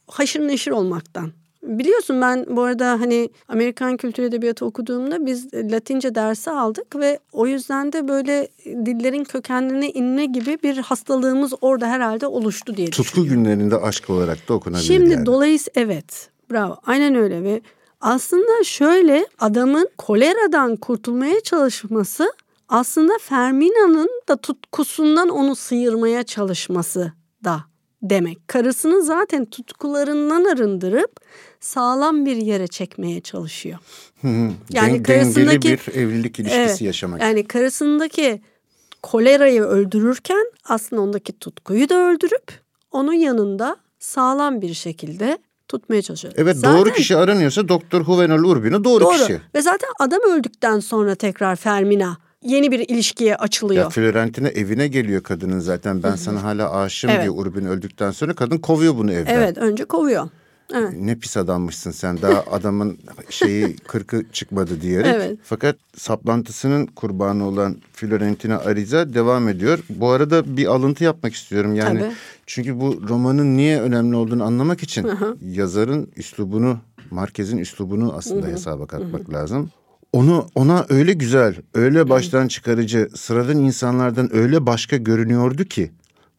haşır 0.07 0.39
neşir 0.39 0.71
olmaktan. 0.71 1.31
Biliyorsun 1.63 2.21
ben 2.21 2.45
bu 2.49 2.61
arada 2.61 2.91
hani 2.91 3.29
Amerikan 3.47 3.97
kültür 3.97 4.23
edebiyatı 4.23 4.65
okuduğumda 4.65 5.25
biz 5.25 5.53
Latince 5.53 6.15
dersi 6.15 6.51
aldık 6.51 6.95
ve 6.95 7.19
o 7.31 7.47
yüzden 7.47 7.93
de 7.93 8.07
böyle 8.07 8.47
dillerin 8.65 9.23
kökenlerine 9.23 9.89
inme 9.89 10.25
gibi 10.25 10.57
bir 10.63 10.77
hastalığımız 10.77 11.53
orada 11.61 11.87
herhalde 11.87 12.27
oluştu 12.27 12.77
diye 12.77 12.89
Tutku 12.89 13.25
günlerinde 13.25 13.77
aşk 13.77 14.09
olarak 14.09 14.49
da 14.49 14.53
okunabilir 14.53 14.87
Şimdi 14.87 15.11
yani. 15.13 15.25
dolayısıyla 15.25 15.81
evet 15.81 16.29
bravo 16.51 16.77
aynen 16.85 17.15
öyle 17.15 17.43
ve 17.43 17.61
aslında 18.01 18.63
şöyle 18.63 19.25
adamın 19.39 19.89
koleradan 19.97 20.75
kurtulmaya 20.75 21.39
çalışması 21.39 22.31
aslında 22.69 23.13
Fermina'nın 23.21 24.09
da 24.29 24.37
tutkusundan 24.37 25.29
onu 25.29 25.55
sıyırmaya 25.55 26.23
çalışması 26.23 27.13
da 27.43 27.63
demek. 28.01 28.47
Karısını 28.47 29.03
zaten 29.03 29.45
tutkularından 29.45 30.45
arındırıp 30.45 31.11
sağlam 31.59 32.25
bir 32.25 32.35
yere 32.35 32.67
çekmeye 32.67 33.21
çalışıyor. 33.21 33.79
Yani 34.69 34.93
Den- 34.93 35.03
karısındaki- 35.03 35.67
bir 35.87 35.93
evlilik 35.95 36.39
ilişkisi 36.39 36.59
Evet, 36.61 36.81
yaşamak. 36.81 37.21
Yani 37.21 37.47
karısındaki 37.47 38.41
kolerayı 39.03 39.61
öldürürken 39.61 40.51
aslında 40.65 41.01
ondaki 41.01 41.39
tutkuyu 41.39 41.89
da 41.89 41.95
öldürüp 41.95 42.51
onun 42.91 43.13
yanında 43.13 43.77
sağlam 43.99 44.61
bir 44.61 44.73
şekilde 44.73 45.37
tutmaya 45.67 46.01
çalışıyor. 46.01 46.33
Evet 46.37 46.57
Zaten 46.57 46.77
doğru 46.79 46.89
kişi 46.93 47.17
aranıyorsa 47.17 47.67
Doktor 47.67 48.05
Juvenal 48.05 48.43
Urbino 48.43 48.83
doğru, 48.83 49.03
doğru. 49.03 49.13
kişi. 49.17 49.41
Ve 49.55 49.61
zaten 49.61 49.89
adam 49.99 50.19
öldükten 50.31 50.79
sonra 50.79 51.15
tekrar 51.15 51.55
Fermina 51.55 52.17
yeni 52.43 52.71
bir 52.71 52.79
ilişkiye 52.79 53.35
açılıyor. 53.35 53.83
Ya 53.83 53.89
Florentina 53.89 54.49
evine 54.49 54.87
geliyor 54.87 55.23
kadının 55.23 55.59
zaten. 55.59 56.03
Ben 56.03 56.15
sana 56.15 56.43
hala 56.43 56.71
aşığım 56.75 57.09
Evet. 57.11 57.23
diyor 57.23 57.33
Urbin 57.37 57.65
öldükten 57.65 58.11
sonra. 58.11 58.33
Kadın 58.33 58.57
kovuyor 58.57 58.95
bunu 58.97 59.11
evden. 59.13 59.35
evet 59.35 59.57
önce 59.57 59.85
kovuyor. 59.85 60.29
Evet. 60.73 60.93
Ne 60.99 61.15
pis 61.15 61.37
adammışsın 61.37 61.91
sen. 61.91 62.21
Daha 62.21 62.43
adamın 62.51 62.97
şeyi 63.29 63.75
kırkı 63.75 64.23
çıkmadı 64.33 64.81
diyerek. 64.81 65.13
Evet. 65.15 65.37
Fakat 65.43 65.75
saplantısının 65.97 66.85
kurbanı 66.85 67.47
olan 67.47 67.75
Florentina 67.93 68.57
Ariza 68.57 69.13
devam 69.13 69.47
ediyor. 69.49 69.79
Bu 69.89 70.09
arada 70.09 70.57
bir 70.57 70.65
alıntı 70.65 71.03
yapmak 71.03 71.33
istiyorum. 71.33 71.75
Yani 71.75 71.99
Tabii. 71.99 72.11
çünkü 72.45 72.79
bu 72.79 73.01
romanın 73.09 73.57
niye 73.57 73.81
önemli 73.81 74.15
olduğunu 74.15 74.43
anlamak 74.43 74.83
için 74.83 75.07
yazarın 75.45 76.11
üslubunu, 76.17 76.77
Marquez'in 77.11 77.57
üslubunu 77.57 78.13
aslında 78.17 78.47
hesaba 78.47 78.87
katmak 78.87 79.33
lazım. 79.33 79.69
Onu 80.13 80.47
ona 80.55 80.85
öyle 80.89 81.13
güzel, 81.13 81.55
öyle 81.73 82.09
baştan 82.09 82.47
çıkarıcı, 82.47 83.09
sıradan 83.15 83.57
insanlardan 83.57 84.35
öyle 84.35 84.65
başka 84.65 84.97
görünüyordu 84.97 85.63
ki 85.63 85.91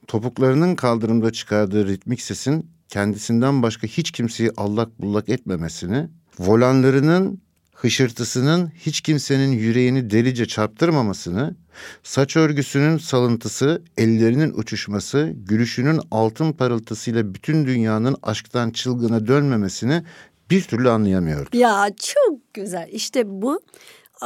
topuklarının 0.06 0.74
kaldırımda 0.74 1.32
çıkardığı 1.32 1.88
ritmik 1.88 2.22
sesin 2.22 2.70
kendisinden 2.88 3.62
başka 3.62 3.86
hiç 3.86 4.10
kimseyi 4.10 4.50
allak 4.56 5.00
bullak 5.00 5.28
etmemesini, 5.28 6.08
volanlarının 6.38 7.40
hışırtısının 7.74 8.72
hiç 8.76 9.00
kimsenin 9.00 9.52
yüreğini 9.52 10.10
delice 10.10 10.46
çarptırmamasını, 10.46 11.56
saç 12.02 12.36
örgüsünün 12.36 12.98
salıntısı, 12.98 13.82
ellerinin 13.96 14.52
uçuşması, 14.52 15.32
gülüşünün 15.36 16.00
altın 16.10 16.52
parıltısıyla 16.52 17.34
bütün 17.34 17.66
dünyanın 17.66 18.16
aşktan 18.22 18.70
çılgına 18.70 19.26
dönmemesini 19.26 20.02
bir 20.50 20.62
türlü 20.62 20.90
anlayamıyordu. 20.90 21.56
Ya 21.56 21.90
çok 22.00 22.39
güzel. 22.54 22.88
İşte 22.92 23.22
bu 23.26 23.60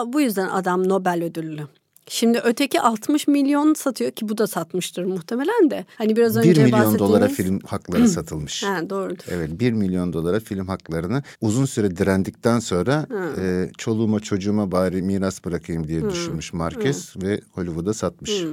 bu 0.07 0.21
yüzden 0.21 0.49
adam 0.49 0.89
Nobel 0.89 1.25
ödüllü. 1.25 1.69
Şimdi 2.09 2.41
öteki 2.45 2.81
60 2.81 3.29
milyon 3.29 3.75
satıyor 3.75 4.11
ki 4.11 4.29
bu 4.29 4.39
da 4.39 4.47
satmıştır 4.47 5.05
muhtemelen 5.05 5.71
de. 5.71 5.85
Hani 5.99 6.17
biraz 6.17 6.37
önce 6.37 6.51
1 6.51 6.57
milyon 6.57 6.73
bahsettiğimiz... 6.73 7.01
dolara 7.01 7.29
film 7.29 7.61
hakları 7.61 8.09
satılmış. 8.09 8.63
Ha, 8.63 8.91
doğrudur. 8.91 9.25
Evet 9.31 9.51
1 9.61 9.73
milyon 9.73 10.13
dolara 10.13 10.41
film 10.41 10.67
haklarını 10.67 11.23
uzun 11.41 11.65
süre 11.65 11.97
direndikten 11.97 12.59
sonra 12.59 13.07
e, 13.41 13.71
çoluğuma 13.79 14.21
çocuğuma 14.21 14.73
bari 14.73 15.03
miras 15.03 15.45
bırakayım 15.45 15.89
diye 15.89 16.11
düşünmüş 16.11 16.53
Marquez 16.53 17.15
ve 17.23 17.41
Hollywood'a 17.53 17.95
satmış. 17.95 18.45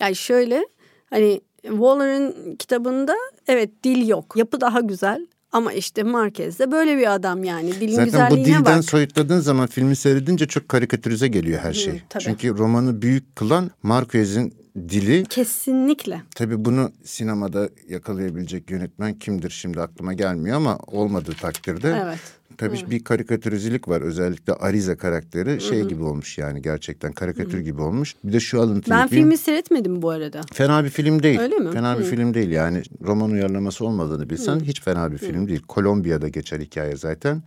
Yani 0.00 0.16
şöyle 0.16 0.66
hani 1.10 1.40
Waller'ın 1.62 2.56
kitabında 2.56 3.14
evet 3.48 3.84
dil 3.84 4.08
yok. 4.08 4.36
Yapı 4.36 4.60
daha 4.60 4.80
güzel 4.80 5.26
ama 5.52 5.72
işte 5.72 6.02
Marquez 6.02 6.58
de 6.58 6.72
böyle 6.72 6.98
bir 6.98 7.14
adam 7.14 7.44
yani. 7.44 7.72
Dilin 7.80 7.88
Zaten 7.94 8.02
bu 8.02 8.04
güzelliğine 8.10 8.46
dilden 8.60 8.76
bak. 8.76 8.84
soyutladığın 8.84 9.40
zaman 9.40 9.66
filmi 9.66 9.96
seyredince 9.96 10.46
çok 10.46 10.68
karikatürize 10.68 11.28
geliyor 11.28 11.60
her 11.62 11.72
şey. 11.72 12.02
tabii. 12.08 12.22
Çünkü 12.24 12.58
romanı 12.58 13.02
büyük 13.02 13.36
kılan 13.36 13.70
Marquez'in 13.82 14.54
dili. 14.88 15.24
Kesinlikle. 15.24 16.22
Tabii 16.34 16.64
bunu 16.64 16.92
sinemada 17.04 17.68
yakalayabilecek 17.88 18.70
yönetmen 18.70 19.14
kimdir 19.14 19.50
şimdi 19.50 19.80
aklıma 19.80 20.12
gelmiyor 20.12 20.56
ama 20.56 20.78
olmadığı 20.86 21.34
takdirde. 21.34 22.02
Evet. 22.04 22.18
Tabii 22.58 22.90
bir 22.90 23.04
karikatürizelik 23.04 23.88
var. 23.88 24.00
Özellikle 24.00 24.52
Ariza 24.52 24.96
karakteri 24.96 25.60
şey 25.60 25.82
gibi 25.82 26.02
olmuş 26.02 26.38
yani 26.38 26.62
gerçekten 26.62 27.12
karikatür 27.12 27.58
gibi 27.58 27.82
olmuş. 27.82 28.14
Bir 28.24 28.32
de 28.32 28.40
şu 28.40 28.60
alıntıyı 28.60 28.96
Ben 28.96 29.08
filmi 29.08 29.36
seyretmedim 29.36 30.02
bu 30.02 30.10
arada. 30.10 30.40
Fena 30.52 30.84
bir 30.84 30.90
film 30.90 31.22
değil. 31.22 31.40
Öyle 31.40 31.56
mi? 31.56 31.72
Fena 31.72 31.98
bir 31.98 32.04
film 32.04 32.34
değil 32.34 32.50
yani 32.50 32.82
roman 33.02 33.30
uyarlaması 33.30 33.84
olmadığını 33.84 34.30
bilsen 34.30 34.60
hiç 34.60 34.82
fena 34.82 35.12
bir 35.12 35.18
film 35.18 35.48
değil. 35.48 35.62
Kolombiya'da 35.68 36.28
geçer 36.28 36.60
hikaye 36.60 36.96
zaten. 36.96 37.42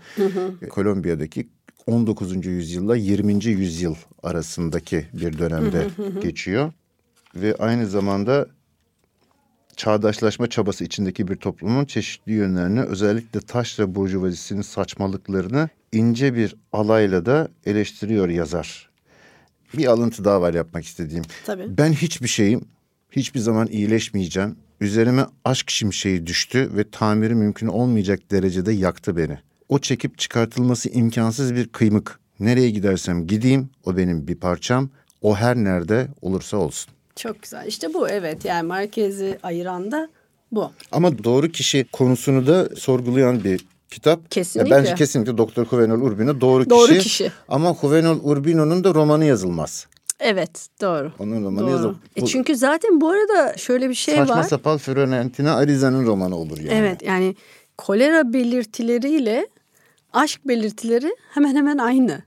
Kolombiya'daki 0.69 1.47
19. 1.87 2.45
yüzyılla 2.45 2.95
20. 2.95 3.45
yüzyıl 3.45 3.95
arasındaki 4.23 5.05
bir 5.13 5.37
dönemde 5.37 5.87
geçiyor. 6.21 6.73
Ve 7.35 7.55
aynı 7.59 7.87
zamanda 7.87 8.47
çağdaşlaşma 9.75 10.47
çabası 10.47 10.83
içindeki 10.83 11.27
bir 11.27 11.35
toplumun 11.35 11.85
çeşitli 11.85 12.31
yönlerini 12.31 12.81
özellikle 12.81 13.39
taşra 13.39 13.95
burjuvazisinin 13.95 14.61
saçmalıklarını 14.61 15.69
ince 15.91 16.35
bir 16.35 16.55
alayla 16.73 17.25
da 17.25 17.47
eleştiriyor 17.65 18.29
yazar. 18.29 18.89
Bir 19.77 19.85
alıntı 19.85 20.25
daha 20.25 20.41
var 20.41 20.53
yapmak 20.53 20.85
istediğim. 20.85 21.23
Tabii. 21.45 21.77
Ben 21.77 21.91
hiçbir 21.93 22.27
şeyim, 22.27 22.65
hiçbir 23.11 23.39
zaman 23.39 23.67
iyileşmeyeceğim. 23.67 24.55
Üzerime 24.81 25.25
aşk 25.45 25.69
şimşeği 25.69 26.27
düştü 26.27 26.71
ve 26.75 26.89
tamiri 26.91 27.35
mümkün 27.35 27.67
olmayacak 27.67 28.31
derecede 28.31 28.71
yaktı 28.71 29.17
beni. 29.17 29.37
O 29.69 29.79
çekip 29.79 30.17
çıkartılması 30.17 30.89
imkansız 30.89 31.55
bir 31.55 31.67
kıymık. 31.67 32.19
Nereye 32.39 32.69
gidersem 32.69 33.27
gideyim, 33.27 33.69
o 33.85 33.97
benim 33.97 34.27
bir 34.27 34.35
parçam. 34.35 34.89
O 35.21 35.35
her 35.35 35.55
nerede 35.55 36.07
olursa 36.21 36.57
olsun. 36.57 36.93
Çok 37.21 37.41
güzel. 37.41 37.67
İşte 37.67 37.93
bu 37.93 38.09
evet 38.09 38.45
yani 38.45 38.67
Marquez'i 38.67 39.39
ayıran 39.43 39.91
da 39.91 40.09
bu. 40.51 40.71
Ama 40.91 41.23
doğru 41.23 41.49
kişi 41.49 41.85
konusunu 41.91 42.47
da 42.47 42.69
sorgulayan 42.75 43.43
bir 43.43 43.65
kitap. 43.91 44.31
Kesinlikle. 44.31 44.75
Ya 44.75 44.79
bence 44.79 44.95
kesinlikle 44.95 45.37
Doktor 45.37 45.65
Juvenal 45.65 46.01
Urbino 46.01 46.41
doğru, 46.41 46.69
Doğru 46.69 46.87
kişi. 46.87 46.99
kişi. 47.03 47.31
Ama 47.47 47.75
Juvenal 47.81 48.19
Urbino'nun 48.23 48.83
da 48.83 48.93
romanı 48.93 49.25
yazılmaz. 49.25 49.87
Evet 50.19 50.67
doğru. 50.81 51.11
Onun 51.19 51.43
romanı 51.43 51.65
Doğru. 51.65 51.71
yazılmaz. 51.71 51.97
E 52.15 52.25
çünkü 52.25 52.55
zaten 52.55 53.01
bu 53.01 53.09
arada 53.09 53.57
şöyle 53.57 53.89
bir 53.89 53.93
şey 53.95 54.15
Saçma 54.15 54.35
var. 54.37 54.43
sapan 54.43 54.77
Fiorentina 54.77 55.55
Ariza'nın 55.55 56.05
romanı 56.05 56.35
olur 56.35 56.57
yani. 56.57 56.73
Evet 56.73 57.01
yani 57.03 57.35
kolera 57.77 58.33
belirtileriyle 58.33 59.47
aşk 60.13 60.47
belirtileri 60.47 61.15
hemen 61.33 61.55
hemen 61.55 61.77
aynı. 61.77 62.21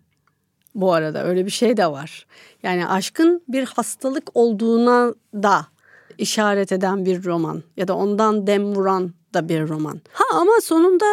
Bu 0.75 0.93
arada 0.93 1.25
öyle 1.25 1.47
bir 1.47 1.51
şey 1.51 1.77
de 1.77 1.87
var. 1.87 2.27
Yani 2.63 2.87
aşkın 2.87 3.43
bir 3.49 3.65
hastalık 3.65 4.31
olduğuna 4.35 5.15
da 5.35 5.67
işaret 6.19 6.73
eden 6.73 7.05
bir 7.05 7.25
roman 7.25 7.63
ya 7.77 7.89
da 7.89 7.97
ondan 7.97 8.47
dem 8.47 8.75
vuran 8.75 9.15
da 9.35 9.49
bir 9.49 9.69
roman. 9.69 10.01
Ha 10.13 10.25
ama 10.35 10.53
sonunda 10.63 11.07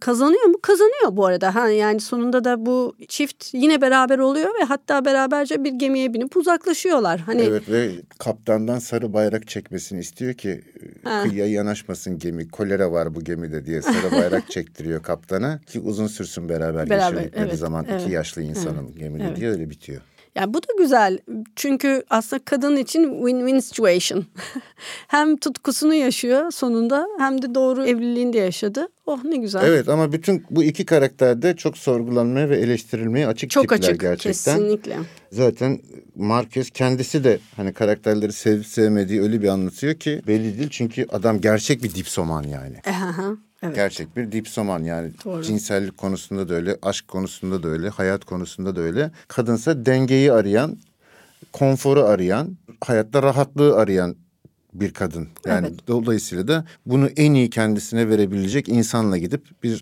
kazanıyor 0.00 0.44
mu? 0.44 0.56
Kazanıyor 0.62 1.16
bu 1.16 1.26
arada. 1.26 1.54
Ha 1.54 1.68
yani 1.68 2.00
sonunda 2.00 2.44
da 2.44 2.66
bu 2.66 2.96
çift 3.08 3.54
yine 3.54 3.80
beraber 3.80 4.18
oluyor 4.18 4.48
ve 4.60 4.64
hatta 4.64 5.04
beraberce 5.04 5.64
bir 5.64 5.72
gemiye 5.72 6.14
binip 6.14 6.36
uzaklaşıyorlar. 6.36 7.20
Hani 7.20 7.42
Evet 7.42 7.68
ve 7.70 7.90
kaptandan 8.18 8.78
sarı 8.78 9.12
bayrak 9.12 9.48
çekmesini 9.48 10.00
istiyor 10.00 10.34
ki 10.34 10.62
Ha. 11.04 11.22
kıyıya 11.22 11.46
yanaşmasın 11.46 12.18
gemi. 12.18 12.48
Kolera 12.48 12.92
var 12.92 13.14
bu 13.14 13.24
gemide 13.24 13.66
diye 13.66 13.82
sarı 13.82 14.12
bayrak 14.12 14.50
çektiriyor 14.50 15.02
kaptana 15.02 15.58
ki 15.58 15.80
uzun 15.80 16.06
sürsün 16.06 16.48
beraber, 16.48 16.90
Beraber, 16.90 17.10
geçirdikleri 17.10 17.48
evet, 17.48 17.58
zaman 17.58 17.86
evet, 17.90 18.02
iki 18.02 18.12
yaşlı 18.12 18.42
insanın 18.42 18.94
gemide 18.94 19.24
evet. 19.24 19.36
diye 19.36 19.50
öyle 19.50 19.70
bitiyor. 19.70 20.02
Yani 20.34 20.54
bu 20.54 20.62
da 20.62 20.66
güzel. 20.78 21.18
Çünkü 21.56 22.02
aslında 22.10 22.44
kadın 22.44 22.76
için 22.76 23.04
win-win 23.04 23.60
situation. 23.60 24.24
hem 25.08 25.36
tutkusunu 25.36 25.94
yaşıyor 25.94 26.50
sonunda 26.50 27.08
hem 27.18 27.42
de 27.42 27.54
doğru 27.54 27.86
evliliğini 27.86 28.32
de 28.32 28.38
yaşadı. 28.38 28.88
Oh 29.06 29.24
ne 29.24 29.36
güzel. 29.36 29.64
Evet 29.64 29.88
ama 29.88 30.12
bütün 30.12 30.44
bu 30.50 30.64
iki 30.64 30.86
karakter 30.86 31.42
de 31.42 31.56
çok 31.56 31.78
sorgulanmaya 31.78 32.50
ve 32.50 32.56
eleştirilmeye 32.56 33.26
açık 33.26 33.50
Çok 33.50 33.62
tipler 33.62 33.76
açık 33.76 34.00
gerçekten. 34.00 34.56
kesinlikle. 34.56 34.96
Zaten 35.32 35.80
Marquez 36.16 36.70
kendisi 36.70 37.24
de 37.24 37.38
hani 37.56 37.72
karakterleri 37.72 38.32
sevip 38.32 38.66
sevmediği 38.66 39.22
öyle 39.22 39.42
bir 39.42 39.48
anlatıyor 39.48 39.94
ki 39.94 40.22
belli 40.26 40.58
değil. 40.58 40.68
Çünkü 40.70 41.06
adam 41.08 41.40
gerçek 41.40 41.82
bir 41.82 41.94
dipsoman 41.94 42.42
yani. 42.42 42.76
Aha, 42.86 43.36
evet. 43.62 43.74
Gerçek 43.74 44.16
bir 44.16 44.32
dipsoman 44.32 44.82
yani 44.82 45.12
Doğru. 45.24 45.42
cinsellik 45.42 45.98
konusunda 45.98 46.48
da 46.48 46.54
öyle, 46.54 46.76
aşk 46.82 47.08
konusunda 47.08 47.62
da 47.62 47.68
öyle, 47.68 47.88
hayat 47.88 48.24
konusunda 48.24 48.76
da 48.76 48.80
öyle. 48.80 49.10
Kadınsa 49.28 49.86
dengeyi 49.86 50.32
arayan, 50.32 50.78
konforu 51.52 52.04
arayan, 52.04 52.56
hayatta 52.80 53.22
rahatlığı 53.22 53.76
arayan 53.76 54.16
bir 54.74 54.92
kadın. 54.92 55.28
Yani 55.46 55.66
Evet. 55.66 55.88
dolayısıyla 55.88 56.48
da 56.48 56.64
bunu 56.86 57.06
en 57.06 57.34
iyi 57.34 57.50
kendisine 57.50 58.08
verebilecek 58.08 58.68
insanla 58.68 59.18
gidip 59.18 59.62
bir 59.62 59.80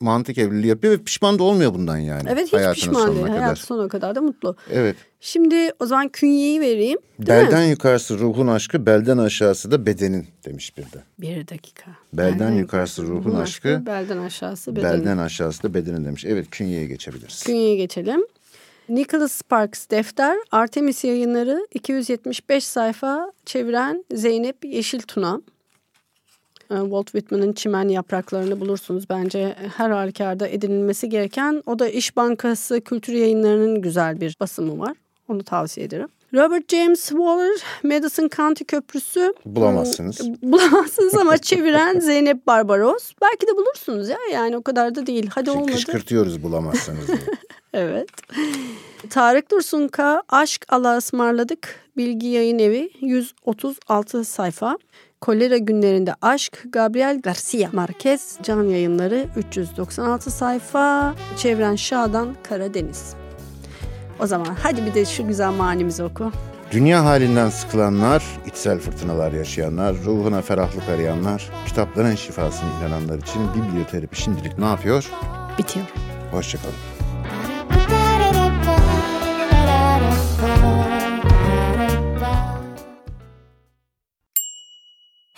mantık 0.00 0.38
evliliği 0.38 0.66
yapıyor 0.68 0.92
ve 0.92 1.02
pişman 1.02 1.38
da 1.38 1.42
olmuyor 1.42 1.74
bundan 1.74 1.98
yani. 1.98 2.28
Evet 2.32 2.52
hiç 2.52 2.74
pişman 2.74 3.14
değil. 3.14 3.26
kadar. 3.26 3.38
Hayat 3.38 3.58
sonuna 3.58 3.88
kadar 3.88 4.14
da 4.14 4.20
mutlu. 4.20 4.56
Evet. 4.72 4.96
Şimdi 5.20 5.70
o 5.80 5.86
zaman 5.86 6.08
künyeyi 6.08 6.60
vereyim. 6.60 6.98
Değil 7.18 7.28
Belden 7.28 7.64
mi? 7.64 7.70
yukarısı 7.70 8.18
ruhun 8.18 8.46
aşkı, 8.46 8.86
belden 8.86 9.18
aşağısı 9.18 9.70
da 9.70 9.86
bedenin 9.86 10.26
demiş 10.44 10.76
bir 10.78 10.82
de. 10.82 11.02
Bir 11.18 11.48
dakika. 11.48 11.90
Belden 12.12 12.52
yukarısı 12.52 13.02
ruhun 13.02 13.34
aşkı, 13.34 13.82
Belden 13.86 14.18
aşağısı 14.18 14.76
bedenin. 14.76 14.92
Belden 14.92 15.18
aşağısı 15.18 15.62
da 15.62 15.74
bedenin 15.74 16.04
demiş. 16.04 16.24
Evet 16.24 16.46
künyeye 16.50 16.86
geçebiliriz. 16.86 17.42
Künyeye 17.42 17.76
geçelim. 17.76 18.20
Nicholas 18.88 19.32
Sparks 19.32 19.90
defter, 19.90 20.36
Artemis 20.50 21.04
yayınları 21.04 21.66
275 21.74 22.64
sayfa 22.64 23.32
çeviren 23.46 24.04
Zeynep 24.14 24.64
Yeşiltuna. 24.64 25.40
Ee, 26.70 26.74
Walt 26.80 27.06
Whitman'ın 27.06 27.52
Çimen 27.52 27.88
Yapraklarını 27.88 28.60
bulursunuz. 28.60 29.04
Bence 29.10 29.56
her 29.76 29.90
halükarda 29.90 30.48
edinilmesi 30.48 31.08
gereken. 31.08 31.62
O 31.66 31.78
da 31.78 31.88
İş 31.88 32.16
Bankası 32.16 32.80
Kültür 32.80 33.12
Yayınları'nın 33.12 33.82
güzel 33.82 34.20
bir 34.20 34.36
basımı 34.40 34.78
var. 34.78 34.96
Onu 35.28 35.42
tavsiye 35.44 35.86
ederim. 35.86 36.08
Robert 36.34 36.68
James 36.72 37.08
Waller, 37.08 37.56
Madison 37.82 38.28
County 38.36 38.64
Köprüsü. 38.64 39.34
Bulamazsınız. 39.46 40.20
Hmm, 40.20 40.52
Bulamazsınız 40.52 41.14
ama 41.14 41.38
çeviren 41.38 42.00
Zeynep 42.00 42.46
Barbaros. 42.46 43.12
Belki 43.22 43.46
de 43.46 43.56
bulursunuz 43.56 44.08
ya 44.08 44.18
yani 44.32 44.56
o 44.56 44.62
kadar 44.62 44.94
da 44.94 45.06
değil. 45.06 45.30
Hadi 45.34 45.50
olmadı. 45.50 45.72
Kışkırtıyoruz 45.72 46.42
bulamazsanız 46.42 47.06
diye. 47.08 47.18
Evet. 47.74 48.08
Tarık 49.10 49.50
Dursun 49.50 49.88
K. 49.88 50.22
Aşk 50.28 50.64
Allah'a 50.68 50.96
ısmarladık. 50.96 51.80
Bilgi 51.96 52.26
Yayın 52.26 52.58
Evi 52.58 52.90
136 53.00 54.24
sayfa. 54.24 54.78
Kolera 55.20 55.56
günlerinde 55.58 56.14
aşk 56.22 56.64
Gabriel 56.72 57.20
Garcia 57.22 57.68
Marquez 57.72 58.38
Can 58.42 58.62
Yayınları 58.62 59.26
396 59.36 60.30
sayfa. 60.30 61.14
Çevren 61.36 61.76
Şah'dan 61.76 62.36
Karadeniz. 62.48 63.14
O 64.20 64.26
zaman 64.26 64.56
hadi 64.62 64.86
bir 64.86 64.94
de 64.94 65.04
şu 65.04 65.26
güzel 65.26 65.50
manimizi 65.52 66.02
oku. 66.02 66.32
Dünya 66.72 67.04
halinden 67.04 67.48
sıkılanlar, 67.48 68.24
içsel 68.46 68.78
fırtınalar 68.78 69.32
yaşayanlar, 69.32 69.96
ruhuna 70.04 70.42
ferahlık 70.42 70.88
arayanlar, 70.88 71.50
kitapların 71.66 72.14
şifasını 72.14 72.68
inananlar 72.80 73.18
için 73.18 73.42
biblioterapi 73.54 74.20
şimdilik 74.22 74.58
ne 74.58 74.64
yapıyor? 74.64 75.10
Bitiyor. 75.58 75.86
Hoşçakalın. 76.30 76.97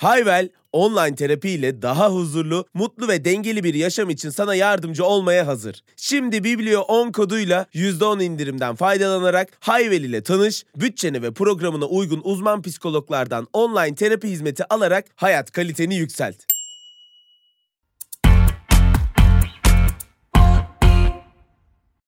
Hayvel, 0.01 0.48
online 0.72 1.14
terapi 1.14 1.51
ile 1.51 1.82
daha 1.82 2.11
huzurlu, 2.11 2.64
mutlu 2.74 3.09
ve 3.09 3.24
dengeli 3.24 3.64
bir 3.64 3.74
yaşam 3.74 4.11
için 4.11 4.30
sana 4.30 4.55
yardımcı 4.55 5.05
olmaya 5.05 5.46
hazır. 5.46 5.82
Şimdi 5.96 6.44
Biblio 6.44 6.80
10 6.80 7.12
koduyla 7.12 7.66
%10 7.74 8.22
indirimden 8.22 8.74
faydalanarak 8.74 9.48
Hayvel 9.61 10.03
ile 10.03 10.22
tanış, 10.22 10.64
bütçene 10.76 11.22
ve 11.22 11.32
programına 11.32 11.84
uygun 11.84 12.20
uzman 12.24 12.62
psikologlardan 12.62 13.46
online 13.53 13.94
terapi 13.94 14.28
hizmeti 14.28 14.74
alarak 14.74 15.05
hayat 15.16 15.51
kaliteni 15.51 15.96
yükselt. 15.96 16.59